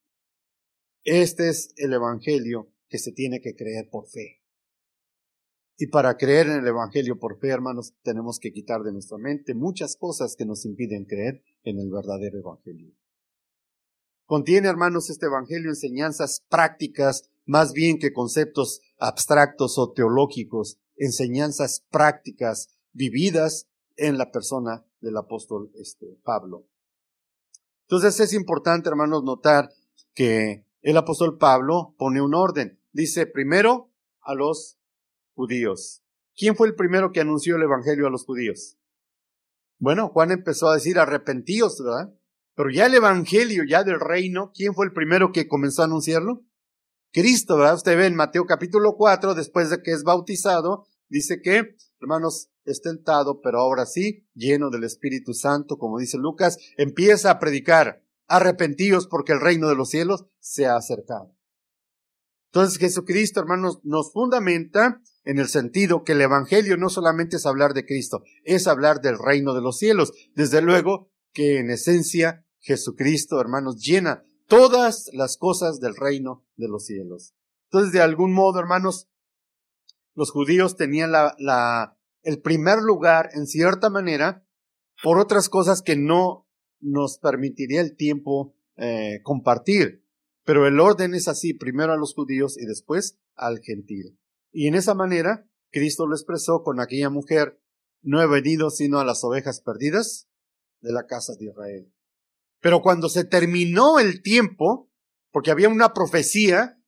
Este 1.04 1.50
es 1.50 1.74
el 1.78 1.94
evangelio 1.94 2.72
que 2.88 3.00
se 3.00 3.12
tiene 3.12 3.42
que 3.42 3.56
creer 3.56 3.90
por 3.90 4.08
fe. 4.08 4.39
Y 5.82 5.88
para 5.88 6.18
creer 6.18 6.48
en 6.48 6.60
el 6.60 6.68
Evangelio 6.68 7.18
por 7.18 7.40
fe, 7.40 7.48
hermanos, 7.48 7.94
tenemos 8.04 8.38
que 8.38 8.52
quitar 8.52 8.84
de 8.84 8.92
nuestra 8.92 9.18
mente 9.18 9.56
muchas 9.56 9.96
cosas 9.96 10.36
que 10.36 10.46
nos 10.46 10.66
impiden 10.66 11.06
creer 11.06 11.42
en 11.64 11.80
el 11.80 11.90
verdadero 11.90 12.38
Evangelio. 12.38 12.94
Contiene, 14.26 14.68
hermanos, 14.68 15.10
este 15.10 15.28
Evangelio 15.28 15.70
enseñanzas 15.70 16.46
prácticas 16.50 17.30
más 17.46 17.72
bien 17.72 17.98
que 17.98 18.12
conceptos 18.12 18.82
abstractos 18.98 19.78
o 19.78 19.94
teológicos, 19.94 20.80
enseñanzas 20.98 21.86
prácticas 21.90 22.68
vividas 22.92 23.70
en 23.96 24.18
la 24.18 24.32
persona 24.32 24.86
del 25.00 25.16
apóstol 25.16 25.72
este, 25.76 26.20
Pablo. 26.26 26.68
Entonces 27.84 28.20
es 28.20 28.34
importante, 28.34 28.90
hermanos, 28.90 29.24
notar 29.24 29.70
que 30.14 30.66
el 30.82 30.98
apóstol 30.98 31.38
Pablo 31.38 31.96
pone 31.98 32.22
un 32.22 32.36
orden. 32.36 32.82
Dice 32.92 33.26
primero 33.28 33.90
a 34.20 34.36
los 34.36 34.79
judíos. 35.40 36.04
¿Quién 36.36 36.58
fue 36.58 36.68
el 36.68 36.76
primero 36.76 37.14
que 37.14 37.22
anunció 37.22 37.56
el 37.56 37.64
Evangelio 37.64 38.08
a 38.08 38.10
los 38.10 38.26
judíos? 38.26 38.78
Bueno, 39.78 40.10
Juan 40.10 40.32
empezó 40.32 40.68
a 40.68 40.74
decir 40.74 41.00
arrepentíos, 41.00 41.82
¿verdad? 41.82 42.14
Pero 42.56 42.70
ya 42.70 42.88
el 42.88 42.96
Evangelio, 42.96 43.64
ya 43.64 43.86
del 43.86 44.02
reino, 44.02 44.52
¿quién 44.54 44.74
fue 44.74 44.86
el 44.86 44.92
primero 44.92 45.32
que 45.32 45.48
comenzó 45.48 45.82
a 45.82 45.86
anunciarlo? 45.86 46.44
Cristo, 47.14 47.56
¿verdad? 47.56 47.76
Usted 47.76 47.96
ve 47.96 48.08
en 48.08 48.18
Mateo 48.18 48.46
capítulo 48.46 48.98
4, 48.98 49.34
después 49.34 49.70
de 49.70 49.82
que 49.82 49.92
es 49.92 50.04
bautizado, 50.04 50.86
dice 51.08 51.40
que, 51.42 51.78
hermanos, 52.02 52.50
es 52.66 52.82
tentado, 52.82 53.40
pero 53.40 53.60
ahora 53.60 53.86
sí, 53.86 54.28
lleno 54.34 54.70
del 54.70 54.84
Espíritu 54.84 55.34
Santo, 55.34 55.78
como 55.78 56.00
dice 56.00 56.18
Lucas, 56.18 56.58
empieza 56.76 57.32
a 57.32 57.40
predicar, 57.40 58.04
arrepentíos 58.28 59.08
porque 59.08 59.32
el 59.32 59.40
reino 59.40 59.70
de 59.70 59.76
los 59.76 59.90
cielos 59.90 60.26
se 60.40 60.66
ha 60.66 60.76
acercado. 60.76 61.34
Entonces 62.52 62.78
Jesucristo, 62.78 63.40
hermanos, 63.40 63.80
nos 63.84 64.12
fundamenta 64.12 65.02
en 65.30 65.38
el 65.38 65.48
sentido 65.48 66.04
que 66.04 66.14
el 66.14 66.22
Evangelio 66.22 66.76
no 66.76 66.90
solamente 66.90 67.36
es 67.36 67.46
hablar 67.46 67.76
de 67.76 67.86
Cristo, 67.86 68.24
es 68.46 68.66
hablar 68.66 69.00
del 69.00 69.20
reino 69.20 69.54
de 69.54 69.62
los 69.62 69.78
cielos. 69.78 70.12
Desde 70.34 70.60
luego 70.60 71.12
que 71.34 71.60
en 71.60 71.70
esencia 71.70 72.48
Jesucristo, 72.58 73.40
hermanos, 73.40 73.80
llena 73.80 74.24
todas 74.48 75.08
las 75.14 75.38
cosas 75.38 75.80
del 75.80 75.96
reino 75.96 76.48
de 76.56 76.68
los 76.68 76.88
cielos. 76.88 77.36
Entonces, 77.66 77.94
de 77.94 78.02
algún 78.02 78.34
modo, 78.34 78.60
hermanos, 78.60 79.08
los 80.16 80.32
judíos 80.32 80.76
tenían 80.76 81.12
la, 81.12 81.36
la, 81.38 81.96
el 82.24 82.42
primer 82.42 82.80
lugar, 82.80 83.30
en 83.34 83.46
cierta 83.46 83.92
manera, 83.92 84.44
por 85.04 85.20
otras 85.20 85.48
cosas 85.48 85.84
que 85.84 85.96
no 85.96 86.48
nos 86.80 87.20
permitiría 87.20 87.82
el 87.82 87.96
tiempo 87.96 88.56
eh, 88.78 89.20
compartir. 89.22 90.04
Pero 90.44 90.66
el 90.66 90.80
orden 90.80 91.14
es 91.14 91.28
así, 91.28 91.54
primero 91.54 91.94
a 91.94 91.98
los 91.98 92.16
judíos 92.16 92.58
y 92.58 92.66
después 92.66 93.20
al 93.36 93.60
gentil. 93.60 94.18
Y 94.52 94.68
en 94.68 94.76
esa 94.76 94.94
manera, 94.94 95.48
Cristo 95.72 96.08
lo 96.08 96.16
expresó 96.16 96.64
con 96.64 96.80
aquella 96.80 97.10
mujer, 97.10 97.62
no 98.02 98.22
he 98.22 98.28
venido 98.28 98.70
sino 98.70 99.00
a 99.00 99.06
las 99.06 99.24
ovejas 99.24 99.62
perdidas 99.62 100.30
de 100.82 100.92
la 100.92 101.06
casa 101.06 101.34
de 101.38 101.46
Israel. 101.46 101.94
Pero 102.62 102.82
cuando 102.82 103.10
se 103.10 103.24
terminó 103.24 104.00
el 104.00 104.22
tiempo, 104.22 104.90
porque 105.32 105.52
había 105.52 105.70
una 105.70 105.94
profecía, 105.94 106.82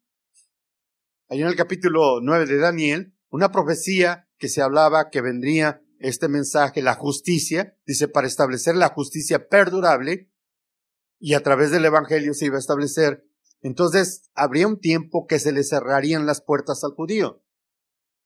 ahí 1.29 1.41
en 1.41 1.47
el 1.47 1.55
capítulo 1.55 2.19
9 2.21 2.45
de 2.45 2.57
Daniel, 2.57 3.15
una 3.29 3.51
profecía 3.51 4.29
que 4.37 4.49
se 4.49 4.61
hablaba 4.61 5.09
que 5.09 5.21
vendría 5.21 5.81
este 5.99 6.27
mensaje, 6.27 6.81
la 6.81 6.95
justicia, 6.95 7.77
dice, 7.85 8.07
para 8.07 8.27
establecer 8.27 8.75
la 8.75 8.89
justicia 8.89 9.47
perdurable, 9.47 10.31
y 11.19 11.35
a 11.35 11.43
través 11.43 11.69
del 11.69 11.85
Evangelio 11.85 12.33
se 12.33 12.47
iba 12.47 12.55
a 12.55 12.59
establecer, 12.59 13.23
entonces 13.61 14.31
habría 14.33 14.67
un 14.67 14.79
tiempo 14.79 15.27
que 15.27 15.39
se 15.39 15.51
le 15.51 15.63
cerrarían 15.63 16.25
las 16.25 16.41
puertas 16.41 16.83
al 16.83 16.93
judío. 16.93 17.43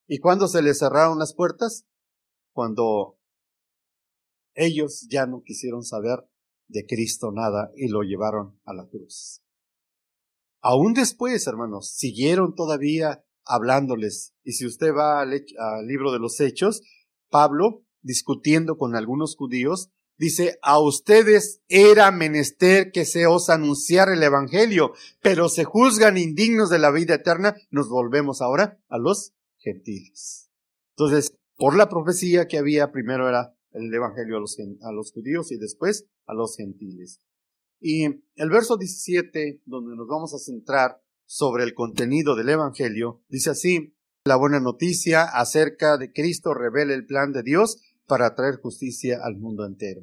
¿Y 0.07 0.19
cuándo 0.19 0.47
se 0.47 0.61
le 0.61 0.73
cerraron 0.73 1.19
las 1.19 1.33
puertas? 1.33 1.85
Cuando 2.53 3.17
ellos 4.53 5.07
ya 5.09 5.25
no 5.25 5.43
quisieron 5.43 5.83
saber 5.83 6.27
de 6.67 6.85
Cristo 6.85 7.31
nada 7.31 7.71
y 7.75 7.89
lo 7.89 8.01
llevaron 8.01 8.59
a 8.65 8.73
la 8.73 8.87
cruz. 8.87 9.41
Aún 10.61 10.93
después, 10.93 11.45
hermanos, 11.45 11.91
siguieron 11.91 12.55
todavía 12.55 13.23
hablándoles. 13.45 14.33
Y 14.43 14.53
si 14.53 14.65
usted 14.65 14.93
va 14.95 15.21
al, 15.21 15.29
libro 15.85 16.11
de 16.11 16.19
los 16.19 16.39
Hechos, 16.39 16.81
Pablo, 17.29 17.83
discutiendo 18.01 18.77
con 18.77 18.95
algunos 18.95 19.35
judíos, 19.35 19.91
dice, 20.17 20.57
a 20.63 20.79
ustedes 20.79 21.61
era 21.67 22.09
menester 22.11 22.91
que 22.91 23.05
se 23.05 23.27
os 23.27 23.49
anunciara 23.49 24.13
el 24.13 24.23
Evangelio, 24.23 24.93
pero 25.21 25.49
se 25.49 25.65
juzgan 25.65 26.17
indignos 26.17 26.69
de 26.69 26.79
la 26.79 26.91
vida 26.91 27.15
eterna, 27.15 27.55
nos 27.69 27.89
volvemos 27.89 28.41
ahora 28.41 28.79
a 28.89 28.97
los 28.97 29.34
gentiles. 29.65 30.49
Entonces, 30.91 31.35
por 31.57 31.75
la 31.75 31.89
profecía 31.89 32.47
que 32.47 32.57
había, 32.57 32.91
primero 32.91 33.27
era 33.27 33.57
el 33.71 33.93
Evangelio 33.93 34.37
a 34.37 34.39
los, 34.39 34.57
a 34.81 34.91
los 34.93 35.11
judíos 35.11 35.51
y 35.51 35.57
después 35.57 36.07
a 36.25 36.33
los 36.33 36.55
gentiles. 36.55 37.19
Y 37.81 38.05
el 38.05 38.49
verso 38.49 38.77
17, 38.77 39.63
donde 39.65 39.97
nos 39.97 40.07
vamos 40.07 40.33
a 40.33 40.39
centrar 40.39 41.01
sobre 41.25 41.63
el 41.63 41.73
contenido 41.73 42.35
del 42.35 42.49
Evangelio, 42.49 43.23
dice 43.27 43.49
así, 43.49 43.93
la 44.23 44.37
buena 44.37 44.59
noticia 44.59 45.23
acerca 45.23 45.97
de 45.97 46.11
Cristo 46.13 46.53
revela 46.53 46.93
el 46.93 47.05
plan 47.05 47.31
de 47.31 47.43
Dios 47.43 47.81
para 48.07 48.33
traer 48.35 48.59
justicia 48.61 49.19
al 49.21 49.35
mundo 49.37 49.65
entero. 49.65 50.01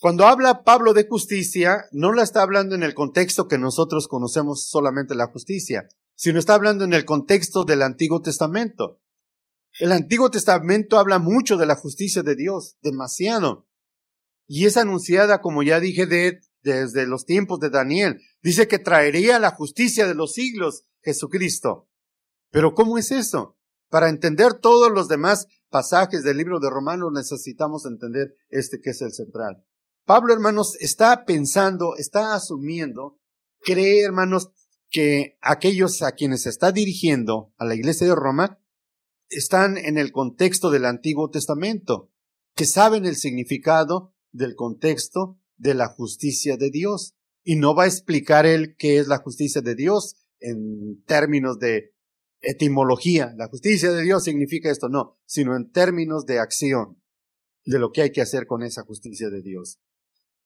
Cuando 0.00 0.26
habla 0.26 0.64
Pablo 0.64 0.94
de 0.94 1.06
justicia, 1.06 1.84
no 1.92 2.12
la 2.12 2.24
está 2.24 2.42
hablando 2.42 2.74
en 2.74 2.82
el 2.82 2.94
contexto 2.94 3.46
que 3.46 3.58
nosotros 3.58 4.08
conocemos 4.08 4.68
solamente 4.68 5.14
la 5.14 5.28
justicia, 5.28 5.88
sino 6.14 6.38
está 6.38 6.54
hablando 6.54 6.84
en 6.84 6.92
el 6.92 7.04
contexto 7.04 7.64
del 7.64 7.82
Antiguo 7.82 8.20
Testamento. 8.20 9.00
El 9.78 9.92
Antiguo 9.92 10.30
Testamento 10.30 10.98
habla 10.98 11.18
mucho 11.18 11.56
de 11.56 11.66
la 11.66 11.76
justicia 11.76 12.22
de 12.22 12.36
Dios, 12.36 12.76
demasiado. 12.82 13.68
Y 14.46 14.66
es 14.66 14.76
anunciada, 14.76 15.40
como 15.40 15.62
ya 15.62 15.80
dije, 15.80 16.06
de, 16.06 16.40
desde 16.62 17.06
los 17.06 17.24
tiempos 17.24 17.58
de 17.60 17.70
Daniel. 17.70 18.20
Dice 18.42 18.68
que 18.68 18.78
traería 18.78 19.38
la 19.38 19.50
justicia 19.50 20.06
de 20.06 20.14
los 20.14 20.32
siglos 20.32 20.84
Jesucristo. 21.02 21.88
Pero 22.50 22.74
¿cómo 22.74 22.98
es 22.98 23.10
eso? 23.10 23.56
Para 23.88 24.08
entender 24.08 24.54
todos 24.54 24.90
los 24.90 25.08
demás 25.08 25.46
pasajes 25.70 26.22
del 26.22 26.36
libro 26.36 26.60
de 26.60 26.70
Romanos 26.70 27.10
necesitamos 27.12 27.86
entender 27.86 28.36
este 28.50 28.80
que 28.80 28.90
es 28.90 29.00
el 29.02 29.12
central. 29.12 29.64
Pablo, 30.04 30.32
hermanos, 30.32 30.76
está 30.80 31.24
pensando, 31.24 31.96
está 31.96 32.34
asumiendo, 32.34 33.18
cree, 33.60 34.02
hermanos, 34.02 34.50
que 34.92 35.38
aquellos 35.40 36.02
a 36.02 36.12
quienes 36.12 36.42
se 36.42 36.50
está 36.50 36.70
dirigiendo 36.70 37.52
a 37.56 37.64
la 37.64 37.74
iglesia 37.74 38.06
de 38.06 38.14
Roma 38.14 38.60
están 39.30 39.78
en 39.78 39.96
el 39.96 40.12
contexto 40.12 40.70
del 40.70 40.84
Antiguo 40.84 41.30
Testamento, 41.30 42.12
que 42.54 42.66
saben 42.66 43.06
el 43.06 43.16
significado 43.16 44.14
del 44.30 44.54
contexto 44.54 45.40
de 45.56 45.74
la 45.74 45.88
justicia 45.88 46.58
de 46.58 46.70
Dios. 46.70 47.14
Y 47.42 47.56
no 47.56 47.74
va 47.74 47.84
a 47.84 47.88
explicar 47.88 48.44
él 48.44 48.76
qué 48.76 48.98
es 48.98 49.08
la 49.08 49.18
justicia 49.18 49.62
de 49.62 49.74
Dios 49.74 50.16
en 50.38 51.02
términos 51.06 51.58
de 51.58 51.94
etimología. 52.42 53.32
La 53.36 53.48
justicia 53.48 53.90
de 53.92 54.02
Dios 54.02 54.24
significa 54.24 54.70
esto, 54.70 54.90
no, 54.90 55.18
sino 55.24 55.56
en 55.56 55.72
términos 55.72 56.26
de 56.26 56.38
acción, 56.38 57.02
de 57.64 57.78
lo 57.78 57.92
que 57.92 58.02
hay 58.02 58.12
que 58.12 58.20
hacer 58.20 58.46
con 58.46 58.62
esa 58.62 58.82
justicia 58.82 59.30
de 59.30 59.42
Dios. 59.42 59.80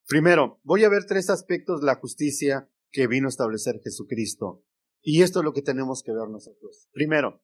Primero, 0.06 0.60
voy 0.62 0.84
a 0.84 0.88
ver 0.88 1.04
tres 1.04 1.30
aspectos 1.30 1.80
de 1.80 1.86
la 1.86 1.96
justicia 1.96 2.70
que 2.90 3.06
vino 3.06 3.28
a 3.28 3.30
establecer 3.30 3.80
Jesucristo. 3.82 4.64
Y 5.02 5.22
esto 5.22 5.40
es 5.40 5.44
lo 5.44 5.52
que 5.52 5.62
tenemos 5.62 6.02
que 6.02 6.12
ver 6.12 6.28
nosotros. 6.28 6.88
Primero, 6.92 7.42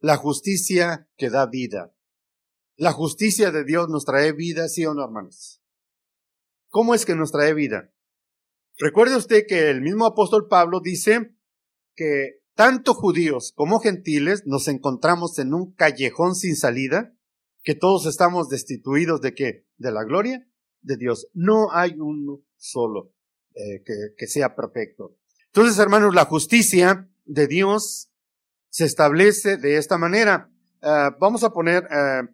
la 0.00 0.16
justicia 0.16 1.08
que 1.16 1.30
da 1.30 1.46
vida. 1.46 1.94
La 2.76 2.92
justicia 2.92 3.50
de 3.50 3.64
Dios 3.64 3.88
nos 3.88 4.04
trae 4.04 4.32
vida, 4.32 4.68
sí 4.68 4.84
o 4.86 4.94
no, 4.94 5.04
hermanos. 5.04 5.62
¿Cómo 6.68 6.94
es 6.94 7.04
que 7.04 7.14
nos 7.14 7.30
trae 7.30 7.54
vida? 7.54 7.92
Recuerde 8.78 9.16
usted 9.16 9.44
que 9.46 9.70
el 9.70 9.80
mismo 9.80 10.06
apóstol 10.06 10.48
Pablo 10.48 10.80
dice 10.80 11.36
que 11.94 12.40
tanto 12.54 12.94
judíos 12.94 13.52
como 13.54 13.80
gentiles 13.80 14.42
nos 14.46 14.66
encontramos 14.68 15.38
en 15.38 15.54
un 15.54 15.72
callejón 15.74 16.34
sin 16.34 16.56
salida, 16.56 17.16
que 17.62 17.74
todos 17.74 18.06
estamos 18.06 18.48
destituidos 18.48 19.20
de 19.20 19.34
qué? 19.34 19.66
De 19.76 19.92
la 19.92 20.04
gloria 20.04 20.48
de 20.80 20.96
Dios. 20.96 21.28
No 21.32 21.72
hay 21.72 21.94
uno 21.98 22.42
solo 22.56 23.14
eh, 23.54 23.82
que, 24.16 24.26
sea 24.26 24.56
perfecto. 24.56 25.16
Entonces, 25.46 25.78
hermanos, 25.78 26.14
la 26.14 26.24
justicia 26.24 27.08
de 27.24 27.46
Dios 27.46 28.10
se 28.68 28.84
establece 28.84 29.56
de 29.56 29.76
esta 29.76 29.98
manera. 29.98 30.50
Uh, 30.82 31.16
vamos 31.20 31.44
a 31.44 31.50
poner 31.50 31.84
uh, 31.84 32.26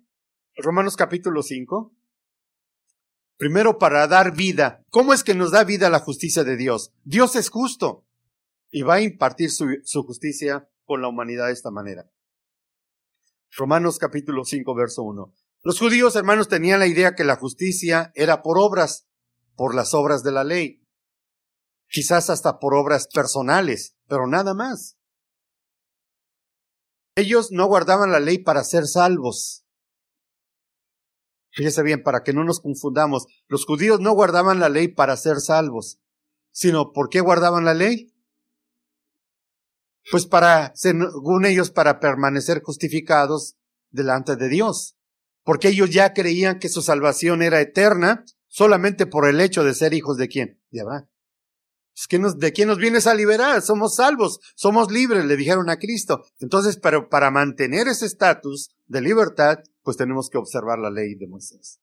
Romanos 0.57 0.97
capítulo 0.97 1.43
5. 1.43 1.95
Primero 3.37 3.79
para 3.79 4.07
dar 4.07 4.35
vida. 4.35 4.85
¿Cómo 4.91 5.13
es 5.13 5.23
que 5.23 5.35
nos 5.35 5.51
da 5.51 5.65
vida 5.65 5.91
la 5.91 6.01
justicia 6.01 6.45
de 6.45 6.57
Dios? 6.57 6.95
Dios 7.05 7.37
es 7.37 7.51
justo 7.51 8.07
y 8.71 8.83
va 8.83 8.95
a 8.95 9.01
impartir 9.03 9.51
su, 9.51 9.67
su 9.85 10.03
justicia 10.03 10.71
con 10.85 11.03
la 11.03 11.09
humanidad 11.09 11.49
de 11.49 11.53
esta 11.53 11.71
manera. 11.71 12.11
Romanos 13.57 13.99
capítulo 13.99 14.45
5, 14.45 14.75
verso 14.75 15.03
1. 15.03 15.35
Los 15.63 15.79
judíos, 15.79 16.17
hermanos, 16.17 16.49
tenían 16.49 16.79
la 16.79 16.87
idea 16.87 17.15
que 17.15 17.25
la 17.25 17.37
justicia 17.37 18.13
era 18.15 18.43
por 18.43 18.59
obras, 18.59 19.07
por 19.57 19.75
las 19.75 19.93
obras 19.93 20.23
de 20.23 20.33
la 20.33 20.45
ley. 20.45 20.80
Quizás 21.91 22.31
hasta 22.31 22.61
por 22.61 22.75
obras 22.75 23.09
personales, 23.13 23.97
pero 24.07 24.29
nada 24.29 24.55
más. 24.55 24.97
Ellos 27.17 27.51
no 27.51 27.67
guardaban 27.67 28.13
la 28.13 28.21
ley 28.21 28.39
para 28.39 28.63
ser 28.63 28.87
salvos. 28.87 29.67
Fíjese 31.51 31.83
bien, 31.83 32.05
para 32.05 32.23
que 32.23 32.33
no 32.33 32.45
nos 32.45 32.61
confundamos, 32.61 33.27
los 33.49 33.67
judíos 33.67 33.99
no 33.99 34.13
guardaban 34.13 34.61
la 34.61 34.69
ley 34.69 34.87
para 34.87 35.17
ser 35.17 35.41
salvos, 35.41 36.01
sino 36.53 36.93
¿por 36.93 37.09
qué 37.09 37.21
guardaban 37.21 37.65
la 37.65 37.75
ley? 37.75 38.15
Pues 40.13 40.27
para, 40.27 40.73
según 40.77 41.45
ellos, 41.45 41.73
para 41.73 41.99
permanecer 41.99 42.63
justificados 42.63 43.57
delante 43.91 44.37
de 44.37 44.49
Dios, 44.49 44.97
porque 45.43 45.69
ellos 45.69 45.91
ya 45.91 46.15
creían 46.15 46.61
que 46.61 46.69
su 46.69 46.83
salvación 46.83 47.43
era 47.43 47.61
eterna 47.61 48.25
solamente 48.47 49.07
por 49.07 49.29
el 49.29 49.41
hecho 49.41 49.65
de 49.65 49.75
ser 49.75 49.93
hijos 49.93 50.17
de 50.17 50.29
quién? 50.29 50.63
De 50.71 50.83
Abraham. 50.83 51.10
¿De 52.39 52.53
quién 52.53 52.69
nos 52.69 52.79
vienes 52.79 53.07
a 53.07 53.15
liberar? 53.15 53.61
Somos 53.63 53.97
salvos, 53.97 54.41
somos 54.55 54.91
libres, 54.91 55.25
le 55.25 55.37
dijeron 55.37 55.69
a 55.69 55.79
Cristo. 55.79 56.25
Entonces, 56.39 56.79
para 56.79 57.31
mantener 57.31 57.89
ese 57.89 58.07
estatus 58.07 58.71
de 58.87 59.01
libertad, 59.01 59.59
pues 59.83 59.97
tenemos 59.97 60.31
que 60.31 60.39
observar 60.39 60.79
la 60.79 60.91
ley 60.91 61.15
de 61.15 61.27
Moisés. 61.27 61.81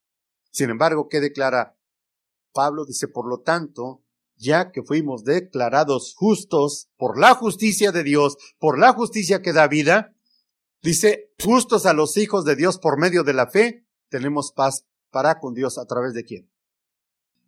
Sin 0.52 0.70
embargo, 0.70 1.08
¿qué 1.08 1.20
declara 1.20 1.78
Pablo? 2.52 2.86
Dice, 2.86 3.08
por 3.08 3.28
lo 3.28 3.42
tanto, 3.42 4.02
ya 4.38 4.72
que 4.72 4.84
fuimos 4.84 5.24
declarados 5.24 6.16
justos 6.16 6.90
por 6.98 7.20
la 7.20 7.36
justicia 7.36 7.92
de 7.92 8.04
Dios, 8.04 8.38
por 8.60 8.80
la 8.80 8.94
justicia 8.94 9.42
que 9.42 9.54
da 9.54 9.68
vida, 9.68 10.16
dice, 10.82 11.32
justos 11.40 11.86
a 11.86 11.94
los 11.94 12.18
hijos 12.18 12.46
de 12.46 12.56
Dios 12.56 12.80
por 12.80 13.00
medio 13.00 13.24
de 13.24 13.34
la 13.34 13.48
fe, 13.48 13.86
tenemos 14.10 14.52
paz 14.52 14.86
para 15.12 15.40
con 15.40 15.54
Dios 15.54 15.78
a 15.78 15.86
través 15.86 16.14
de 16.14 16.24
quién? 16.24 16.50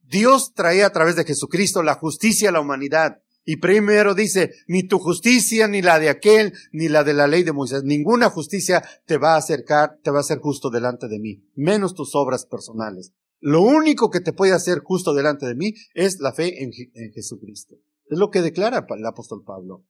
Dios 0.10 0.54
traía 0.56 0.88
a 0.88 0.92
través 0.92 1.16
de 1.16 1.24
Jesucristo 1.24 1.84
la 1.84 1.94
justicia 1.94 2.50
a 2.50 2.52
la 2.52 2.62
humanidad. 2.62 3.22
Y 3.46 3.58
primero 3.58 4.16
dice, 4.16 4.52
ni 4.68 4.84
tu 4.84 4.98
justicia, 4.98 5.68
ni 5.68 5.82
la 5.82 6.00
de 6.00 6.10
aquel, 6.10 6.54
ni 6.72 6.88
la 6.88 7.04
de 7.04 7.14
la 7.14 7.28
ley 7.28 7.44
de 7.44 7.54
Moisés, 7.54 7.84
ninguna 7.84 8.30
justicia 8.30 8.84
te 9.06 9.18
va 9.18 9.36
a 9.36 9.38
acercar, 9.38 10.00
te 10.04 10.10
va 10.10 10.18
a 10.18 10.22
hacer 10.22 10.40
justo 10.40 10.70
delante 10.70 11.08
de 11.08 11.20
mí, 11.20 11.44
menos 11.56 11.94
tus 11.94 12.16
obras 12.16 12.46
personales. 12.46 13.14
Lo 13.40 13.62
único 13.62 14.10
que 14.10 14.20
te 14.20 14.34
puede 14.34 14.54
hacer 14.54 14.80
justo 14.80 15.14
delante 15.14 15.46
de 15.46 15.56
mí 15.56 15.74
es 15.94 16.20
la 16.20 16.34
fe 16.34 16.64
en, 16.64 16.72
Jesucristo. 17.14 17.76
Es 18.08 18.18
lo 18.18 18.30
que 18.30 18.42
declara 18.42 18.86
el 18.90 19.06
apóstol 19.06 19.44
Pablo. 19.46 19.86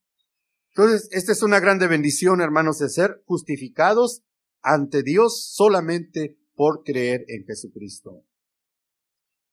Entonces, 0.74 1.08
esta 1.12 1.32
es 1.32 1.42
una 1.42 1.60
grande 1.60 1.88
bendición, 1.88 2.40
hermanos, 2.40 2.78
de 2.78 2.90
ser 2.90 3.22
justificados 3.24 4.22
ante 4.60 5.02
Dios 5.02 5.50
solamente 5.52 6.38
por 6.54 6.84
creer 6.84 7.24
en 7.28 7.44
Jesucristo. 7.44 8.24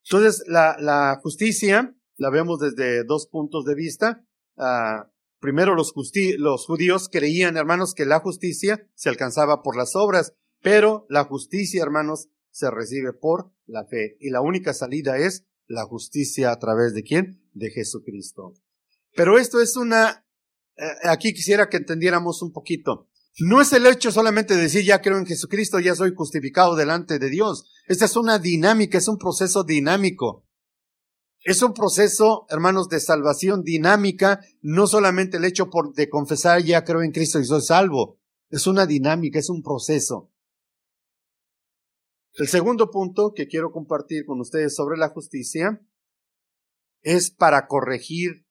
Entonces, 0.10 0.44
la, 0.48 0.78
la 0.80 1.20
justicia 1.22 1.96
la 2.18 2.30
vemos 2.30 2.60
desde 2.60 3.04
dos 3.04 3.28
puntos 3.28 3.66
de 3.66 3.76
vista. 3.76 4.26
Ah, 4.58 5.12
primero, 5.40 5.76
los, 5.76 5.92
judíos 5.92 7.10
creían, 7.12 7.58
hermanos, 7.58 7.94
que 7.94 8.06
la 8.06 8.20
justicia 8.20 8.90
se 8.96 9.10
alcanzaba 9.10 9.62
por 9.62 9.78
las 9.78 9.96
obras, 9.96 10.34
pero 10.62 11.06
la 11.10 11.24
justicia, 11.24 11.84
hermanos, 11.84 12.30
se 12.52 12.72
recibe 12.72 13.14
por 13.14 13.52
la 13.66 13.86
fe. 13.86 14.18
Y 14.20 14.32
la 14.32 14.42
única 14.42 14.74
salida 14.74 15.18
es 15.18 15.46
la 15.68 15.84
justicia 15.84 16.52
a 16.52 16.60
través 16.60 16.94
de 16.94 17.04
quién? 17.04 17.44
De 17.54 17.70
Jesucristo. 17.70 18.54
Pero 19.16 19.38
esto 19.38 19.62
es 19.62 19.76
una, 19.76 20.26
eh, 20.78 20.84
aquí 21.04 21.34
quisiera 21.34 21.70
que 21.70 21.78
entendiéramos 21.78 22.42
un 22.42 22.52
poquito. 22.52 23.10
No 23.40 23.62
es 23.62 23.72
el 23.74 23.86
hecho 23.86 24.12
solamente 24.12 24.56
de 24.56 24.64
decir 24.64 24.84
ya 24.84 25.02
creo 25.02 25.18
en 25.18 25.28
Jesucristo, 25.28 25.80
ya 25.80 25.94
soy 25.94 26.14
justificado 26.16 26.76
delante 26.76 27.20
de 27.20 27.30
Dios. 27.30 27.72
Esta 27.86 28.06
es 28.06 28.16
una 28.16 28.40
dinámica, 28.40 28.98
es 28.98 29.08
un 29.08 29.18
proceso 29.18 29.64
dinámico. 29.64 30.46
Es 31.44 31.62
un 31.62 31.74
proceso, 31.74 32.48
hermanos, 32.50 32.90
de 32.90 33.00
salvación 33.00 33.64
dinámica, 33.64 34.42
no 34.62 34.88
solamente 34.88 35.38
el 35.38 35.46
hecho 35.46 35.70
por, 35.70 35.94
de 35.94 36.10
confesar 36.10 36.64
ya 36.64 36.84
creo 36.84 37.04
en 37.04 37.12
Cristo 37.12 37.40
y 37.40 37.46
soy 37.46 37.62
salvo. 37.62 38.20
Es 38.50 38.66
una 38.66 38.88
dinámica, 38.88 39.38
es 39.38 39.50
un 39.50 39.62
proceso. 39.62 40.32
El 42.34 42.48
segundo 42.48 42.90
punto 42.90 43.34
que 43.36 43.48
quiero 43.48 43.72
compartir 43.72 44.26
con 44.26 44.40
ustedes 44.40 44.76
sobre 44.76 44.98
la 44.98 45.10
justicia 45.10 45.80
es 47.02 47.30
para 47.30 47.68
corregir 47.68 48.48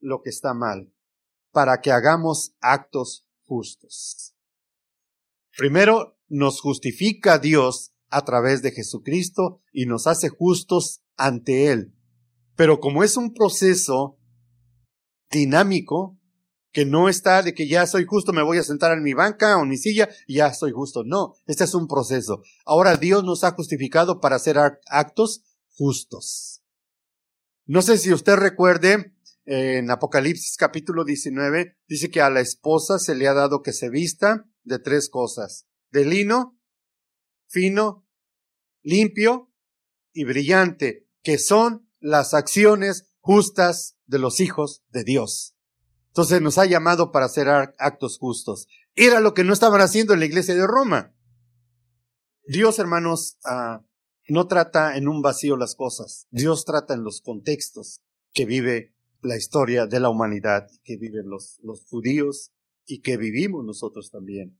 lo 0.00 0.22
que 0.22 0.30
está 0.30 0.54
mal, 0.54 0.92
para 1.52 1.80
que 1.80 1.90
hagamos 1.90 2.56
actos 2.60 3.27
justos. 3.48 4.34
Primero, 5.56 6.18
nos 6.28 6.60
justifica 6.60 7.38
Dios 7.38 7.92
a 8.10 8.24
través 8.24 8.62
de 8.62 8.70
Jesucristo 8.70 9.62
y 9.72 9.86
nos 9.86 10.06
hace 10.06 10.28
justos 10.28 11.02
ante 11.16 11.72
Él. 11.72 11.94
Pero 12.54 12.80
como 12.80 13.02
es 13.02 13.16
un 13.16 13.34
proceso 13.34 14.18
dinámico, 15.30 16.18
que 16.72 16.84
no 16.84 17.08
está 17.08 17.42
de 17.42 17.54
que 17.54 17.66
ya 17.66 17.86
soy 17.86 18.04
justo, 18.04 18.32
me 18.32 18.42
voy 18.42 18.58
a 18.58 18.62
sentar 18.62 18.92
en 18.92 19.02
mi 19.02 19.14
banca 19.14 19.56
o 19.56 19.62
en 19.62 19.68
mi 19.68 19.78
silla 19.78 20.08
y 20.26 20.34
ya 20.34 20.52
soy 20.52 20.72
justo. 20.72 21.02
No, 21.04 21.34
este 21.46 21.64
es 21.64 21.74
un 21.74 21.88
proceso. 21.88 22.42
Ahora 22.64 22.96
Dios 22.96 23.24
nos 23.24 23.42
ha 23.44 23.52
justificado 23.52 24.20
para 24.20 24.36
hacer 24.36 24.58
actos 24.58 25.42
justos. 25.70 26.62
No 27.64 27.82
sé 27.82 27.98
si 27.98 28.12
usted 28.12 28.36
recuerde 28.36 29.14
en 29.50 29.90
Apocalipsis 29.90 30.58
capítulo 30.58 31.06
19, 31.06 31.78
dice 31.88 32.10
que 32.10 32.20
a 32.20 32.28
la 32.28 32.40
esposa 32.40 32.98
se 32.98 33.14
le 33.14 33.28
ha 33.28 33.32
dado 33.32 33.62
que 33.62 33.72
se 33.72 33.88
vista 33.88 34.46
de 34.62 34.78
tres 34.78 35.08
cosas. 35.08 35.66
De 35.90 36.04
lino, 36.04 36.60
fino, 37.46 38.06
limpio 38.82 39.50
y 40.12 40.24
brillante, 40.24 41.08
que 41.22 41.38
son 41.38 41.90
las 41.98 42.34
acciones 42.34 43.10
justas 43.20 43.96
de 44.04 44.18
los 44.18 44.40
hijos 44.40 44.84
de 44.90 45.02
Dios. 45.02 45.56
Entonces 46.08 46.42
nos 46.42 46.58
ha 46.58 46.66
llamado 46.66 47.10
para 47.10 47.24
hacer 47.24 47.48
actos 47.48 48.18
justos. 48.18 48.66
Era 48.96 49.20
lo 49.20 49.32
que 49.32 49.44
no 49.44 49.54
estaban 49.54 49.80
haciendo 49.80 50.12
en 50.12 50.20
la 50.20 50.26
iglesia 50.26 50.54
de 50.54 50.66
Roma. 50.66 51.14
Dios, 52.46 52.78
hermanos, 52.78 53.38
ah, 53.46 53.82
no 54.28 54.46
trata 54.46 54.98
en 54.98 55.08
un 55.08 55.22
vacío 55.22 55.56
las 55.56 55.74
cosas. 55.74 56.26
Dios 56.30 56.66
trata 56.66 56.92
en 56.92 57.02
los 57.02 57.22
contextos 57.22 58.02
que 58.34 58.44
vive 58.44 58.97
la 59.22 59.36
historia 59.36 59.86
de 59.86 60.00
la 60.00 60.10
humanidad 60.10 60.68
que 60.84 60.96
viven 60.96 61.28
los, 61.28 61.60
judíos 61.88 62.52
y 62.86 63.00
que 63.00 63.16
vivimos 63.16 63.64
nosotros 63.64 64.10
también. 64.10 64.58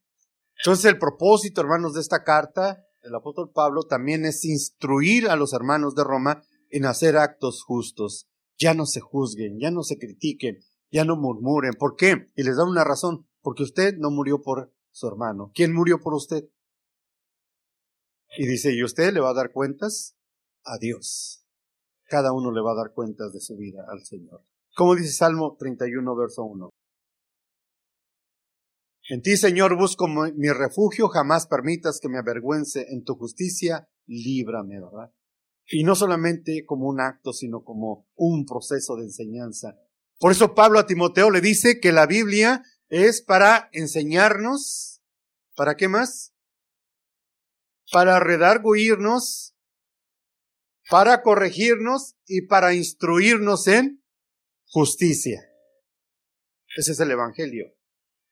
Entonces 0.58 0.84
el 0.86 0.98
propósito, 0.98 1.60
hermanos, 1.60 1.94
de 1.94 2.00
esta 2.00 2.24
carta 2.24 2.84
del 3.02 3.14
apóstol 3.14 3.52
Pablo 3.54 3.84
también 3.84 4.24
es 4.24 4.44
instruir 4.44 5.28
a 5.28 5.36
los 5.36 5.52
hermanos 5.52 5.94
de 5.94 6.04
Roma 6.04 6.42
en 6.70 6.84
hacer 6.84 7.16
actos 7.16 7.62
justos. 7.62 8.28
Ya 8.58 8.74
no 8.74 8.86
se 8.86 9.00
juzguen, 9.00 9.60
ya 9.60 9.70
no 9.70 9.82
se 9.82 9.98
critiquen, 9.98 10.58
ya 10.90 11.04
no 11.04 11.16
murmuren. 11.16 11.74
¿Por 11.78 11.94
qué? 11.94 12.26
Y 12.34 12.42
les 12.42 12.56
da 12.56 12.64
una 12.64 12.84
razón. 12.84 13.26
Porque 13.40 13.62
usted 13.62 13.94
no 13.98 14.10
murió 14.10 14.42
por 14.42 14.74
su 14.90 15.06
hermano. 15.06 15.52
¿Quién 15.54 15.72
murió 15.72 16.00
por 16.00 16.12
usted? 16.14 16.48
Y 18.36 18.46
dice, 18.46 18.74
¿y 18.74 18.82
usted 18.82 19.12
le 19.12 19.20
va 19.20 19.30
a 19.30 19.34
dar 19.34 19.52
cuentas? 19.52 20.16
A 20.64 20.76
Dios 20.78 21.37
cada 22.08 22.32
uno 22.32 22.50
le 22.50 22.62
va 22.62 22.72
a 22.72 22.76
dar 22.82 22.92
cuentas 22.94 23.32
de 23.32 23.40
su 23.40 23.56
vida 23.56 23.84
al 23.86 24.04
Señor. 24.04 24.42
Como 24.74 24.96
dice 24.96 25.12
Salmo 25.12 25.56
31, 25.58 26.16
verso 26.16 26.44
1. 26.44 26.70
En 29.10 29.22
ti, 29.22 29.36
Señor, 29.36 29.76
busco 29.76 30.06
mi 30.08 30.50
refugio, 30.50 31.08
jamás 31.08 31.46
permitas 31.46 31.98
que 32.00 32.08
me 32.08 32.18
avergüence 32.18 32.86
en 32.90 33.04
tu 33.04 33.14
justicia, 33.14 33.88
líbrame, 34.06 34.80
¿verdad? 34.80 35.12
Y 35.66 35.84
no 35.84 35.94
solamente 35.94 36.64
como 36.66 36.88
un 36.88 37.00
acto, 37.00 37.32
sino 37.32 37.62
como 37.62 38.06
un 38.16 38.44
proceso 38.44 38.96
de 38.96 39.04
enseñanza. 39.04 39.76
Por 40.18 40.32
eso 40.32 40.54
Pablo 40.54 40.78
a 40.78 40.86
Timoteo 40.86 41.30
le 41.30 41.40
dice 41.40 41.80
que 41.80 41.92
la 41.92 42.06
Biblia 42.06 42.62
es 42.88 43.22
para 43.22 43.68
enseñarnos, 43.72 45.02
¿para 45.54 45.76
qué 45.76 45.88
más? 45.88 46.34
Para 47.90 48.20
redarguirnos, 48.20 49.54
para 50.88 51.22
corregirnos 51.22 52.16
y 52.26 52.46
para 52.46 52.74
instruirnos 52.74 53.66
en 53.68 54.02
justicia. 54.66 55.42
Ese 56.76 56.92
es 56.92 57.00
el 57.00 57.10
Evangelio 57.10 57.74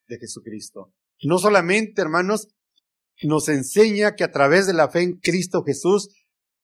de 0.07 0.17
Jesucristo. 0.17 0.93
No 1.23 1.37
solamente, 1.37 2.01
hermanos, 2.01 2.47
nos 3.23 3.49
enseña 3.49 4.15
que 4.15 4.23
a 4.23 4.31
través 4.31 4.67
de 4.67 4.73
la 4.73 4.89
fe 4.89 5.01
en 5.01 5.19
Cristo 5.19 5.63
Jesús 5.63 6.09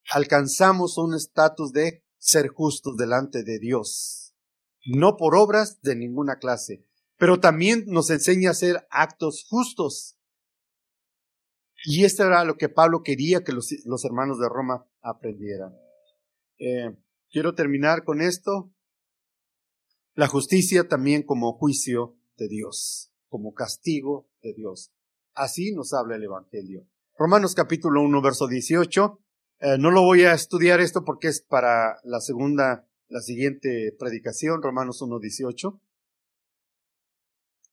alcanzamos 0.09 0.97
un 0.97 1.15
estatus 1.15 1.71
de 1.71 2.03
ser 2.17 2.47
justos 2.49 2.95
delante 2.95 3.43
de 3.43 3.59
Dios, 3.59 4.35
no 4.85 5.17
por 5.17 5.35
obras 5.35 5.81
de 5.81 5.95
ninguna 5.95 6.37
clase, 6.37 6.85
pero 7.17 7.39
también 7.39 7.85
nos 7.87 8.09
enseña 8.09 8.49
a 8.49 8.51
hacer 8.51 8.87
actos 8.89 9.45
justos. 9.49 10.17
Y 11.85 12.05
esto 12.05 12.23
era 12.23 12.45
lo 12.45 12.55
que 12.55 12.69
Pablo 12.69 13.01
quería 13.03 13.43
que 13.43 13.51
los, 13.51 13.69
los 13.85 14.05
hermanos 14.05 14.39
de 14.39 14.47
Roma 14.47 14.85
aprendieran. 15.01 15.82
Eh, 16.59 16.95
quiero 17.29 17.55
terminar 17.55 18.03
con 18.03 18.21
esto. 18.21 18.71
La 20.15 20.27
justicia 20.27 20.87
también 20.87 21.23
como 21.23 21.53
juicio 21.53 22.15
de 22.37 22.47
Dios, 22.47 23.11
como 23.29 23.53
castigo 23.53 24.29
de 24.41 24.53
Dios. 24.53 24.91
Así 25.33 25.73
nos 25.73 25.93
habla 25.93 26.15
el 26.15 26.23
Evangelio. 26.23 26.87
Romanos 27.17 27.55
capítulo 27.55 28.01
1, 28.01 28.21
verso 28.21 28.47
18. 28.47 29.19
Eh, 29.59 29.77
no 29.79 29.91
lo 29.91 30.03
voy 30.03 30.23
a 30.23 30.33
estudiar 30.33 30.81
esto 30.81 31.03
porque 31.03 31.29
es 31.29 31.41
para 31.41 31.99
la 32.03 32.19
segunda, 32.19 32.87
la 33.07 33.21
siguiente 33.21 33.95
predicación, 33.97 34.61
Romanos 34.61 35.01
1, 35.01 35.19
18. 35.19 35.81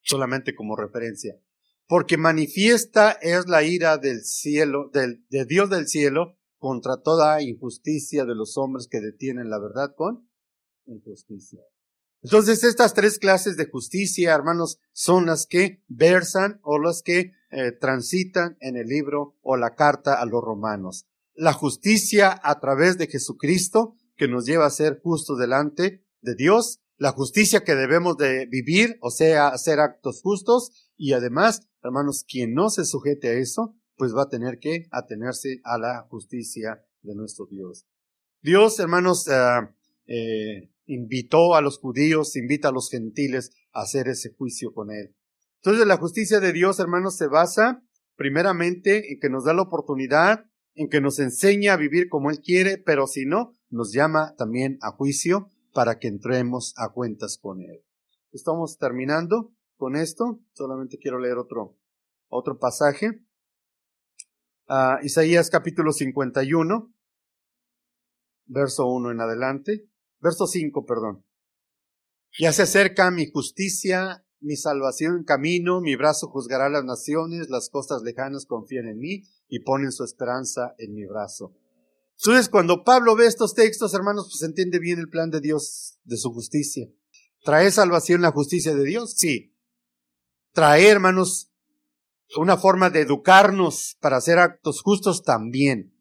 Solamente 0.00 0.54
como 0.54 0.76
referencia. 0.76 1.38
Porque 1.86 2.16
manifiesta 2.16 3.12
es 3.12 3.46
la 3.48 3.62
ira 3.62 3.98
del 3.98 4.24
cielo, 4.24 4.88
del, 4.92 5.26
de 5.28 5.44
Dios 5.44 5.68
del 5.68 5.88
cielo, 5.88 6.38
contra 6.60 6.98
toda 7.02 7.42
injusticia 7.42 8.24
de 8.24 8.36
los 8.36 8.56
hombres 8.58 8.86
que 8.86 9.00
detienen 9.00 9.50
la 9.50 9.58
verdad 9.58 9.94
con 9.96 10.28
injusticia. 10.86 11.60
Entonces, 12.22 12.62
estas 12.64 12.92
tres 12.92 13.18
clases 13.18 13.56
de 13.56 13.68
justicia, 13.68 14.34
hermanos, 14.34 14.78
son 14.92 15.24
las 15.26 15.46
que 15.46 15.82
versan 15.88 16.60
o 16.62 16.78
las 16.78 17.02
que 17.02 17.32
eh, 17.50 17.72
transitan 17.72 18.58
en 18.60 18.76
el 18.76 18.86
libro 18.88 19.38
o 19.40 19.56
la 19.56 19.74
carta 19.74 20.20
a 20.20 20.26
los 20.26 20.42
romanos. 20.44 21.06
La 21.34 21.54
justicia 21.54 22.38
a 22.42 22.60
través 22.60 22.98
de 22.98 23.06
Jesucristo, 23.06 23.96
que 24.16 24.28
nos 24.28 24.44
lleva 24.44 24.66
a 24.66 24.70
ser 24.70 25.00
justos 25.02 25.38
delante 25.38 26.04
de 26.20 26.34
Dios, 26.34 26.80
la 26.98 27.12
justicia 27.12 27.64
que 27.64 27.74
debemos 27.74 28.18
de 28.18 28.44
vivir, 28.44 28.98
o 29.00 29.10
sea, 29.10 29.48
hacer 29.48 29.80
actos 29.80 30.20
justos, 30.20 30.90
y 30.98 31.14
además, 31.14 31.62
hermanos, 31.82 32.26
quien 32.28 32.52
no 32.52 32.68
se 32.68 32.84
sujete 32.84 33.28
a 33.28 33.32
eso, 33.32 33.74
pues 34.00 34.16
va 34.16 34.22
a 34.22 34.28
tener 34.30 34.60
que 34.60 34.86
atenerse 34.92 35.60
a 35.62 35.76
la 35.76 36.06
justicia 36.08 36.82
de 37.02 37.14
nuestro 37.14 37.44
Dios. 37.44 37.86
Dios, 38.40 38.80
hermanos, 38.80 39.28
eh, 39.28 39.34
eh, 40.06 40.70
invitó 40.86 41.54
a 41.54 41.60
los 41.60 41.78
judíos, 41.78 42.34
invita 42.34 42.68
a 42.68 42.72
los 42.72 42.88
gentiles 42.88 43.50
a 43.74 43.82
hacer 43.82 44.08
ese 44.08 44.30
juicio 44.30 44.72
con 44.72 44.90
él. 44.90 45.14
Entonces 45.56 45.86
la 45.86 45.98
justicia 45.98 46.40
de 46.40 46.54
Dios, 46.54 46.80
hermanos, 46.80 47.18
se 47.18 47.26
basa 47.26 47.84
primeramente 48.16 49.12
en 49.12 49.20
que 49.20 49.28
nos 49.28 49.44
da 49.44 49.52
la 49.52 49.60
oportunidad, 49.60 50.46
en 50.74 50.88
que 50.88 51.02
nos 51.02 51.18
enseña 51.18 51.74
a 51.74 51.76
vivir 51.76 52.08
como 52.08 52.30
Él 52.30 52.40
quiere, 52.40 52.78
pero 52.78 53.06
si 53.06 53.26
no, 53.26 53.58
nos 53.68 53.92
llama 53.92 54.34
también 54.38 54.78
a 54.80 54.92
juicio 54.92 55.50
para 55.74 55.98
que 55.98 56.08
entremos 56.08 56.72
a 56.78 56.88
cuentas 56.94 57.36
con 57.36 57.60
Él. 57.60 57.84
Estamos 58.32 58.78
terminando 58.78 59.52
con 59.76 59.94
esto. 59.94 60.40
Solamente 60.54 60.96
quiero 60.96 61.18
leer 61.18 61.36
otro, 61.36 61.76
otro 62.30 62.58
pasaje. 62.58 63.26
Uh, 64.70 65.04
Isaías 65.04 65.50
capítulo 65.50 65.92
51, 65.92 66.94
verso 68.46 68.86
1 68.86 69.10
en 69.10 69.20
adelante. 69.20 69.90
Verso 70.20 70.46
5, 70.46 70.86
perdón. 70.86 71.26
Ya 72.38 72.52
se 72.52 72.62
acerca 72.62 73.10
mi 73.10 73.28
justicia, 73.28 74.24
mi 74.38 74.54
salvación 74.54 75.16
en 75.16 75.24
camino, 75.24 75.80
mi 75.80 75.96
brazo 75.96 76.28
juzgará 76.28 76.68
las 76.68 76.84
naciones, 76.84 77.50
las 77.50 77.68
costas 77.68 78.02
lejanas 78.02 78.46
confían 78.46 78.86
en 78.86 78.98
mí 78.98 79.24
y 79.48 79.58
ponen 79.64 79.90
su 79.90 80.04
esperanza 80.04 80.76
en 80.78 80.94
mi 80.94 81.04
brazo. 81.04 81.52
Entonces, 82.18 82.48
cuando 82.48 82.84
Pablo 82.84 83.16
ve 83.16 83.26
estos 83.26 83.56
textos, 83.56 83.92
hermanos, 83.92 84.28
pues 84.30 84.48
entiende 84.48 84.78
bien 84.78 85.00
el 85.00 85.08
plan 85.08 85.30
de 85.30 85.40
Dios, 85.40 85.98
de 86.04 86.16
su 86.16 86.32
justicia. 86.32 86.88
¿Trae 87.42 87.72
salvación 87.72 88.22
la 88.22 88.30
justicia 88.30 88.72
de 88.76 88.84
Dios? 88.84 89.14
Sí. 89.16 89.52
¿Trae, 90.52 90.86
hermanos, 90.86 91.49
una 92.36 92.56
forma 92.56 92.90
de 92.90 93.00
educarnos 93.00 93.96
para 94.00 94.16
hacer 94.16 94.38
actos 94.38 94.82
justos? 94.82 95.22
También. 95.22 95.94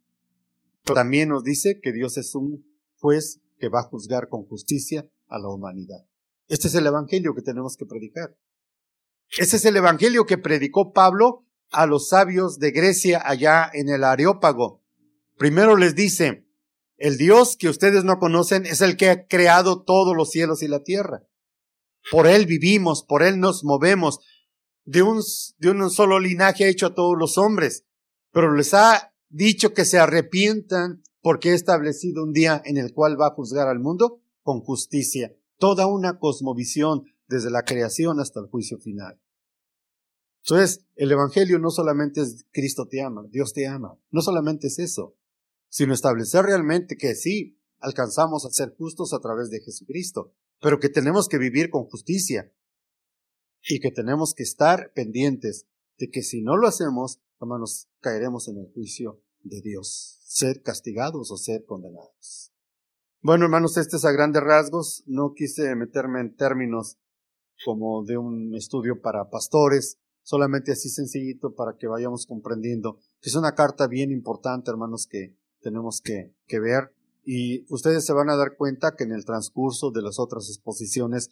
También 0.83 1.29
nos 1.29 1.43
dice 1.43 1.79
que 1.81 1.91
Dios 1.91 2.17
es 2.17 2.35
un 2.35 2.65
juez 2.97 3.41
que 3.59 3.69
va 3.69 3.81
a 3.81 3.89
juzgar 3.89 4.29
con 4.29 4.45
justicia 4.45 5.09
a 5.27 5.39
la 5.39 5.49
humanidad. 5.49 6.05
Este 6.47 6.67
es 6.67 6.75
el 6.75 6.87
evangelio 6.87 7.35
que 7.35 7.41
tenemos 7.41 7.77
que 7.77 7.85
predicar. 7.85 8.35
Este 9.37 9.57
es 9.57 9.65
el 9.65 9.77
evangelio 9.77 10.25
que 10.25 10.37
predicó 10.37 10.91
Pablo 10.93 11.45
a 11.71 11.85
los 11.85 12.09
sabios 12.09 12.57
de 12.57 12.71
Grecia 12.71 13.21
allá 13.23 13.69
en 13.71 13.89
el 13.89 14.03
Areópago. 14.03 14.83
Primero 15.37 15.77
les 15.77 15.93
dice, 15.95 16.47
el 16.97 17.17
Dios 17.17 17.55
que 17.55 17.69
ustedes 17.69 18.03
no 18.03 18.17
conocen 18.17 18.65
es 18.65 18.81
el 18.81 18.97
que 18.97 19.09
ha 19.09 19.27
creado 19.27 19.83
todos 19.83 20.15
los 20.15 20.31
cielos 20.31 20.63
y 20.63 20.67
la 20.67 20.83
tierra. 20.83 21.23
Por 22.11 22.27
Él 22.27 22.45
vivimos, 22.45 23.03
por 23.03 23.23
Él 23.23 23.39
nos 23.39 23.63
movemos. 23.63 24.19
De 24.89 25.03
un, 25.03 25.21
de 25.59 25.69
un 25.69 25.87
solo 25.91 26.19
linaje 26.19 26.63
ha 26.63 26.67
hecho 26.67 26.87
a 26.87 26.95
todos 26.95 27.15
los 27.15 27.37
hombres, 27.37 27.85
pero 28.31 28.55
les 28.55 28.73
ha 28.73 29.13
dicho 29.29 29.71
que 29.71 29.85
se 29.85 29.99
arrepientan 29.99 31.03
porque 31.21 31.51
he 31.51 31.53
establecido 31.53 32.23
un 32.23 32.33
día 32.33 32.59
en 32.65 32.77
el 32.77 32.91
cual 32.91 33.15
va 33.21 33.27
a 33.27 33.33
juzgar 33.35 33.67
al 33.67 33.77
mundo 33.77 34.23
con 34.41 34.61
justicia, 34.61 35.31
toda 35.59 35.85
una 35.85 36.17
cosmovisión 36.17 37.03
desde 37.27 37.51
la 37.51 37.65
creación 37.65 38.19
hasta 38.19 38.39
el 38.39 38.47
juicio 38.47 38.79
final. 38.79 39.21
Entonces, 40.43 40.83
el 40.95 41.11
Evangelio 41.11 41.59
no 41.59 41.69
solamente 41.69 42.21
es 42.21 42.47
Cristo 42.51 42.87
te 42.87 43.03
ama, 43.03 43.27
Dios 43.29 43.53
te 43.53 43.67
ama, 43.67 43.95
no 44.09 44.23
solamente 44.23 44.69
es 44.69 44.79
eso, 44.79 45.15
sino 45.69 45.93
establecer 45.93 46.45
realmente 46.45 46.97
que 46.97 47.13
sí, 47.13 47.59
alcanzamos 47.77 48.43
a 48.43 48.49
ser 48.49 48.73
justos 48.75 49.13
a 49.13 49.19
través 49.19 49.51
de 49.51 49.59
Jesucristo, 49.59 50.33
pero 50.59 50.79
que 50.79 50.89
tenemos 50.89 51.27
que 51.27 51.37
vivir 51.37 51.69
con 51.69 51.83
justicia 51.83 52.51
y 53.67 53.79
que 53.79 53.91
tenemos 53.91 54.33
que 54.33 54.43
estar 54.43 54.91
pendientes 54.93 55.67
de 55.97 56.09
que 56.09 56.23
si 56.23 56.41
no 56.41 56.57
lo 56.57 56.67
hacemos, 56.67 57.19
hermanos, 57.41 57.89
caeremos 57.99 58.47
en 58.47 58.57
el 58.57 58.71
juicio 58.73 59.21
de 59.43 59.61
Dios, 59.61 60.19
ser 60.23 60.61
castigados 60.61 61.31
o 61.31 61.37
ser 61.37 61.65
condenados. 61.65 62.53
Bueno, 63.21 63.45
hermanos, 63.45 63.75
este 63.77 63.97
es 63.97 64.05
a 64.05 64.11
grandes 64.11 64.41
rasgos. 64.41 65.03
No 65.05 65.33
quise 65.33 65.75
meterme 65.75 66.21
en 66.21 66.35
términos 66.35 66.97
como 67.65 68.05
de 68.05 68.17
un 68.17 68.55
estudio 68.55 69.01
para 69.01 69.29
pastores, 69.29 69.99
solamente 70.23 70.71
así 70.71 70.89
sencillito 70.89 71.53
para 71.53 71.75
que 71.77 71.87
vayamos 71.87 72.25
comprendiendo 72.25 72.99
es 73.21 73.35
una 73.35 73.53
carta 73.55 73.87
bien 73.87 74.11
importante, 74.11 74.71
hermanos, 74.71 75.07
que 75.07 75.35
tenemos 75.61 76.01
que, 76.01 76.33
que 76.47 76.59
ver. 76.59 76.93
Y 77.25 77.65
ustedes 77.73 78.05
se 78.05 78.13
van 78.13 78.29
a 78.29 78.37
dar 78.37 78.55
cuenta 78.55 78.95
que 78.95 79.03
en 79.03 79.11
el 79.11 79.25
transcurso 79.25 79.91
de 79.91 80.01
las 80.01 80.19
otras 80.19 80.47
exposiciones 80.49 81.29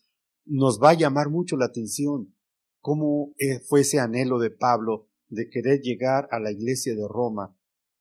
nos 0.48 0.80
va 0.82 0.92
a 0.92 0.98
llamar 0.98 1.30
mucho 1.30 1.58
la 1.58 1.66
atención 1.66 2.36
cómo 2.80 3.34
eh, 3.38 3.60
fue 3.60 3.82
ese 3.82 4.00
anhelo 4.00 4.40
de 4.40 4.50
Pablo 4.50 5.10
de 5.30 5.50
querer 5.50 5.82
llegar 5.82 6.28
a 6.32 6.40
la 6.40 6.52
iglesia 6.52 6.96
de 6.96 7.08
Roma 7.08 7.58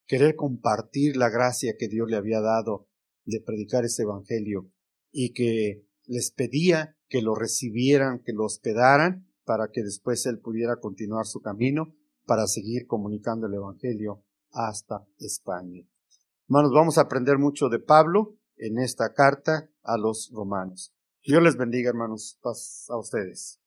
querer 0.07 0.36
compartir 0.36 1.16
la 1.16 1.28
gracia 1.28 1.76
que 1.78 1.88
Dios 1.88 2.09
le 2.09 2.16
había 2.16 2.40
dado 2.40 2.88
de 3.24 3.40
predicar 3.40 3.84
ese 3.84 4.03
evangelio 4.03 4.70
y 5.11 5.32
que 5.32 5.84
les 6.05 6.30
pedía 6.30 6.97
que 7.09 7.22
lo 7.22 7.34
recibieran, 7.34 8.22
que 8.24 8.32
lo 8.32 8.44
hospedaran 8.44 9.26
para 9.44 9.68
que 9.72 9.82
después 9.82 10.24
él 10.26 10.40
pudiera 10.40 10.76
continuar 10.76 11.26
su 11.26 11.40
camino 11.40 11.94
para 12.24 12.47
seguir 12.47 12.86
comunicando 12.86 13.47
el 13.47 13.55
evangelio 13.55 14.24
hasta 14.51 15.07
España. 15.18 15.86
Hermanos, 16.49 16.72
vamos 16.72 16.99
a 16.99 17.03
aprender 17.03 17.38
mucho 17.38 17.68
de 17.68 17.80
Pablo 17.80 18.36
en 18.57 18.78
esta 18.78 19.12
carta 19.12 19.68
a 19.82 19.99
los 19.99 20.30
romanos. 20.32 20.95
Dios 21.27 21.43
les 21.43 21.57
bendiga, 21.57 21.91
hermanos, 21.91 22.39
paz 22.41 22.87
a 22.89 22.97
ustedes. 22.97 23.61